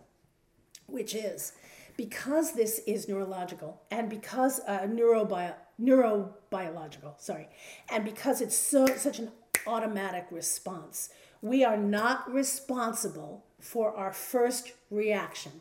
which 0.86 1.14
is 1.14 1.52
because 1.96 2.52
this 2.52 2.80
is 2.86 3.08
neurological 3.08 3.82
and 3.90 4.10
because 4.10 4.60
uh, 4.66 4.80
neurobio, 4.80 5.54
neurobiological, 5.80 7.20
sorry, 7.20 7.48
and 7.90 8.04
because 8.04 8.40
it's 8.40 8.56
so 8.56 8.86
such 8.86 9.18
an 9.18 9.30
automatic 9.66 10.26
response, 10.30 11.10
we 11.40 11.64
are 11.64 11.76
not 11.76 12.32
responsible 12.32 13.44
for 13.60 13.94
our 13.96 14.12
first 14.12 14.72
reaction. 14.90 15.52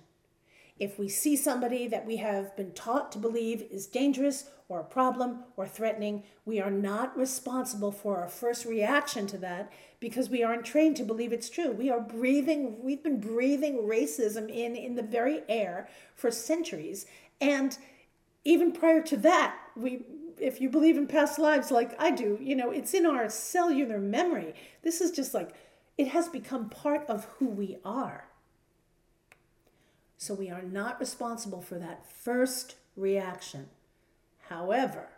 If 0.84 0.99
we 0.99 1.07
see 1.07 1.38
somebody 1.38 1.88
that 1.88 2.05
we 2.05 2.17
have 2.17 2.57
been 2.57 2.73
taught 2.73 3.09
to 3.13 3.17
believe 3.17 3.61
is 3.71 3.88
dangerous 3.88 4.49
or 4.67 4.81
a 4.81 4.84
problem 4.84 5.45
or 5.55 5.65
threatening, 5.65 6.23
we 6.43 6.59
are 6.59 6.69
not 6.69 7.17
responsible 7.17 7.93
for 7.93 8.17
our 8.17 8.27
first 8.27 8.65
reaction 8.65 9.25
to 9.27 9.38
that 9.38 9.71
because 10.01 10.29
we 10.29 10.43
aren't 10.43 10.65
trained 10.65 10.97
to 10.97 11.05
believe 11.05 11.31
it's 11.31 11.49
true. 11.49 11.71
We 11.71 11.89
are 11.89 12.01
breathing, 12.01 12.84
we've 12.84 13.01
been 13.01 13.21
breathing 13.21 13.84
racism 13.84 14.49
in 14.49 14.75
in 14.75 14.95
the 14.95 15.03
very 15.03 15.43
air 15.47 15.88
for 16.15 16.29
centuries. 16.31 17.05
And 17.39 17.77
even 18.43 18.73
prior 18.73 19.01
to 19.03 19.15
that, 19.15 19.55
we 19.77 20.01
if 20.38 20.59
you 20.59 20.67
believe 20.67 20.97
in 20.97 21.07
past 21.07 21.39
lives 21.39 21.71
like 21.71 21.95
I 21.97 22.11
do, 22.11 22.38
you 22.41 22.57
know, 22.57 22.71
it's 22.71 22.93
in 22.93 23.05
our 23.05 23.29
cellular 23.29 23.99
memory. 23.99 24.53
This 24.81 24.99
is 24.99 25.11
just 25.11 25.34
like 25.34 25.51
it 25.97 26.09
has 26.09 26.27
become 26.27 26.69
part 26.69 27.05
of 27.07 27.23
who 27.38 27.47
we 27.47 27.77
are. 27.86 28.25
So 30.24 30.34
we 30.34 30.49
are 30.49 30.61
not 30.61 31.01
responsible 31.01 31.61
for 31.61 31.78
that 31.80 32.09
first 32.09 32.76
reaction. 32.95 33.67
However, 34.47 35.09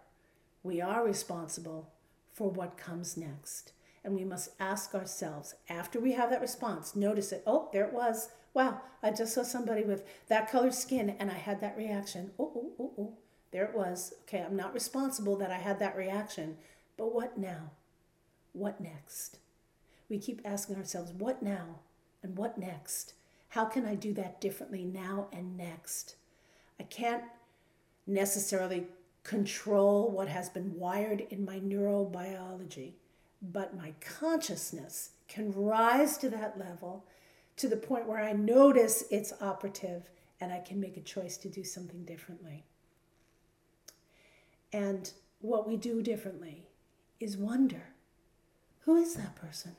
we 0.64 0.82
are 0.82 1.06
responsible 1.06 1.92
for 2.34 2.50
what 2.50 2.76
comes 2.76 3.16
next. 3.16 3.74
And 4.04 4.16
we 4.16 4.24
must 4.24 4.60
ask 4.60 4.96
ourselves, 4.96 5.54
after 5.70 6.00
we 6.00 6.14
have 6.14 6.32
that 6.32 6.42
response, 6.42 6.96
notice 6.96 7.32
it. 7.32 7.44
Oh, 7.46 7.70
there 7.72 7.86
it 7.86 7.94
was. 7.94 8.30
Wow, 8.56 8.82
I 9.04 9.12
just 9.12 9.36
saw 9.36 9.44
somebody 9.44 9.84
with 9.84 10.08
that 10.28 10.50
color 10.50 10.72
skin 10.72 11.16
and 11.20 11.30
I 11.30 11.36
had 11.36 11.62
that 11.62 11.78
reaction. 11.78 12.32
Oh, 12.40 12.52
oh, 12.56 12.72
oh, 12.80 12.94
oh. 12.98 13.14
There 13.52 13.66
it 13.66 13.78
was. 13.78 14.12
Okay, 14.24 14.42
I'm 14.42 14.56
not 14.56 14.74
responsible 14.74 15.36
that 15.36 15.52
I 15.52 15.58
had 15.58 15.78
that 15.78 15.96
reaction, 15.96 16.58
but 16.98 17.14
what 17.14 17.38
now? 17.38 17.70
What 18.54 18.82
next? 18.82 19.38
We 20.10 20.18
keep 20.18 20.42
asking 20.44 20.78
ourselves, 20.78 21.14
what 21.14 21.44
now? 21.44 21.82
And 22.24 22.36
what 22.40 22.58
next? 22.58 23.14
How 23.50 23.66
can 23.66 23.86
I 23.86 23.96
do 23.96 24.14
that 24.14 24.42
differently 24.42 24.84
now 24.84 25.28
and 25.32 25.58
next? 25.58 26.16
I 26.80 26.84
can't 26.84 27.24
necessarily 28.06 28.86
control 29.24 30.12
what 30.12 30.28
has 30.28 30.50
been 30.50 30.78
wired 30.78 31.22
in 31.30 31.46
my 31.46 31.60
neurobiology, 31.60 32.94
but 33.42 33.76
my 33.76 33.94
consciousness 34.00 35.12
can 35.28 35.52
rise 35.52 36.18
to 36.20 36.30
that 36.30 36.60
level 36.60 37.06
to 37.58 37.68
the 37.68 37.78
point 37.78 38.08
where 38.08 38.22
I 38.22 38.34
notice 38.34 39.06
it's 39.10 39.34
operative 39.42 40.10
and 40.40 40.52
I 40.52 40.60
can 40.60 40.80
make 40.80 40.98
a 40.98 41.02
choice 41.02 41.38
to 41.38 41.50
do 41.50 41.64
something 41.64 42.04
differently. 42.04 42.66
And 44.74 45.12
what 45.40 45.68
we 45.68 45.78
do 45.78 46.02
differently 46.02 46.68
is 47.20 47.38
wonder 47.38 47.94
who 48.82 48.98
is 48.98 49.16
that 49.16 49.36
person? 49.36 49.76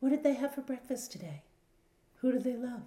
What 0.00 0.10
did 0.10 0.22
they 0.22 0.34
have 0.34 0.54
for 0.54 0.60
breakfast 0.60 1.12
today? 1.12 1.42
Who 2.20 2.32
do 2.32 2.38
they 2.38 2.56
love? 2.56 2.82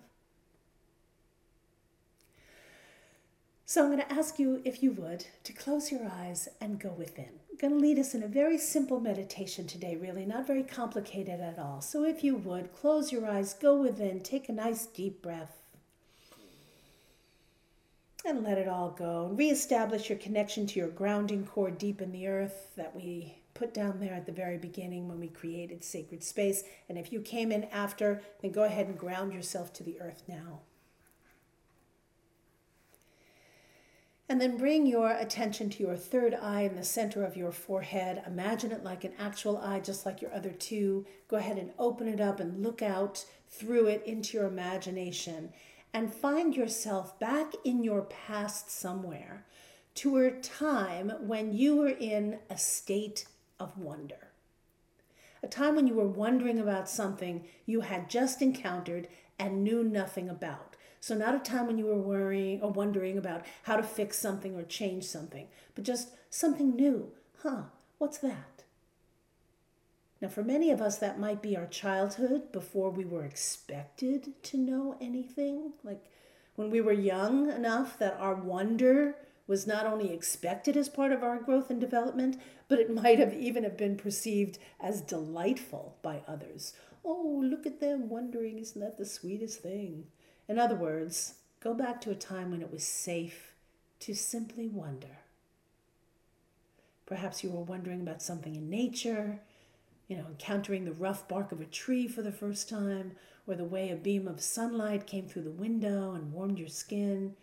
So 3.65 3.83
I'm 3.83 3.91
going 3.91 4.05
to 4.05 4.13
ask 4.13 4.37
you, 4.37 4.61
if 4.65 4.83
you 4.83 4.91
would, 4.91 5.25
to 5.45 5.53
close 5.53 5.93
your 5.93 6.05
eyes 6.05 6.49
and 6.59 6.77
go 6.77 6.89
within. 6.89 7.29
I'm 7.49 7.57
going 7.57 7.71
to 7.71 7.79
lead 7.79 7.99
us 7.99 8.13
in 8.13 8.21
a 8.21 8.27
very 8.27 8.57
simple 8.57 8.99
meditation 8.99 9.65
today, 9.65 9.95
really, 9.95 10.25
not 10.25 10.45
very 10.45 10.63
complicated 10.63 11.39
at 11.39 11.57
all. 11.57 11.79
So 11.79 12.03
if 12.03 12.21
you 12.21 12.35
would, 12.35 12.75
close 12.75 13.13
your 13.13 13.25
eyes, 13.25 13.53
go 13.53 13.81
within, 13.81 14.19
take 14.19 14.49
a 14.49 14.51
nice 14.51 14.87
deep 14.87 15.21
breath, 15.21 15.61
and 18.25 18.43
let 18.43 18.57
it 18.57 18.67
all 18.67 18.91
go. 18.91 19.31
Reestablish 19.33 20.09
your 20.09 20.19
connection 20.19 20.67
to 20.67 20.79
your 20.79 20.89
grounding 20.89 21.45
core 21.45 21.71
deep 21.71 22.01
in 22.01 22.11
the 22.11 22.27
earth 22.27 22.71
that 22.75 22.93
we 22.93 23.40
put 23.53 23.73
down 23.73 23.99
there 23.99 24.13
at 24.13 24.25
the 24.25 24.31
very 24.31 24.57
beginning 24.57 25.07
when 25.07 25.19
we 25.19 25.27
created 25.27 25.83
sacred 25.83 26.23
space. 26.23 26.63
And 26.89 26.97
if 26.97 27.11
you 27.11 27.21
came 27.21 27.51
in 27.51 27.65
after, 27.65 28.21
then 28.41 28.51
go 28.51 28.63
ahead 28.63 28.87
and 28.87 28.97
ground 28.97 29.33
yourself 29.33 29.73
to 29.73 29.83
the 29.83 29.99
earth 29.99 30.23
now. 30.27 30.61
And 34.31 34.39
then 34.39 34.55
bring 34.55 34.85
your 34.85 35.11
attention 35.11 35.69
to 35.71 35.83
your 35.83 35.97
third 35.97 36.33
eye 36.33 36.61
in 36.61 36.77
the 36.77 36.85
center 36.85 37.25
of 37.25 37.35
your 37.35 37.51
forehead. 37.51 38.23
Imagine 38.25 38.71
it 38.71 38.81
like 38.81 39.03
an 39.03 39.11
actual 39.19 39.57
eye, 39.57 39.81
just 39.81 40.05
like 40.05 40.21
your 40.21 40.33
other 40.33 40.51
two. 40.51 41.05
Go 41.27 41.35
ahead 41.35 41.57
and 41.57 41.71
open 41.77 42.07
it 42.07 42.21
up 42.21 42.39
and 42.39 42.63
look 42.63 42.81
out 42.81 43.25
through 43.49 43.87
it 43.87 44.03
into 44.05 44.37
your 44.37 44.47
imagination. 44.47 45.51
And 45.93 46.13
find 46.13 46.55
yourself 46.55 47.19
back 47.19 47.51
in 47.65 47.83
your 47.83 48.03
past 48.03 48.71
somewhere 48.71 49.45
to 49.95 50.17
a 50.19 50.31
time 50.31 51.11
when 51.19 51.53
you 51.53 51.75
were 51.75 51.89
in 51.89 52.39
a 52.49 52.57
state 52.57 53.25
of 53.61 53.77
wonder. 53.77 54.31
A 55.43 55.47
time 55.47 55.75
when 55.75 55.87
you 55.87 55.93
were 55.93 56.07
wondering 56.07 56.59
about 56.59 56.89
something 56.89 57.45
you 57.65 57.81
had 57.81 58.09
just 58.09 58.41
encountered 58.41 59.07
and 59.39 59.63
knew 59.63 59.83
nothing 59.83 60.29
about. 60.29 60.75
So, 60.99 61.15
not 61.15 61.35
a 61.35 61.39
time 61.39 61.67
when 61.67 61.77
you 61.77 61.85
were 61.85 61.95
worrying 61.95 62.61
or 62.61 62.71
wondering 62.71 63.17
about 63.17 63.45
how 63.63 63.75
to 63.75 63.83
fix 63.83 64.19
something 64.19 64.55
or 64.55 64.63
change 64.63 65.03
something, 65.05 65.47
but 65.73 65.83
just 65.83 66.09
something 66.29 66.75
new. 66.75 67.11
Huh, 67.41 67.63
what's 67.97 68.19
that? 68.19 68.63
Now, 70.21 70.27
for 70.27 70.43
many 70.43 70.69
of 70.69 70.81
us, 70.81 70.97
that 70.99 71.19
might 71.19 71.41
be 71.41 71.57
our 71.57 71.65
childhood 71.65 72.51
before 72.51 72.91
we 72.91 73.05
were 73.05 73.25
expected 73.25 74.33
to 74.43 74.57
know 74.57 74.95
anything. 75.01 75.73
Like 75.83 76.03
when 76.55 76.69
we 76.69 76.81
were 76.81 76.93
young 76.93 77.49
enough 77.49 77.97
that 77.97 78.17
our 78.19 78.35
wonder 78.35 79.15
was 79.51 79.67
not 79.67 79.85
only 79.85 80.13
expected 80.13 80.77
as 80.77 80.87
part 80.87 81.11
of 81.11 81.23
our 81.23 81.37
growth 81.37 81.69
and 81.69 81.81
development, 81.81 82.39
but 82.69 82.79
it 82.79 82.89
might 82.89 83.19
have 83.19 83.33
even 83.33 83.65
have 83.65 83.75
been 83.75 83.97
perceived 83.97 84.57
as 84.79 85.01
delightful 85.01 85.97
by 86.01 86.21
others. 86.25 86.71
Oh, 87.03 87.43
look 87.43 87.65
at 87.65 87.81
them 87.81 88.07
wondering, 88.07 88.59
isn't 88.59 88.79
that 88.79 88.97
the 88.97 89.05
sweetest 89.05 89.59
thing? 89.61 90.05
In 90.47 90.57
other 90.57 90.75
words, 90.75 91.33
go 91.59 91.73
back 91.73 91.99
to 91.99 92.11
a 92.11 92.15
time 92.15 92.49
when 92.49 92.61
it 92.61 92.71
was 92.71 92.85
safe 92.87 93.53
to 93.99 94.15
simply 94.15 94.69
wonder. 94.69 95.17
Perhaps 97.05 97.43
you 97.43 97.49
were 97.49 97.59
wondering 97.59 97.99
about 97.99 98.21
something 98.21 98.55
in 98.55 98.69
nature, 98.69 99.41
you 100.07 100.15
know, 100.15 100.27
encountering 100.29 100.85
the 100.85 100.93
rough 100.93 101.27
bark 101.27 101.51
of 101.51 101.59
a 101.59 101.65
tree 101.65 102.07
for 102.07 102.21
the 102.21 102.31
first 102.31 102.69
time, 102.69 103.17
or 103.45 103.55
the 103.55 103.65
way 103.65 103.89
a 103.89 103.97
beam 103.97 104.29
of 104.29 104.39
sunlight 104.39 105.05
came 105.05 105.27
through 105.27 105.41
the 105.41 105.51
window 105.51 106.13
and 106.13 106.31
warmed 106.31 106.57
your 106.57 106.69
skin, 106.69 107.35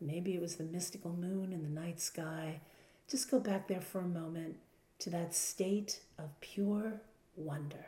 maybe 0.00 0.34
it 0.34 0.40
was 0.40 0.56
the 0.56 0.64
mystical 0.64 1.12
moon 1.12 1.52
in 1.52 1.62
the 1.62 1.80
night 1.80 2.00
sky. 2.00 2.60
Just 3.08 3.30
go 3.30 3.38
back 3.40 3.68
there 3.68 3.80
for 3.80 4.00
a 4.00 4.08
moment 4.08 4.56
to 4.98 5.10
that 5.10 5.34
state 5.34 6.00
of 6.18 6.40
pure 6.40 7.00
wonder. 7.36 7.86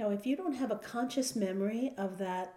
Now, 0.00 0.08
if 0.08 0.24
you 0.26 0.34
don't 0.34 0.54
have 0.54 0.70
a 0.70 0.76
conscious 0.76 1.36
memory 1.36 1.92
of 1.98 2.16
that 2.16 2.54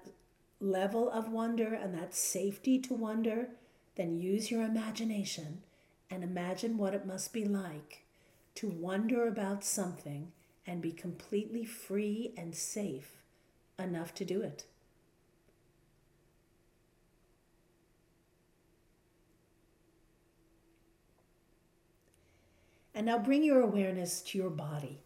level 0.62 1.10
of 1.12 1.28
wonder 1.28 1.74
and 1.74 1.94
that 1.94 2.16
safety 2.16 2.80
to 2.80 2.94
wonder, 2.94 3.50
then 3.98 4.18
use 4.18 4.50
your 4.50 4.62
imagination 4.62 5.62
and 6.10 6.24
imagine 6.24 6.78
what 6.78 6.94
it 6.94 7.06
must 7.06 7.34
be 7.34 7.44
like 7.44 8.06
to 8.56 8.70
wonder 8.70 9.28
about 9.28 9.66
something 9.66 10.32
and 10.66 10.82
be 10.82 10.94
completely 10.94 11.66
free 11.66 12.34
and 12.38 12.56
safe 12.56 13.18
enough 13.78 14.16
to 14.16 14.24
do 14.24 14.42
it. 14.42 14.64
And 22.96 23.06
now 23.06 23.18
bring 23.18 23.44
your 23.44 23.60
awareness 23.60 24.22
to 24.22 24.38
your 24.38 24.50
body 24.50 25.03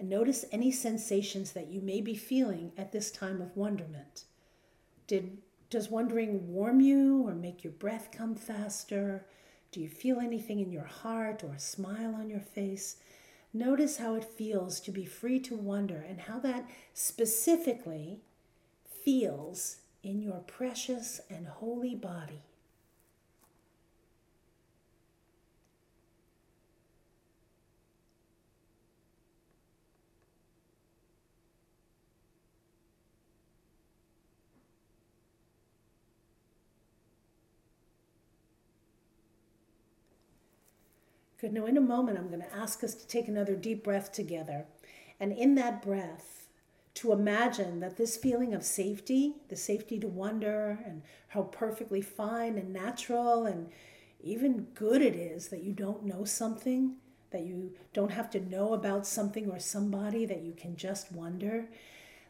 and 0.00 0.08
notice 0.08 0.44
any 0.50 0.72
sensations 0.72 1.52
that 1.52 1.68
you 1.68 1.80
may 1.80 2.00
be 2.00 2.14
feeling 2.14 2.72
at 2.76 2.90
this 2.90 3.10
time 3.10 3.40
of 3.40 3.56
wonderment. 3.56 4.24
Did, 5.06 5.38
does 5.68 5.90
wondering 5.90 6.52
warm 6.52 6.80
you 6.80 7.26
or 7.28 7.34
make 7.34 7.62
your 7.62 7.74
breath 7.74 8.08
come 8.10 8.34
faster? 8.34 9.26
Do 9.72 9.80
you 9.80 9.88
feel 9.88 10.18
anything 10.18 10.58
in 10.58 10.72
your 10.72 10.84
heart 10.84 11.44
or 11.44 11.52
a 11.52 11.60
smile 11.60 12.14
on 12.14 12.30
your 12.30 12.40
face? 12.40 12.96
Notice 13.52 13.98
how 13.98 14.14
it 14.14 14.24
feels 14.24 14.80
to 14.80 14.90
be 14.90 15.04
free 15.04 15.38
to 15.40 15.54
wonder 15.54 16.04
and 16.08 16.20
how 16.20 16.38
that 16.40 16.68
specifically 16.94 18.20
feels 19.04 19.76
in 20.02 20.22
your 20.22 20.38
precious 20.38 21.20
and 21.28 21.46
holy 21.46 21.94
body. 21.94 22.42
Good. 41.40 41.54
Now, 41.54 41.64
in 41.64 41.78
a 41.78 41.82
moment, 41.82 42.18
I'm 42.18 42.28
going 42.28 42.42
to 42.42 42.54
ask 42.54 42.84
us 42.84 42.94
to 42.94 43.06
take 43.06 43.26
another 43.26 43.56
deep 43.56 43.82
breath 43.82 44.12
together. 44.12 44.66
And 45.18 45.32
in 45.32 45.54
that 45.54 45.80
breath, 45.80 46.48
to 46.94 47.12
imagine 47.12 47.80
that 47.80 47.96
this 47.96 48.16
feeling 48.16 48.52
of 48.52 48.62
safety, 48.62 49.36
the 49.48 49.56
safety 49.56 49.98
to 50.00 50.08
wonder, 50.08 50.78
and 50.84 51.02
how 51.28 51.42
perfectly 51.44 52.02
fine 52.02 52.58
and 52.58 52.72
natural 52.72 53.46
and 53.46 53.70
even 54.22 54.66
good 54.74 55.00
it 55.00 55.14
is 55.14 55.48
that 55.48 55.62
you 55.62 55.72
don't 55.72 56.04
know 56.04 56.24
something, 56.24 56.96
that 57.30 57.42
you 57.42 57.72
don't 57.94 58.12
have 58.12 58.28
to 58.30 58.40
know 58.40 58.74
about 58.74 59.06
something 59.06 59.50
or 59.50 59.58
somebody, 59.58 60.26
that 60.26 60.42
you 60.42 60.52
can 60.52 60.76
just 60.76 61.10
wonder. 61.10 61.68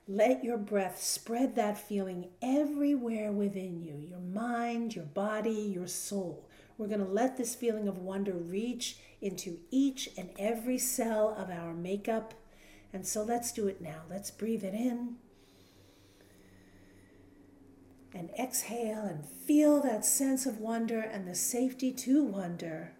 Let 0.06 0.44
your 0.44 0.58
breath 0.58 1.00
spread 1.02 1.56
that 1.56 1.78
feeling 1.78 2.28
everywhere 2.42 3.32
within 3.32 3.82
you 3.82 3.96
your 3.96 4.20
mind, 4.20 4.94
your 4.94 5.06
body, 5.06 5.50
your 5.50 5.88
soul. 5.88 6.48
We're 6.80 6.88
going 6.88 7.04
to 7.04 7.12
let 7.12 7.36
this 7.36 7.54
feeling 7.54 7.88
of 7.88 7.98
wonder 7.98 8.32
reach 8.32 8.96
into 9.20 9.58
each 9.70 10.08
and 10.16 10.30
every 10.38 10.78
cell 10.78 11.36
of 11.36 11.50
our 11.50 11.74
makeup. 11.74 12.32
And 12.90 13.06
so 13.06 13.22
let's 13.22 13.52
do 13.52 13.68
it 13.68 13.82
now. 13.82 14.04
Let's 14.08 14.30
breathe 14.30 14.64
it 14.64 14.72
in 14.72 15.16
and 18.14 18.30
exhale 18.38 19.02
and 19.02 19.26
feel 19.26 19.82
that 19.82 20.06
sense 20.06 20.46
of 20.46 20.58
wonder 20.58 21.00
and 21.00 21.28
the 21.28 21.34
safety 21.34 21.92
to 21.92 22.24
wonder 22.24 22.94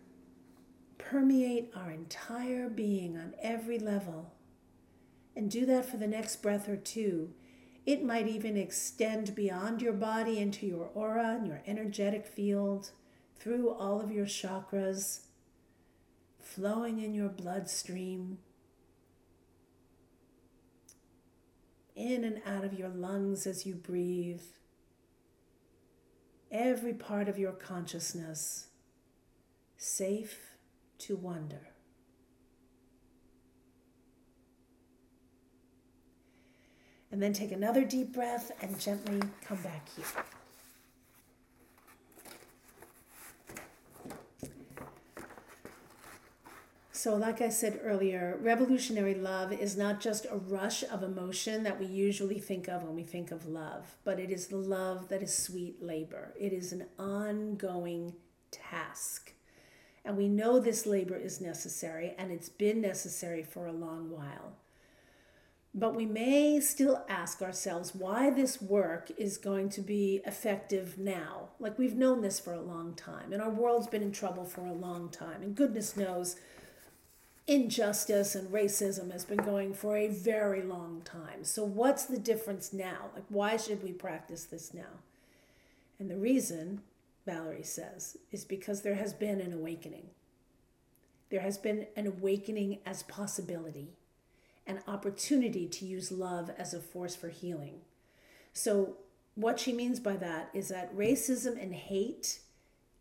permeate 0.99 1.73
our 1.75 1.91
entire 1.91 2.69
being 2.69 3.17
on 3.17 3.33
every 3.43 3.79
level. 3.79 4.35
And 5.35 5.51
do 5.51 5.65
that 5.65 5.87
for 5.87 5.97
the 5.97 6.07
next 6.07 6.43
breath 6.43 6.69
or 6.69 6.77
two, 6.77 7.33
It 7.87 8.05
might 8.05 8.29
even 8.29 8.57
extend 8.57 9.35
beyond 9.35 9.81
your 9.81 9.93
body 9.93 10.39
into 10.39 10.67
your 10.67 10.91
aura 10.95 11.37
and 11.37 11.47
your 11.47 11.63
energetic 11.67 12.27
field, 12.27 12.91
through 13.41 13.71
all 13.71 14.01
of 14.01 14.13
your 14.13 14.27
chakras, 14.27 15.21
flowing 16.39 17.01
in 17.01 17.15
your 17.15 17.31
bloodstream, 17.31 18.37
in 21.97 22.23
and 22.23 22.43
out 22.47 22.65
of 22.65 22.79
your 22.79 22.91
lungs 22.91 23.47
as 23.47 23.65
you 23.65 23.75
breathe. 23.75 24.43
Every 26.53 26.93
part 26.93 27.29
of 27.29 27.39
your 27.39 27.53
consciousness 27.53 28.67
safe 29.79 30.57
to 30.99 31.17
wonder. 31.17 31.69
And 37.11 37.23
then 37.23 37.33
take 37.33 37.53
another 37.53 37.85
deep 37.85 38.13
breath 38.13 38.53
and 38.61 38.79
gently 38.79 39.21
come 39.43 39.61
back 39.63 39.89
here. 39.97 40.25
So, 47.03 47.17
like 47.17 47.41
I 47.41 47.49
said 47.49 47.81
earlier, 47.83 48.37
revolutionary 48.43 49.15
love 49.15 49.55
is 49.55 49.75
not 49.75 50.03
just 50.03 50.27
a 50.27 50.37
rush 50.37 50.83
of 50.83 51.03
emotion 51.03 51.63
that 51.63 51.81
we 51.81 51.87
usually 51.87 52.39
think 52.39 52.69
of 52.69 52.83
when 52.83 52.95
we 52.95 53.05
think 53.05 53.31
of 53.31 53.47
love, 53.47 53.97
but 54.05 54.21
it 54.21 54.31
is 54.31 54.49
the 54.49 54.59
love 54.59 55.09
that 55.09 55.23
is 55.23 55.35
sweet 55.35 55.83
labor. 55.83 56.35
It 56.39 56.53
is 56.53 56.73
an 56.73 56.85
ongoing 56.99 58.17
task. 58.51 59.33
And 60.05 60.19
we 60.19 60.29
know 60.29 60.61
this 60.61 60.85
labor 60.85 61.17
is 61.17 61.41
necessary, 61.41 62.15
and 62.19 62.31
it's 62.31 62.51
been 62.51 62.83
necessary 62.83 63.45
for 63.45 63.67
a 63.67 63.73
long 63.73 64.11
while. 64.11 64.59
But 65.73 65.95
we 65.95 66.05
may 66.05 66.61
still 66.61 67.03
ask 67.09 67.41
ourselves 67.41 67.95
why 67.95 68.29
this 68.29 68.61
work 68.61 69.11
is 69.17 69.39
going 69.39 69.71
to 69.71 69.81
be 69.81 70.21
effective 70.27 70.99
now. 70.99 71.49
Like 71.59 71.79
we've 71.79 71.97
known 71.97 72.21
this 72.21 72.39
for 72.39 72.53
a 72.53 72.61
long 72.61 72.93
time, 72.93 73.33
and 73.33 73.41
our 73.41 73.49
world's 73.49 73.87
been 73.87 74.03
in 74.03 74.13
trouble 74.13 74.45
for 74.45 74.67
a 74.67 74.75
long 74.75 75.09
time. 75.09 75.41
And 75.41 75.55
goodness 75.55 75.97
knows, 75.97 76.37
injustice 77.51 78.37
and 78.37 78.49
racism 78.53 79.11
has 79.11 79.25
been 79.25 79.39
going 79.39 79.75
for 79.75 79.97
a 79.97 80.07
very 80.07 80.63
long 80.63 81.03
time. 81.05 81.43
So, 81.43 81.65
what's 81.65 82.05
the 82.05 82.19
difference 82.19 82.73
now? 82.73 83.11
Like, 83.15 83.25
why 83.29 83.57
should 83.57 83.83
we 83.83 83.93
practice 83.93 84.45
this 84.45 84.73
now? 84.73 85.01
And 85.99 86.09
the 86.09 86.17
reason, 86.17 86.83
Valarie 87.27 87.67
says, 87.67 88.17
is 88.31 88.45
because 88.45 88.83
there 88.83 88.95
has 88.95 89.13
been 89.13 89.41
an 89.41 89.53
awakening. 89.53 90.11
There 91.31 91.41
has 91.41 91.59
been 91.59 91.89
an 91.97 92.07
awakening 92.07 92.79
as 92.87 93.03
possibility 93.03 93.97
an 94.67 94.81
opportunity 94.87 95.67
to 95.67 95.85
use 95.85 96.13
love 96.13 96.51
as 96.57 96.73
a 96.73 96.81
force 96.81 97.17
for 97.17 97.29
healing. 97.29 97.81
So, 98.53 98.97
what 99.35 99.59
she 99.59 99.73
means 99.73 100.01
by 100.01 100.17
that 100.17 100.51
is 100.55 100.69
that 100.69 100.97
racism 100.97 101.61
and 101.61 101.75
hate 101.75 102.41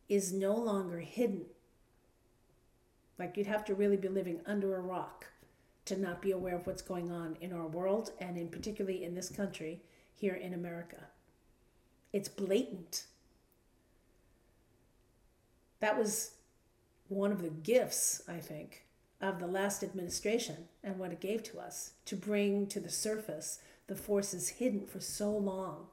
is 0.07 0.33
no 0.33 0.55
longer 0.55 0.99
hidden. 0.99 1.45
Like, 3.19 3.35
you'd 3.35 3.47
have 3.47 3.65
to 3.65 3.75
really 3.75 3.97
be 3.97 4.07
living 4.07 4.39
under 4.45 4.75
a 4.75 4.81
rock 4.81 5.25
to 5.85 5.97
not 5.97 6.21
be 6.21 6.31
aware 6.31 6.55
of 6.55 6.65
what's 6.65 6.81
going 6.81 7.11
on 7.11 7.37
in 7.41 7.51
our 7.51 7.67
world 7.67 8.11
and, 8.19 8.37
in 8.37 8.47
particularly, 8.47 9.03
in 9.03 9.13
this 9.13 9.29
country 9.29 9.81
here 10.15 10.35
in 10.35 10.53
America. 10.53 11.03
It's 12.13 12.29
blatant. 12.29 13.05
That 15.81 15.97
was 15.97 16.31
one 17.09 17.31
of 17.31 17.41
the 17.41 17.49
gifts, 17.49 18.21
I 18.27 18.37
think, 18.37 18.85
of 19.21 19.39
the 19.39 19.47
last 19.47 19.83
administration 19.83 20.67
and 20.83 20.97
what 20.97 21.11
it 21.11 21.19
gave 21.19 21.43
to 21.43 21.59
us 21.59 21.91
to 22.05 22.15
bring 22.15 22.67
to 22.67 22.79
the 22.79 22.89
surface 22.89 23.59
the 23.87 23.95
forces 23.95 24.49
hidden 24.49 24.85
for 24.85 24.99
so 24.99 25.31
long 25.31 25.87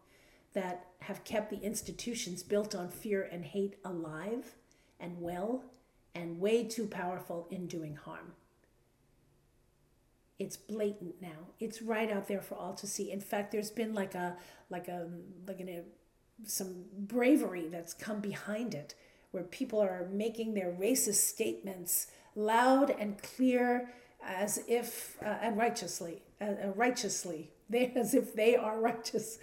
that 0.53 0.87
have 1.01 1.25
kept 1.25 1.51
the 1.51 1.61
institutions 1.61 2.43
built 2.43 2.75
on 2.75 2.89
fear 2.89 3.29
and 3.31 3.45
hate 3.45 3.77
alive 3.85 4.55
and 5.01 5.21
well 5.21 5.65
and 6.17 6.41
way 6.41 6.65
too 6.65 6.87
powerful 6.87 7.47
in 7.51 7.67
doing 7.67 7.95
harm. 7.95 8.33
It's 10.39 10.57
blatant 10.57 11.21
now. 11.21 11.53
It's 11.61 11.83
right 11.83 12.11
out 12.11 12.27
there 12.27 12.41
for 12.41 12.57
all 12.57 12.75
to 12.75 12.87
see. 12.87 13.11
In 13.11 13.21
fact, 13.21 13.53
there's 13.53 13.71
been 13.71 13.95
like 13.95 14.15
a 14.15 14.37
like 14.71 14.89
a 14.89 15.09
like 15.47 15.61
an, 15.61 15.69
a, 15.69 15.83
some 16.45 16.85
bravery 16.99 17.69
that's 17.69 17.95
come 17.95 18.21
behind 18.21 18.75
it 18.75 18.95
where 19.31 19.45
people 19.45 19.81
are 19.81 20.09
making 20.11 20.55
their 20.55 20.73
racist 20.73 21.27
statements 21.27 22.09
loud 22.35 22.91
and 22.91 23.23
clear 23.23 23.91
as 24.23 24.63
if 24.69 25.17
uh, 25.23 25.39
and 25.43 25.57
righteously 25.57 26.23
uh, 26.41 26.45
uh, 26.45 26.73
righteously 26.75 27.51
they 27.71 27.93
as 27.97 28.15
if 28.15 28.35
they 28.35 28.57
are 28.57 28.81
righteous 28.81 29.39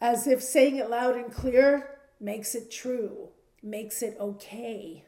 as 0.00 0.26
if 0.26 0.42
saying 0.42 0.76
it 0.76 0.90
loud 0.90 1.16
and 1.16 1.32
clear 1.32 1.98
makes 2.20 2.54
it 2.54 2.70
true 2.70 3.28
makes 3.62 4.02
it 4.02 4.16
okay 4.20 5.04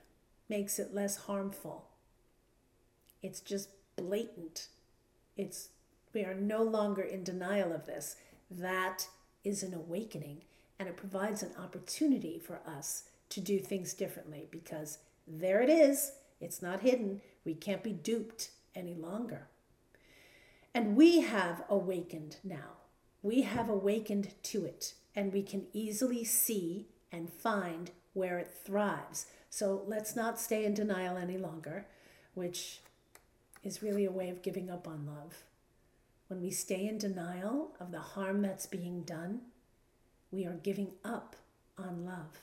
makes 0.49 0.79
it 0.79 0.95
less 0.95 1.17
harmful 1.17 1.89
it's 3.23 3.41
just 3.41 3.69
blatant 3.97 4.69
it's 5.37 5.71
we 6.13 6.23
are 6.23 6.35
no 6.35 6.63
longer 6.63 7.03
in 7.03 7.25
denial 7.25 7.73
of 7.73 7.87
this 7.87 8.17
that 8.51 9.09
is 9.43 9.63
an 9.63 9.75
awakening 9.75 10.43
and 10.79 10.89
it 10.89 10.97
provides 10.97 11.43
an 11.43 11.53
opportunity 11.59 12.39
for 12.39 12.61
us 12.67 13.05
to 13.29 13.41
do 13.41 13.59
things 13.59 13.95
differently 13.95 14.47
because 14.51 14.99
there 15.27 15.61
it 15.61 15.71
is 15.71 16.13
it's 16.45 16.61
not 16.61 16.81
hidden. 16.81 17.23
We 17.45 17.55
can't 17.55 17.83
be 17.83 17.93
duped 17.93 18.51
any 18.75 18.95
longer. 18.95 19.49
And 20.75 20.97
we 20.97 21.21
have 21.21 21.65
awakened 21.71 22.37
now. 22.45 22.83
We 23.23 23.43
have 23.43 23.71
awakened 23.71 24.35
to 24.45 24.67
it, 24.67 24.95
and 25.15 25.33
we 25.33 25.43
can 25.43 25.67
easily 25.73 26.25
see 26.25 26.89
and 27.11 27.33
find 27.33 27.93
where 28.15 28.39
it 28.39 28.51
thrives. 28.65 29.27
So 29.51 29.83
let's 29.87 30.17
not 30.17 30.41
stay 30.41 30.65
in 30.65 30.75
denial 30.75 31.17
any 31.17 31.37
longer, 31.37 31.87
which 32.35 32.81
is 33.63 33.83
really 33.83 34.05
a 34.05 34.11
way 34.11 34.31
of 34.31 34.43
giving 34.43 34.71
up 34.71 34.89
on 34.89 35.07
love. 35.07 35.45
When 36.29 36.41
we 36.41 36.51
stay 36.51 36.89
in 36.89 36.99
denial 36.99 37.73
of 37.79 37.93
the 37.93 38.01
harm 38.01 38.41
that's 38.41 38.67
being 38.67 39.03
done, 39.03 39.43
we 40.33 40.47
are 40.47 40.59
giving 40.63 40.93
up 41.05 41.37
on 41.79 42.05
love. 42.05 42.39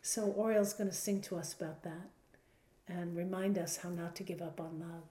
So 0.00 0.24
Oriel's 0.32 0.74
going 0.74 0.90
to 0.90 0.96
sing 0.96 1.20
to 1.22 1.36
us 1.36 1.52
about 1.52 1.82
that 1.82 2.10
and 2.88 3.16
remind 3.16 3.58
us 3.58 3.78
how 3.78 3.88
not 3.90 4.16
to 4.16 4.22
give 4.22 4.42
up 4.42 4.60
on 4.60 4.80
love. 4.80 5.04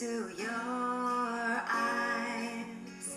Into 0.00 0.30
your 0.36 0.50
eyes. 1.70 3.16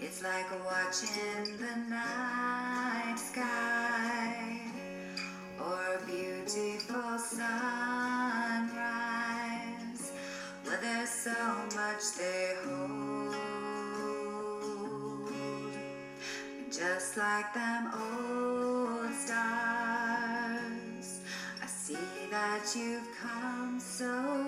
It's 0.00 0.22
like 0.22 0.46
watching 0.64 1.56
the 1.56 1.76
night 1.88 3.16
sky 3.16 4.60
or 5.60 5.94
a 5.94 6.06
beautiful 6.06 7.18
sunrise 7.18 7.48
where 10.64 10.78
there's 10.82 11.10
so 11.10 11.30
much 11.74 12.12
they 12.18 12.54
hold. 12.64 13.34
Just 16.70 17.16
like 17.16 17.54
them 17.54 17.90
old 17.94 19.14
stars, 19.14 19.38
I 21.62 21.66
see 21.66 21.96
that 22.30 22.74
you've 22.76 23.08
come 23.20 23.80
so 23.80 24.47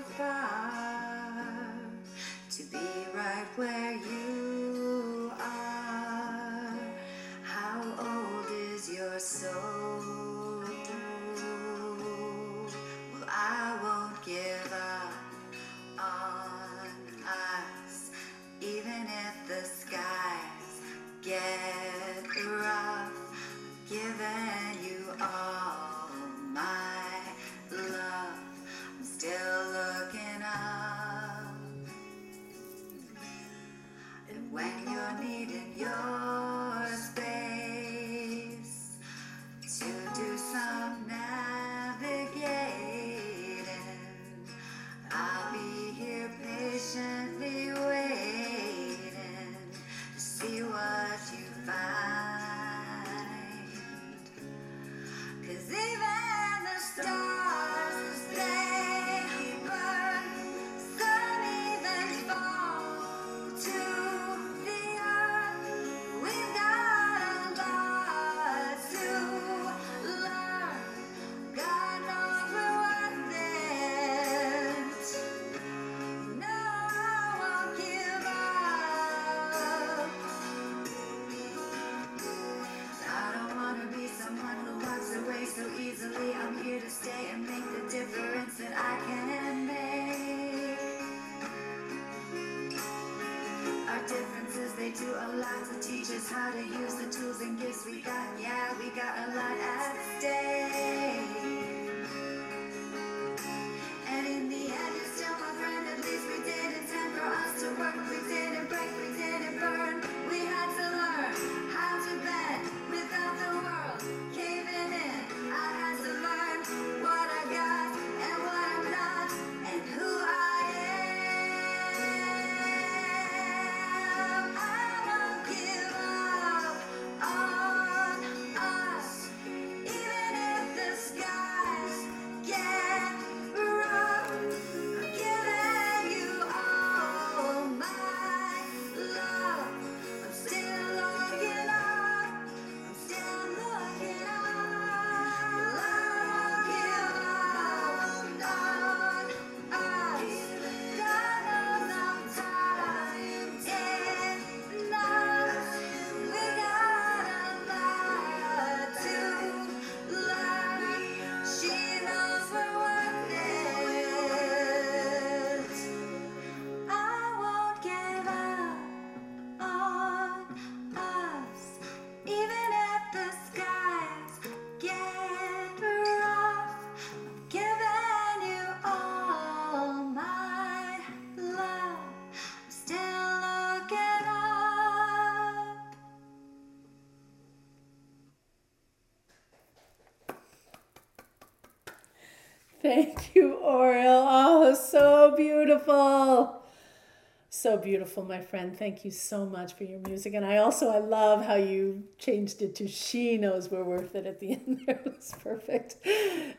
So 197.63 197.77
beautiful, 197.77 198.25
my 198.25 198.41
friend. 198.41 198.75
Thank 198.75 199.05
you 199.05 199.11
so 199.11 199.45
much 199.45 199.75
for 199.75 199.85
your 199.85 199.99
music. 199.99 200.33
And 200.33 200.47
I 200.47 200.57
also 200.57 200.89
I 200.89 200.97
love 200.97 201.45
how 201.45 201.57
you 201.57 202.05
changed 202.17 202.63
it 202.63 202.75
to 202.77 202.89
she 202.89 203.37
knows 203.37 203.71
we're 203.71 203.85
worth 203.85 204.15
it 204.15 204.25
at 204.25 204.41
the 204.41 204.53
end 204.53 204.85
there. 204.87 205.03
It 205.05 205.15
was 205.15 205.35
perfect. 205.43 205.97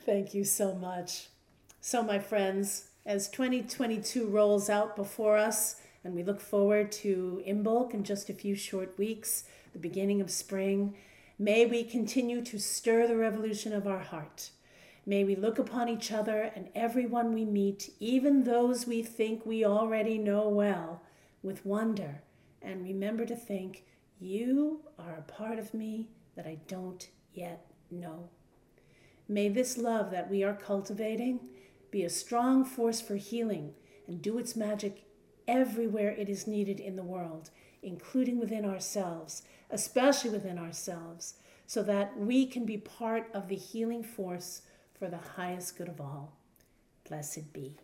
Thank 0.06 0.36
you 0.36 0.44
so 0.44 0.76
much. 0.76 1.30
So, 1.80 2.04
my 2.04 2.20
friends, 2.20 2.90
as 3.04 3.30
2022 3.30 4.28
rolls 4.28 4.70
out 4.70 4.96
before 4.96 5.38
us, 5.38 5.78
and 6.04 6.14
we 6.14 6.22
look 6.22 6.40
forward 6.40 6.92
to 6.92 7.42
Imbolc 7.48 7.96
in 7.96 8.04
just 8.04 8.30
a 8.30 8.34
few 8.34 8.54
short 8.54 8.96
weeks, 9.00 9.46
the 9.74 9.80
beginning 9.80 10.22
of 10.22 10.30
spring, 10.30 10.94
may 11.40 11.66
we 11.66 11.84
continue 11.84 12.44
to 12.44 12.60
stir 12.60 13.08
the 13.08 13.18
revolution 13.18 13.74
of 13.74 13.88
our 13.88 14.02
heart. 14.02 14.52
May 15.06 15.24
we 15.24 15.36
look 15.36 15.58
upon 15.58 15.90
each 15.90 16.12
other 16.12 16.52
and 16.56 16.70
everyone 16.76 17.34
we 17.34 17.44
meet, 17.44 17.92
even 18.00 18.44
those 18.44 18.86
we 18.86 19.02
think 19.02 19.46
we 19.46 19.66
already 19.66 20.18
know 20.18 20.48
well, 20.48 21.02
with 21.42 21.66
wonder, 21.66 22.22
and 22.62 22.84
remember 22.84 23.26
to 23.26 23.36
think, 23.36 23.86
you 24.20 24.82
are 25.00 25.16
a 25.16 25.24
part 25.24 25.58
of 25.58 25.74
me 25.74 26.10
that 26.36 26.46
I 26.46 26.60
don't 26.68 27.10
yet 27.34 27.66
know. 27.90 28.30
May 29.28 29.50
this 29.50 29.78
love 29.78 30.12
that 30.12 30.30
we 30.30 30.44
are 30.44 30.54
cultivating 30.54 31.40
be 31.90 32.04
a 32.04 32.10
strong 32.10 32.64
force 32.64 33.02
for 33.02 33.16
healing 33.16 33.74
and 34.08 34.22
do 34.22 34.38
its 34.38 34.56
magic 34.56 35.06
everywhere 35.48 36.12
it 36.12 36.30
is 36.30 36.46
needed 36.46 36.80
in 36.80 36.96
the 36.96 37.04
world, 37.04 37.50
including 37.82 38.40
within 38.40 38.66
ourselves, 38.66 39.42
especially 39.72 40.30
within 40.30 40.60
ourselves, 40.60 41.36
so 41.66 41.82
that 41.82 42.18
we 42.20 42.46
can 42.46 42.66
be 42.66 42.78
part 42.78 43.30
of 43.34 43.48
the 43.48 43.56
healing 43.56 44.04
force 44.04 44.62
for 45.02 45.10
the 45.10 45.18
highest 45.36 45.80
good 45.80 45.88
of 45.88 46.00
all. 46.00 46.32
Blessed 47.10 47.52
be. 47.54 47.76